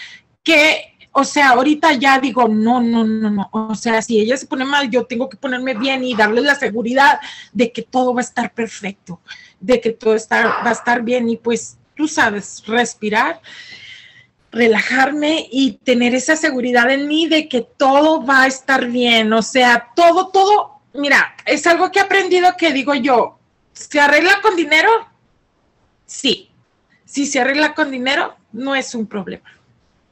que 0.43 0.90
o 1.13 1.23
sea, 1.25 1.49
ahorita 1.49 1.93
ya 1.93 2.19
digo, 2.19 2.47
no, 2.47 2.81
no, 2.81 3.03
no, 3.03 3.29
no. 3.29 3.49
O 3.51 3.75
sea, 3.75 4.01
si 4.01 4.19
ella 4.19 4.37
se 4.37 4.45
pone 4.45 4.63
mal, 4.63 4.89
yo 4.89 5.05
tengo 5.05 5.27
que 5.27 5.35
ponerme 5.35 5.73
bien 5.73 6.03
y 6.03 6.15
darle 6.15 6.41
la 6.41 6.55
seguridad 6.55 7.19
de 7.51 7.71
que 7.71 7.81
todo 7.81 8.13
va 8.13 8.21
a 8.21 8.23
estar 8.23 8.53
perfecto, 8.53 9.19
de 9.59 9.81
que 9.81 9.91
todo 9.91 10.15
está, 10.15 10.61
va 10.63 10.69
a 10.69 10.73
estar 10.73 11.01
bien. 11.01 11.27
Y 11.27 11.35
pues 11.35 11.77
tú 11.95 12.07
sabes, 12.07 12.63
respirar, 12.65 13.41
relajarme 14.51 15.47
y 15.51 15.73
tener 15.83 16.15
esa 16.15 16.37
seguridad 16.37 16.89
en 16.89 17.07
mí 17.07 17.27
de 17.27 17.49
que 17.49 17.61
todo 17.61 18.25
va 18.25 18.43
a 18.43 18.47
estar 18.47 18.87
bien. 18.87 19.33
O 19.33 19.41
sea, 19.41 19.89
todo, 19.93 20.29
todo, 20.29 20.79
mira, 20.93 21.35
es 21.45 21.67
algo 21.67 21.91
que 21.91 21.99
he 21.99 22.03
aprendido 22.03 22.55
que 22.57 22.71
digo 22.71 22.95
yo, 22.95 23.37
¿se 23.73 23.99
arregla 23.99 24.39
con 24.41 24.55
dinero? 24.55 24.89
Sí. 26.05 26.49
Si 27.03 27.25
se 27.25 27.41
arregla 27.41 27.73
con 27.73 27.91
dinero, 27.91 28.37
no 28.53 28.73
es 28.75 28.95
un 28.95 29.05
problema 29.05 29.60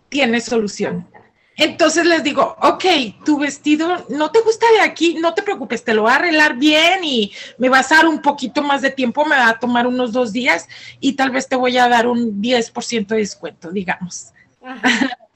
tiene 0.10 0.42
solución. 0.42 1.08
Entonces 1.56 2.06
les 2.06 2.24
digo, 2.24 2.56
ok, 2.62 2.86
tu 3.26 3.38
vestido 3.38 4.06
no 4.10 4.32
te 4.32 4.40
gusta 4.40 4.66
de 4.72 4.80
aquí, 4.80 5.16
no 5.16 5.34
te 5.34 5.44
preocupes, 5.44 5.84
te 5.84 5.94
lo 5.94 6.04
voy 6.04 6.12
a 6.12 6.16
arreglar 6.16 6.56
bien 6.56 7.04
y 7.04 7.34
me 7.58 7.68
vas 7.68 7.92
a 7.92 7.96
dar 7.96 8.08
un 8.08 8.22
poquito 8.22 8.64
más 8.64 8.82
de 8.82 8.92
tiempo, 8.92 9.26
me 9.26 9.36
va 9.36 9.50
a 9.50 9.60
tomar 9.60 9.86
unos 9.86 10.14
dos 10.14 10.32
días 10.32 10.70
y 11.02 11.14
tal 11.14 11.32
vez 11.32 11.50
te 11.50 11.58
voy 11.58 11.78
a 11.78 11.90
dar 11.90 12.08
un 12.08 12.42
10% 12.42 13.08
de 13.08 13.18
descuento, 13.18 13.72
digamos. 13.72 14.32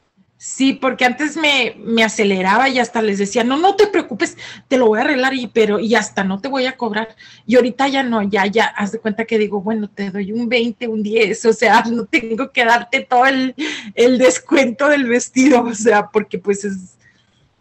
Sí, 0.45 0.73
porque 0.73 1.05
antes 1.05 1.37
me, 1.37 1.73
me, 1.77 2.03
aceleraba 2.03 2.67
y 2.67 2.77
hasta 2.77 3.01
les 3.01 3.17
decía, 3.17 3.45
no, 3.45 3.55
no 3.55 3.77
te 3.77 3.87
preocupes, 3.87 4.35
te 4.67 4.75
lo 4.75 4.87
voy 4.87 4.99
a 4.99 5.03
arreglar 5.03 5.33
y 5.33 5.47
pero 5.47 5.79
y 5.79 5.95
hasta 5.95 6.25
no 6.25 6.41
te 6.41 6.49
voy 6.49 6.65
a 6.65 6.75
cobrar. 6.75 7.15
Y 7.45 7.55
ahorita 7.55 7.87
ya 7.87 8.03
no, 8.03 8.21
ya, 8.23 8.45
ya, 8.47 8.65
haz 8.65 8.91
de 8.91 8.99
cuenta 8.99 9.23
que 9.23 9.37
digo, 9.37 9.61
bueno, 9.61 9.89
te 9.89 10.11
doy 10.11 10.33
un 10.33 10.49
20, 10.49 10.89
un 10.89 11.01
10, 11.01 11.45
o 11.45 11.53
sea, 11.53 11.83
no 11.89 12.03
tengo 12.07 12.51
que 12.51 12.65
darte 12.65 13.07
todo 13.09 13.25
el, 13.25 13.55
el 13.95 14.17
descuento 14.17 14.89
del 14.89 15.05
vestido, 15.07 15.63
o 15.63 15.73
sea, 15.73 16.09
porque 16.09 16.39
pues 16.39 16.65
es, 16.65 16.97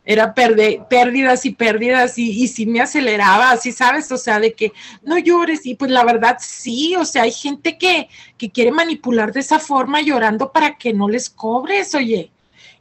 era 0.04 0.34
pérdidas 0.34 1.46
y 1.46 1.50
pérdidas 1.52 2.18
y, 2.18 2.30
y 2.32 2.48
sí 2.48 2.66
me 2.66 2.80
aceleraba, 2.80 3.52
así 3.52 3.70
sabes, 3.70 4.10
o 4.10 4.16
sea, 4.16 4.40
de 4.40 4.54
que 4.54 4.72
no 5.04 5.18
llores 5.18 5.66
y 5.66 5.76
pues 5.76 5.92
la 5.92 6.04
verdad 6.04 6.38
sí, 6.40 6.96
o 6.96 7.04
sea, 7.04 7.22
hay 7.22 7.32
gente 7.32 7.78
que, 7.78 8.08
que 8.36 8.50
quiere 8.50 8.72
manipular 8.72 9.32
de 9.32 9.38
esa 9.38 9.60
forma 9.60 10.02
llorando 10.02 10.50
para 10.50 10.76
que 10.76 10.92
no 10.92 11.08
les 11.08 11.30
cobres, 11.30 11.94
oye 11.94 12.31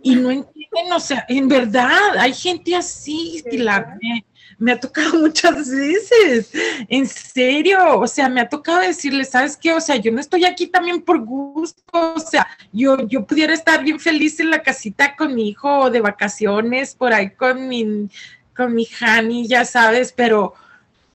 y 0.03 0.15
no 0.15 0.31
entienden, 0.31 0.93
o 0.93 0.99
sea, 0.99 1.25
en 1.29 1.47
verdad, 1.47 2.17
hay 2.17 2.33
gente 2.33 2.75
así, 2.75 3.43
Pilar, 3.49 3.97
me, 4.01 4.25
me, 4.57 4.71
ha 4.71 4.79
tocado 4.79 5.13
muchas 5.19 5.69
veces, 5.69 6.51
en 6.87 7.07
serio, 7.07 7.99
o 7.99 8.07
sea, 8.07 8.29
me 8.29 8.41
ha 8.41 8.49
tocado 8.49 8.79
decirle, 8.79 9.25
¿sabes 9.25 9.57
qué? 9.57 9.73
O 9.73 9.81
sea, 9.81 9.95
yo 9.95 10.11
no 10.11 10.19
estoy 10.19 10.45
aquí 10.45 10.67
también 10.67 11.01
por 11.01 11.19
gusto, 11.19 11.83
o 11.93 12.19
sea, 12.19 12.47
yo, 12.71 13.07
yo 13.07 13.25
pudiera 13.25 13.53
estar 13.53 13.83
bien 13.83 13.99
feliz 13.99 14.39
en 14.39 14.49
la 14.49 14.61
casita 14.61 15.15
con 15.15 15.35
mi 15.35 15.49
hijo 15.49 15.89
de 15.89 16.01
vacaciones, 16.01 16.95
por 16.95 17.13
ahí 17.13 17.31
con 17.31 17.67
mi, 17.67 18.09
con 18.55 18.73
mi 18.73 18.87
Hani, 18.99 19.47
ya 19.47 19.65
sabes, 19.65 20.13
pero 20.13 20.53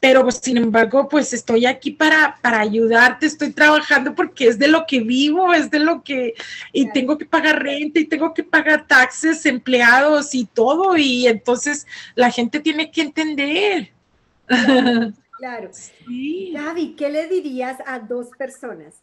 pero 0.01 0.23
pues, 0.23 0.37
sin 0.37 0.57
embargo, 0.59 1.09
pues 1.09 1.33
estoy 1.33 1.67
aquí 1.67 1.91
para, 1.91 2.39
para 2.43 2.61
ayudarte, 2.61 3.27
estoy 3.27 3.53
trabajando 3.53 4.15
porque 4.15 4.49
es 4.49 4.59
de 4.59 4.69
lo 4.69 4.87
que 4.87 5.01
vivo, 5.01 5.53
es 5.53 5.71
de 5.71 5.81
lo 5.81 6.03
que, 6.03 6.35
y 6.73 6.91
tengo 6.93 7.17
que 7.17 7.27
pagar 7.27 7.63
renta 7.63 7.99
y 8.01 8.05
tengo 8.05 8.35
que 8.35 8.45
pagar 8.45 8.87
taxes, 8.87 9.47
empleados 9.47 10.35
y 10.35 10.45
todo, 10.45 10.97
y 10.97 11.27
entonces 11.27 11.87
la 12.15 12.31
gente 12.31 12.61
tiene 12.61 12.91
que 12.91 13.03
entender. 13.03 13.91
Claro. 15.39 15.71
Sí. 16.07 16.53
Gaby, 16.55 16.95
¿qué 16.97 17.11
le 17.11 17.27
dirías 17.29 17.77
a 17.85 17.99
dos 17.99 18.29
personas 18.39 19.03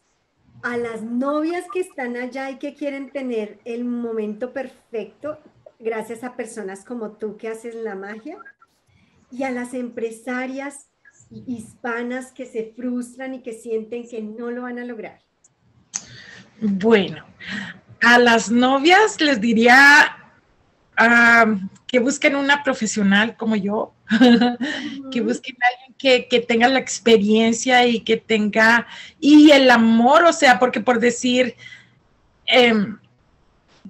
a 0.64 0.78
las 0.78 1.02
novias 1.02 1.66
que 1.72 1.80
están 1.80 2.16
allá 2.16 2.50
y 2.50 2.56
que 2.56 2.74
quieren 2.74 3.10
tener 3.10 3.58
el 3.66 3.84
momento 3.84 4.54
perfecto, 4.54 5.38
gracias 5.78 6.24
a 6.24 6.36
personas 6.36 6.86
como 6.86 7.10
tú 7.12 7.36
que 7.36 7.48
haces 7.48 7.74
la 7.74 7.94
magia, 7.94 8.38
y 9.34 9.42
a 9.42 9.50
las 9.50 9.74
empresarias 9.74 10.88
hispanas 11.30 12.30
que 12.30 12.46
se 12.46 12.72
frustran 12.76 13.34
y 13.34 13.42
que 13.42 13.52
sienten 13.52 14.08
que 14.08 14.22
no 14.22 14.50
lo 14.50 14.62
van 14.62 14.78
a 14.78 14.84
lograr. 14.84 15.20
Bueno, 16.60 17.24
a 18.00 18.18
las 18.18 18.50
novias 18.50 19.20
les 19.20 19.40
diría 19.40 20.16
que 21.88 21.98
busquen 21.98 22.36
una 22.36 22.62
profesional 22.62 23.36
como 23.36 23.56
yo, 23.56 23.92
que 25.10 25.20
busquen 25.20 25.56
a 25.62 25.66
alguien 25.66 25.94
que, 25.98 26.28
que, 26.28 26.38
tenga 26.38 26.68
la 26.68 26.78
experiencia 26.78 27.84
y 27.86 28.00
que 28.00 28.16
tenga, 28.16 28.86
y 29.18 29.50
el 29.50 29.68
amor, 29.70 30.24
o 30.24 30.32
sea, 30.32 30.60
porque 30.60 30.80
por 30.80 31.00
decir, 31.00 31.56
em, 32.46 32.98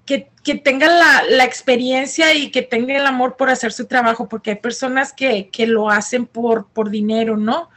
que, 0.07 0.31
que, 0.43 0.55
tenga 0.57 0.87
la, 0.89 1.23
la, 1.31 1.45
experiencia 1.45 2.35
y 2.35 2.51
que 2.51 2.63
tenga 2.63 2.97
el 2.97 3.07
amor 3.07 3.37
por 3.37 3.51
hacer 3.51 3.73
su 3.73 3.87
trabajo, 3.87 4.29
porque 4.29 4.51
hay 4.51 4.57
personas 4.57 5.13
que, 5.13 5.49
que 5.51 5.67
lo 5.67 5.91
hacen 5.91 6.27
por, 6.27 6.67
por 6.69 6.91
dinero, 6.91 7.37
¿no? 7.37 7.71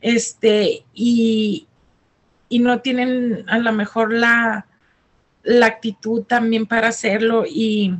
Este, 0.00 0.84
y, 0.94 1.66
y 2.48 2.58
no 2.58 2.80
tienen 2.80 3.44
a 3.48 3.58
lo 3.58 3.72
mejor 3.72 4.12
la, 4.12 4.66
la 5.42 5.66
actitud 5.66 6.22
también 6.22 6.66
para 6.66 6.88
hacerlo 6.88 7.44
y, 7.46 7.94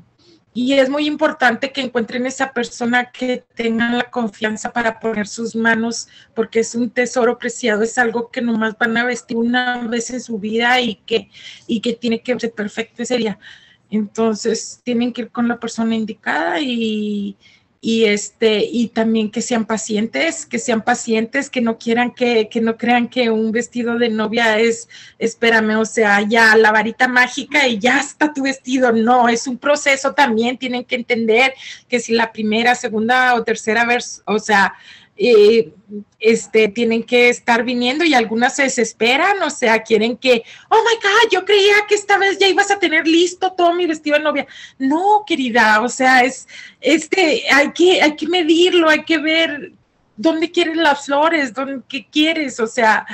y 0.56 0.74
es 0.74 0.88
muy 0.88 1.06
importante 1.06 1.72
que 1.72 1.80
encuentren 1.80 2.26
esa 2.26 2.52
persona 2.52 3.10
que 3.10 3.44
tengan 3.54 3.98
la 3.98 4.08
confianza 4.08 4.72
para 4.72 5.00
poner 5.00 5.26
sus 5.26 5.56
manos, 5.56 6.08
porque 6.32 6.60
es 6.60 6.76
un 6.76 6.90
tesoro 6.90 7.38
preciado, 7.38 7.82
es 7.82 7.98
algo 7.98 8.30
que 8.30 8.40
nomás 8.40 8.78
van 8.78 8.96
a 8.96 9.04
vestir 9.04 9.36
una 9.36 9.78
vez 9.88 10.10
en 10.10 10.20
su 10.20 10.38
vida 10.38 10.80
y 10.80 10.94
que, 10.94 11.28
y 11.66 11.80
que 11.80 11.94
tiene 11.94 12.22
que 12.22 12.38
ser 12.38 12.52
perfecto 12.52 13.02
ese. 13.02 13.36
Entonces, 13.94 14.80
tienen 14.84 15.12
que 15.12 15.22
ir 15.22 15.30
con 15.30 15.48
la 15.48 15.58
persona 15.58 15.94
indicada 15.94 16.60
y, 16.60 17.36
y 17.80 18.04
este 18.04 18.64
y 18.64 18.88
también 18.88 19.30
que 19.30 19.42
sean 19.42 19.66
pacientes, 19.66 20.46
que 20.46 20.58
sean 20.58 20.82
pacientes, 20.82 21.50
que 21.50 21.60
no 21.60 21.76
quieran 21.78 22.12
que, 22.12 22.48
que 22.48 22.62
no 22.62 22.78
crean 22.78 23.08
que 23.08 23.30
un 23.30 23.52
vestido 23.52 23.98
de 23.98 24.08
novia 24.08 24.58
es, 24.58 24.88
espérame, 25.18 25.76
o 25.78 25.84
sea, 25.84 26.22
ya 26.22 26.56
la 26.56 26.72
varita 26.72 27.08
mágica 27.08 27.68
y 27.68 27.78
ya 27.78 28.00
está 28.00 28.32
tu 28.32 28.44
vestido. 28.44 28.90
No, 28.90 29.28
es 29.28 29.46
un 29.46 29.58
proceso 29.58 30.14
también, 30.14 30.56
tienen 30.56 30.84
que 30.84 30.96
entender 30.96 31.52
que 31.86 32.00
si 32.00 32.14
la 32.14 32.32
primera, 32.32 32.74
segunda 32.74 33.34
o 33.34 33.44
tercera 33.44 33.84
vez, 33.84 34.22
o 34.24 34.38
sea, 34.38 34.74
eh, 35.16 35.72
este, 36.18 36.68
tienen 36.68 37.04
que 37.04 37.28
estar 37.28 37.62
viniendo 37.62 38.04
y 38.04 38.14
algunas 38.14 38.56
se 38.56 38.64
desesperan, 38.64 39.40
o 39.42 39.50
sea, 39.50 39.82
quieren 39.82 40.16
que, 40.16 40.42
oh 40.68 40.76
my 40.76 40.96
God, 40.96 41.30
yo 41.30 41.44
creía 41.44 41.74
que 41.88 41.94
esta 41.94 42.18
vez 42.18 42.38
ya 42.38 42.48
ibas 42.48 42.70
a 42.70 42.78
tener 42.78 43.06
listo 43.06 43.52
todo 43.52 43.74
mi 43.74 43.86
vestido 43.86 44.16
de 44.16 44.24
novia. 44.24 44.46
No, 44.78 45.24
querida, 45.26 45.80
o 45.82 45.88
sea, 45.88 46.24
es, 46.24 46.48
este, 46.80 47.44
hay 47.50 47.72
que, 47.72 48.02
hay 48.02 48.16
que 48.16 48.26
medirlo, 48.26 48.88
hay 48.88 49.04
que 49.04 49.18
ver 49.18 49.72
dónde 50.16 50.50
quieres 50.50 50.76
las 50.76 51.06
flores, 51.06 51.54
dónde, 51.54 51.82
qué 51.88 52.06
quieres, 52.10 52.58
o 52.58 52.66
sea, 52.66 53.06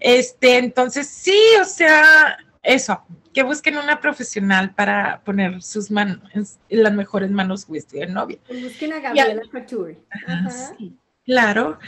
este, 0.00 0.58
entonces 0.58 1.06
sí, 1.06 1.38
o 1.60 1.64
sea, 1.64 2.36
eso, 2.62 3.00
que 3.32 3.42
busquen 3.42 3.76
una 3.76 4.00
profesional 4.00 4.74
para 4.74 5.20
poner 5.24 5.62
sus 5.62 5.90
manos 5.90 6.18
en 6.32 6.82
las 6.82 6.92
mejores 6.94 7.30
manos 7.30 7.68
vestido 7.68 8.06
de 8.06 8.12
novia. 8.12 8.38
Busquen 8.48 8.92
a 8.92 9.00
Gabriela 9.00 9.42
Couture. 9.50 9.98
Sí. 10.78 10.96
Claro. 11.24 11.78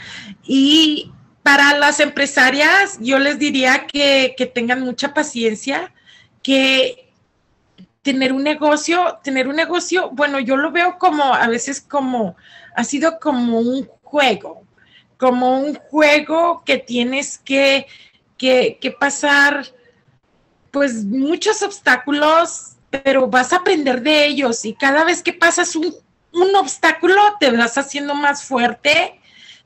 Y 0.43 1.11
para 1.43 1.77
las 1.77 1.99
empresarias, 1.99 2.97
yo 2.99 3.19
les 3.19 3.39
diría 3.39 3.87
que, 3.87 4.35
tengan 4.53 4.81
mucha 4.81 5.13
paciencia, 5.13 5.93
que 6.43 7.09
tener 8.01 8.33
un 8.33 8.43
negocio, 8.43 9.19
tener 9.23 9.47
un 9.47 9.55
negocio, 9.55 10.09
bueno, 10.11 10.39
yo 10.39 10.57
lo 10.57 10.71
veo 10.71 10.97
como 10.97 11.33
a 11.33 11.47
veces 11.47 11.81
como, 11.81 12.35
ha 12.75 12.83
sido 12.83 13.19
como 13.19 13.59
un 13.59 13.87
juego, 14.03 14.63
como 15.17 15.59
un 15.59 15.75
juego 15.75 16.63
que 16.65 16.77
tienes 16.77 17.37
que, 17.37 17.87
que, 18.37 18.77
que 18.81 18.91
pasar, 18.91 19.65
pues 20.71 21.05
muchos 21.05 21.61
obstáculos, 21.61 22.75
pero 22.89 23.27
vas 23.27 23.53
a 23.53 23.57
aprender 23.57 24.01
de 24.01 24.25
ellos 24.25 24.65
y 24.65 24.73
cada 24.73 25.03
vez 25.03 25.21
que 25.21 25.33
pasas 25.33 25.75
un, 25.75 25.93
un 26.33 26.55
obstáculo 26.55 27.21
te 27.39 27.51
vas 27.51 27.77
haciendo 27.77 28.15
más 28.15 28.43
fuerte 28.43 29.19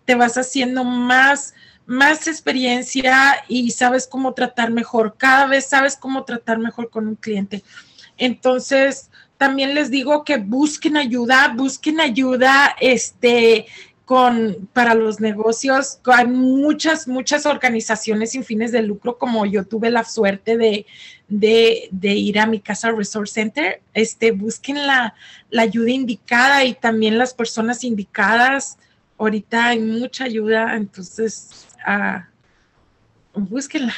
te 0.06 0.16
vas 0.16 0.38
haciendo 0.38 0.84
más, 0.84 1.54
más 1.86 2.28
experiencia 2.28 3.44
y 3.48 3.72
sabes 3.72 4.08
cómo 4.08 4.34
tratar 4.34 4.72
mejor. 4.72 5.16
Cada 5.18 5.48
vez 5.48 5.66
sabes 5.66 5.96
cómo 5.96 6.24
tratar 6.24 6.58
mejor 6.58 6.90
con 6.90 7.08
un 7.08 7.16
cliente. 7.16 7.64
Entonces, 8.18 9.10
también 9.38 9.74
les 9.74 9.90
digo 9.90 10.24
que 10.24 10.38
busquen 10.38 10.98
ayuda, 10.98 11.54
busquen 11.56 12.00
ayuda, 12.00 12.76
este, 12.80 13.66
con, 14.06 14.70
para 14.74 14.94
los 14.94 15.20
negocios. 15.20 16.00
Hay 16.06 16.28
muchas, 16.28 17.08
muchas 17.08 17.46
organizaciones 17.46 18.32
sin 18.32 18.44
fines 18.44 18.72
de 18.72 18.82
lucro, 18.82 19.18
como 19.18 19.46
yo 19.46 19.66
tuve 19.66 19.90
la 19.90 20.04
suerte 20.04 20.58
de, 20.58 20.86
de, 21.30 22.14
ir 22.14 22.40
a 22.40 22.46
mi 22.46 22.60
casa 22.60 22.92
Resource 22.92 23.34
Center. 23.34 23.82
Este, 23.94 24.32
busquen 24.32 24.86
la, 24.86 25.16
la 25.50 25.62
ayuda 25.62 25.92
indicada 25.92 26.66
y 26.66 26.74
también 26.74 27.18
las 27.18 27.34
personas 27.34 27.84
indicadas 27.84 28.78
ahorita 29.22 29.68
hay 29.68 29.80
mucha 29.80 30.26
ayuda, 30.26 30.76
entonces 30.76 31.68
uh, 31.88 33.40
búsquenla. 33.40 33.94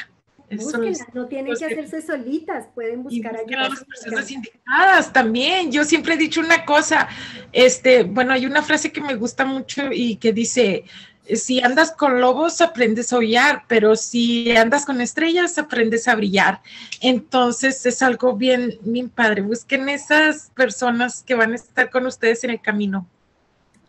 Búsquenla, 0.50 1.06
no 1.14 1.26
tienen 1.26 1.56
que 1.56 1.64
hacerse 1.64 2.02
solitas, 2.02 2.66
pueden 2.74 3.02
buscar 3.02 3.36
ayuda. 3.36 3.66
a 3.66 3.68
las 3.70 3.84
personas 3.84 4.30
indicadas 4.30 5.12
también. 5.12 5.72
Yo 5.72 5.84
siempre 5.84 6.14
he 6.14 6.16
dicho 6.18 6.40
una 6.40 6.64
cosa, 6.64 7.08
este, 7.52 8.04
bueno, 8.04 8.32
hay 8.32 8.46
una 8.46 8.62
frase 8.62 8.92
que 8.92 9.00
me 9.00 9.14
gusta 9.16 9.44
mucho 9.44 9.90
y 9.90 10.16
que 10.16 10.32
dice, 10.32 10.84
si 11.24 11.60
andas 11.60 11.92
con 11.92 12.20
lobos 12.20 12.60
aprendes 12.60 13.12
a 13.12 13.16
aullar, 13.16 13.64
pero 13.66 13.96
si 13.96 14.54
andas 14.54 14.84
con 14.84 15.00
estrellas 15.00 15.56
aprendes 15.56 16.06
a 16.06 16.14
brillar. 16.14 16.60
Entonces 17.00 17.84
es 17.86 18.02
algo 18.02 18.36
bien, 18.36 18.78
bien 18.82 19.08
padre. 19.08 19.40
Busquen 19.40 19.88
esas 19.88 20.50
personas 20.50 21.22
que 21.22 21.34
van 21.34 21.52
a 21.52 21.56
estar 21.56 21.88
con 21.88 22.06
ustedes 22.06 22.44
en 22.44 22.50
el 22.50 22.60
camino. 22.60 23.08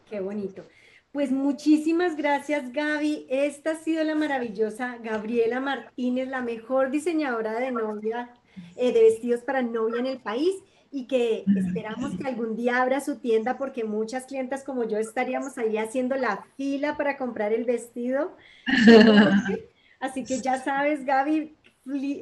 Qué 0.09 0.21
bonito. 0.21 0.63
Pues 1.15 1.31
muchísimas 1.31 2.17
gracias 2.17 2.73
Gaby. 2.73 3.25
Esta 3.29 3.71
ha 3.71 3.75
sido 3.75 4.03
la 4.03 4.15
maravillosa 4.15 4.97
Gabriela 5.01 5.61
Martínez, 5.61 6.27
la 6.27 6.41
mejor 6.41 6.91
diseñadora 6.91 7.57
de 7.57 7.71
novia, 7.71 8.33
eh, 8.75 8.91
de 8.91 9.01
vestidos 9.01 9.39
para 9.39 9.61
novia 9.61 10.01
en 10.01 10.07
el 10.07 10.19
país 10.19 10.57
y 10.91 11.07
que 11.07 11.45
esperamos 11.55 12.17
que 12.17 12.27
algún 12.27 12.57
día 12.57 12.81
abra 12.81 12.99
su 12.99 13.19
tienda 13.19 13.57
porque 13.57 13.85
muchas 13.85 14.25
clientas 14.25 14.65
como 14.65 14.83
yo 14.83 14.97
estaríamos 14.97 15.57
ahí 15.57 15.77
haciendo 15.77 16.17
la 16.17 16.45
fila 16.57 16.97
para 16.97 17.15
comprar 17.15 17.53
el 17.53 17.63
vestido. 17.63 18.35
Así 20.01 20.25
que 20.25 20.41
ya 20.41 20.61
sabes, 20.61 21.05
Gaby, 21.05 21.55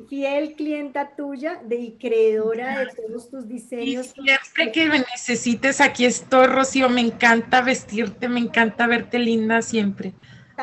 fiel 0.10 0.56
clienta 0.56 1.16
tuya 1.16 1.62
de, 1.64 1.78
y 1.78 1.98
creedora 1.98 2.80
de 2.80 2.88
todos 2.88 3.30
tus 3.30 3.48
diseños. 3.48 4.08
siempre 4.08 4.72
que 4.72 4.88
me 4.88 5.00
necesites, 5.00 5.80
aquí 5.80 6.06
estoy, 6.06 6.48
Rocío. 6.48 6.90
Me 6.90 7.02
encanta 7.02 7.62
vestirte, 7.62 8.28
me 8.28 8.42
encanta 8.42 8.88
verte 8.88 9.20
linda 9.20 9.62
siempre. 9.62 10.14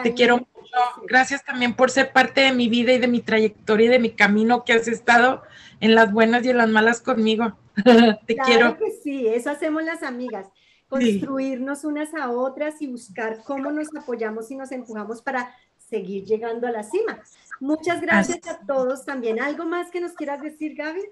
Te 0.03 0.15
quiero 0.15 0.37
mucho. 0.39 0.77
Gracias 1.09 1.45
también 1.45 1.75
por 1.75 1.91
ser 1.91 2.13
parte 2.13 2.43
de 2.43 2.53
mi 2.53 2.69
vida 2.69 2.93
y 2.93 2.99
de 2.99 3.09
mi 3.09 3.21
trayectoria 3.21 3.87
y 3.87 3.89
de 3.89 3.99
mi 3.99 4.11
camino 4.11 4.65
que 4.65 4.75
has 4.75 4.87
estado 4.87 5.43
en 5.81 5.95
las 5.95 6.13
buenas 6.13 6.45
y 6.45 6.51
en 6.51 6.59
las 6.59 6.69
malas 6.69 7.01
conmigo. 7.01 7.57
Te 8.27 8.35
claro 8.35 8.47
quiero. 8.47 8.77
que 8.77 8.91
sí, 9.03 9.27
eso 9.27 9.51
hacemos 9.51 9.83
las 9.83 10.03
amigas. 10.03 10.47
Construirnos 10.89 11.85
unas 11.85 12.15
a 12.15 12.31
otras 12.31 12.83
y 12.83 12.89
buscar 12.89 13.43
cómo 13.45 13.71
nos 13.71 13.95
apoyamos 13.95 14.51
y 14.51 14.57
nos 14.57 14.73
empujamos 14.73 15.23
para 15.23 15.55
seguir 15.77 16.25
llegando 16.25 16.67
a 16.67 16.71
la 16.71 16.83
cima. 16.83 17.23
Muchas 17.61 18.01
gracias 18.01 18.41
a 18.49 18.59
todos 18.67 19.05
también. 19.05 19.41
¿Algo 19.41 19.67
más 19.67 19.91
que 19.91 20.01
nos 20.01 20.13
quieras 20.13 20.43
decir, 20.43 20.75
Gaby? 20.75 21.03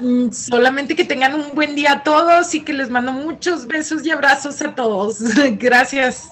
Mm, 0.00 0.30
solamente 0.30 0.94
que 0.94 1.04
tengan 1.04 1.34
un 1.34 1.54
buen 1.54 1.74
día 1.74 1.92
a 1.92 2.02
todos 2.02 2.54
y 2.54 2.64
que 2.64 2.72
les 2.72 2.88
mando 2.88 3.12
muchos 3.12 3.66
besos 3.66 4.06
y 4.06 4.10
abrazos 4.10 4.62
a 4.62 4.74
todos. 4.74 5.18
Gracias. 5.58 6.30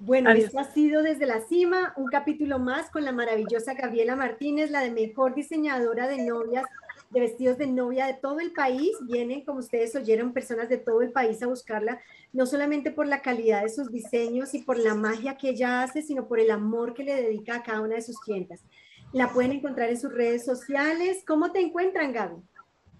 Bueno, 0.00 0.30
esto 0.30 0.58
ha 0.58 0.64
sido 0.64 1.02
desde 1.02 1.24
la 1.24 1.40
cima, 1.40 1.94
un 1.96 2.08
capítulo 2.08 2.58
más 2.58 2.90
con 2.90 3.04
la 3.04 3.12
maravillosa 3.12 3.72
Gabriela 3.72 4.16
Martínez, 4.16 4.70
la 4.70 4.82
de 4.82 4.90
mejor 4.90 5.34
diseñadora 5.34 6.08
de 6.08 6.18
novias 6.26 6.66
de 7.14 7.20
vestidos 7.20 7.58
de 7.58 7.68
novia 7.68 8.06
de 8.06 8.14
todo 8.14 8.40
el 8.40 8.52
país. 8.52 8.90
Vienen, 9.02 9.44
como 9.44 9.60
ustedes 9.60 9.94
oyeron, 9.94 10.32
personas 10.32 10.68
de 10.68 10.78
todo 10.78 11.00
el 11.00 11.12
país 11.12 11.42
a 11.42 11.46
buscarla, 11.46 12.00
no 12.34 12.44
solamente 12.46 12.90
por 12.90 13.06
la 13.06 13.22
calidad 13.22 13.62
de 13.62 13.70
sus 13.70 13.90
diseños 13.90 14.52
y 14.54 14.62
por 14.62 14.76
la 14.76 14.94
magia 14.94 15.36
que 15.36 15.50
ella 15.50 15.82
hace, 15.82 16.02
sino 16.02 16.26
por 16.26 16.40
el 16.40 16.50
amor 16.50 16.92
que 16.92 17.04
le 17.04 17.14
dedica 17.14 17.54
a 17.54 17.62
cada 17.62 17.80
una 17.80 17.94
de 17.94 18.02
sus 18.02 18.18
clientas. 18.18 18.64
La 19.12 19.32
pueden 19.32 19.52
encontrar 19.52 19.88
en 19.88 20.00
sus 20.00 20.12
redes 20.12 20.44
sociales. 20.44 21.22
¿Cómo 21.26 21.52
te 21.52 21.60
encuentran, 21.60 22.12
Gaby? 22.12 22.42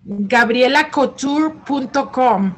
gabrielacouture.com. 0.04 2.54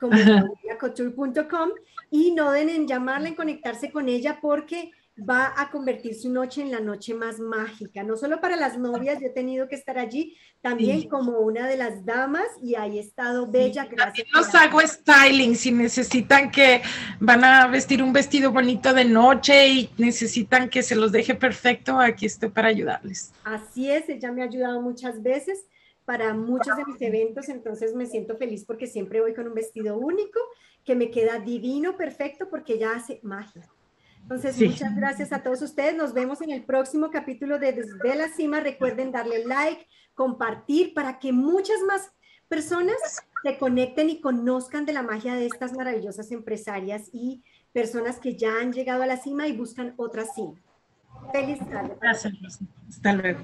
Como 0.00 0.10
gabrielacouture.com. 0.16 1.70
Y 2.10 2.32
no 2.32 2.50
den 2.50 2.70
en 2.70 2.88
llamarla, 2.88 3.28
en 3.28 3.34
conectarse 3.34 3.92
con 3.92 4.08
ella, 4.08 4.38
porque 4.40 4.92
va 5.18 5.54
a 5.56 5.70
convertir 5.70 6.14
su 6.14 6.30
noche 6.30 6.60
en 6.60 6.70
la 6.70 6.80
noche 6.80 7.14
más 7.14 7.38
mágica. 7.38 8.02
No 8.02 8.16
solo 8.16 8.40
para 8.40 8.56
las 8.56 8.78
novias, 8.78 9.20
yo 9.20 9.28
he 9.28 9.30
tenido 9.30 9.68
que 9.68 9.74
estar 9.74 9.98
allí, 9.98 10.36
también 10.60 11.08
como 11.08 11.38
una 11.38 11.66
de 11.66 11.76
las 11.76 12.04
damas 12.04 12.46
y 12.62 12.74
ahí 12.74 12.98
he 12.98 13.00
estado 13.00 13.50
bella. 13.50 13.86
Gracias. 13.86 14.26
Los 14.32 14.54
hago 14.54 14.80
styling 14.80 15.56
si 15.56 15.72
necesitan 15.72 16.50
que 16.50 16.82
van 17.18 17.44
a 17.44 17.66
vestir 17.66 18.02
un 18.02 18.12
vestido 18.12 18.52
bonito 18.52 18.92
de 18.92 19.04
noche 19.04 19.68
y 19.68 19.90
necesitan 19.96 20.68
que 20.68 20.82
se 20.82 20.94
los 20.94 21.12
deje 21.12 21.34
perfecto, 21.34 21.98
aquí 21.98 22.26
estoy 22.26 22.50
para 22.50 22.68
ayudarles. 22.68 23.32
Así 23.44 23.90
es, 23.90 24.08
ella 24.08 24.32
me 24.32 24.42
ha 24.42 24.46
ayudado 24.46 24.82
muchas 24.82 25.22
veces 25.22 25.66
para 26.04 26.34
muchos 26.34 26.76
de 26.76 26.84
mis 26.84 27.00
eventos, 27.02 27.48
entonces 27.48 27.94
me 27.94 28.06
siento 28.06 28.36
feliz 28.36 28.64
porque 28.64 28.86
siempre 28.86 29.20
voy 29.20 29.34
con 29.34 29.48
un 29.48 29.54
vestido 29.54 29.98
único 29.98 30.38
que 30.84 30.94
me 30.94 31.10
queda 31.10 31.40
divino, 31.40 31.96
perfecto, 31.96 32.48
porque 32.48 32.74
ella 32.74 32.92
hace 32.94 33.18
magia. 33.22 33.68
Entonces, 34.28 34.60
muchas 34.60 34.96
gracias 34.96 35.32
a 35.32 35.40
todos 35.40 35.62
ustedes. 35.62 35.94
Nos 35.94 36.12
vemos 36.12 36.42
en 36.42 36.50
el 36.50 36.64
próximo 36.64 37.12
capítulo 37.12 37.60
de 37.60 37.72
Desde 37.72 38.16
la 38.16 38.28
Cima. 38.28 38.58
Recuerden 38.58 39.12
darle 39.12 39.44
like, 39.46 39.86
compartir 40.14 40.94
para 40.94 41.20
que 41.20 41.32
muchas 41.32 41.76
más 41.86 42.10
personas 42.48 42.96
se 43.44 43.56
conecten 43.56 44.10
y 44.10 44.20
conozcan 44.20 44.84
de 44.84 44.94
la 44.94 45.04
magia 45.04 45.36
de 45.36 45.46
estas 45.46 45.74
maravillosas 45.74 46.32
empresarias 46.32 47.08
y 47.12 47.44
personas 47.72 48.18
que 48.18 48.36
ya 48.36 48.58
han 48.60 48.72
llegado 48.72 49.04
a 49.04 49.06
la 49.06 49.16
cima 49.16 49.46
y 49.46 49.56
buscan 49.56 49.94
otra 49.96 50.24
cima. 50.24 50.60
Feliz 51.30 51.60
tarde. 51.70 51.96
Gracias. 52.00 52.34
Hasta 52.88 53.12
luego. 53.12 53.38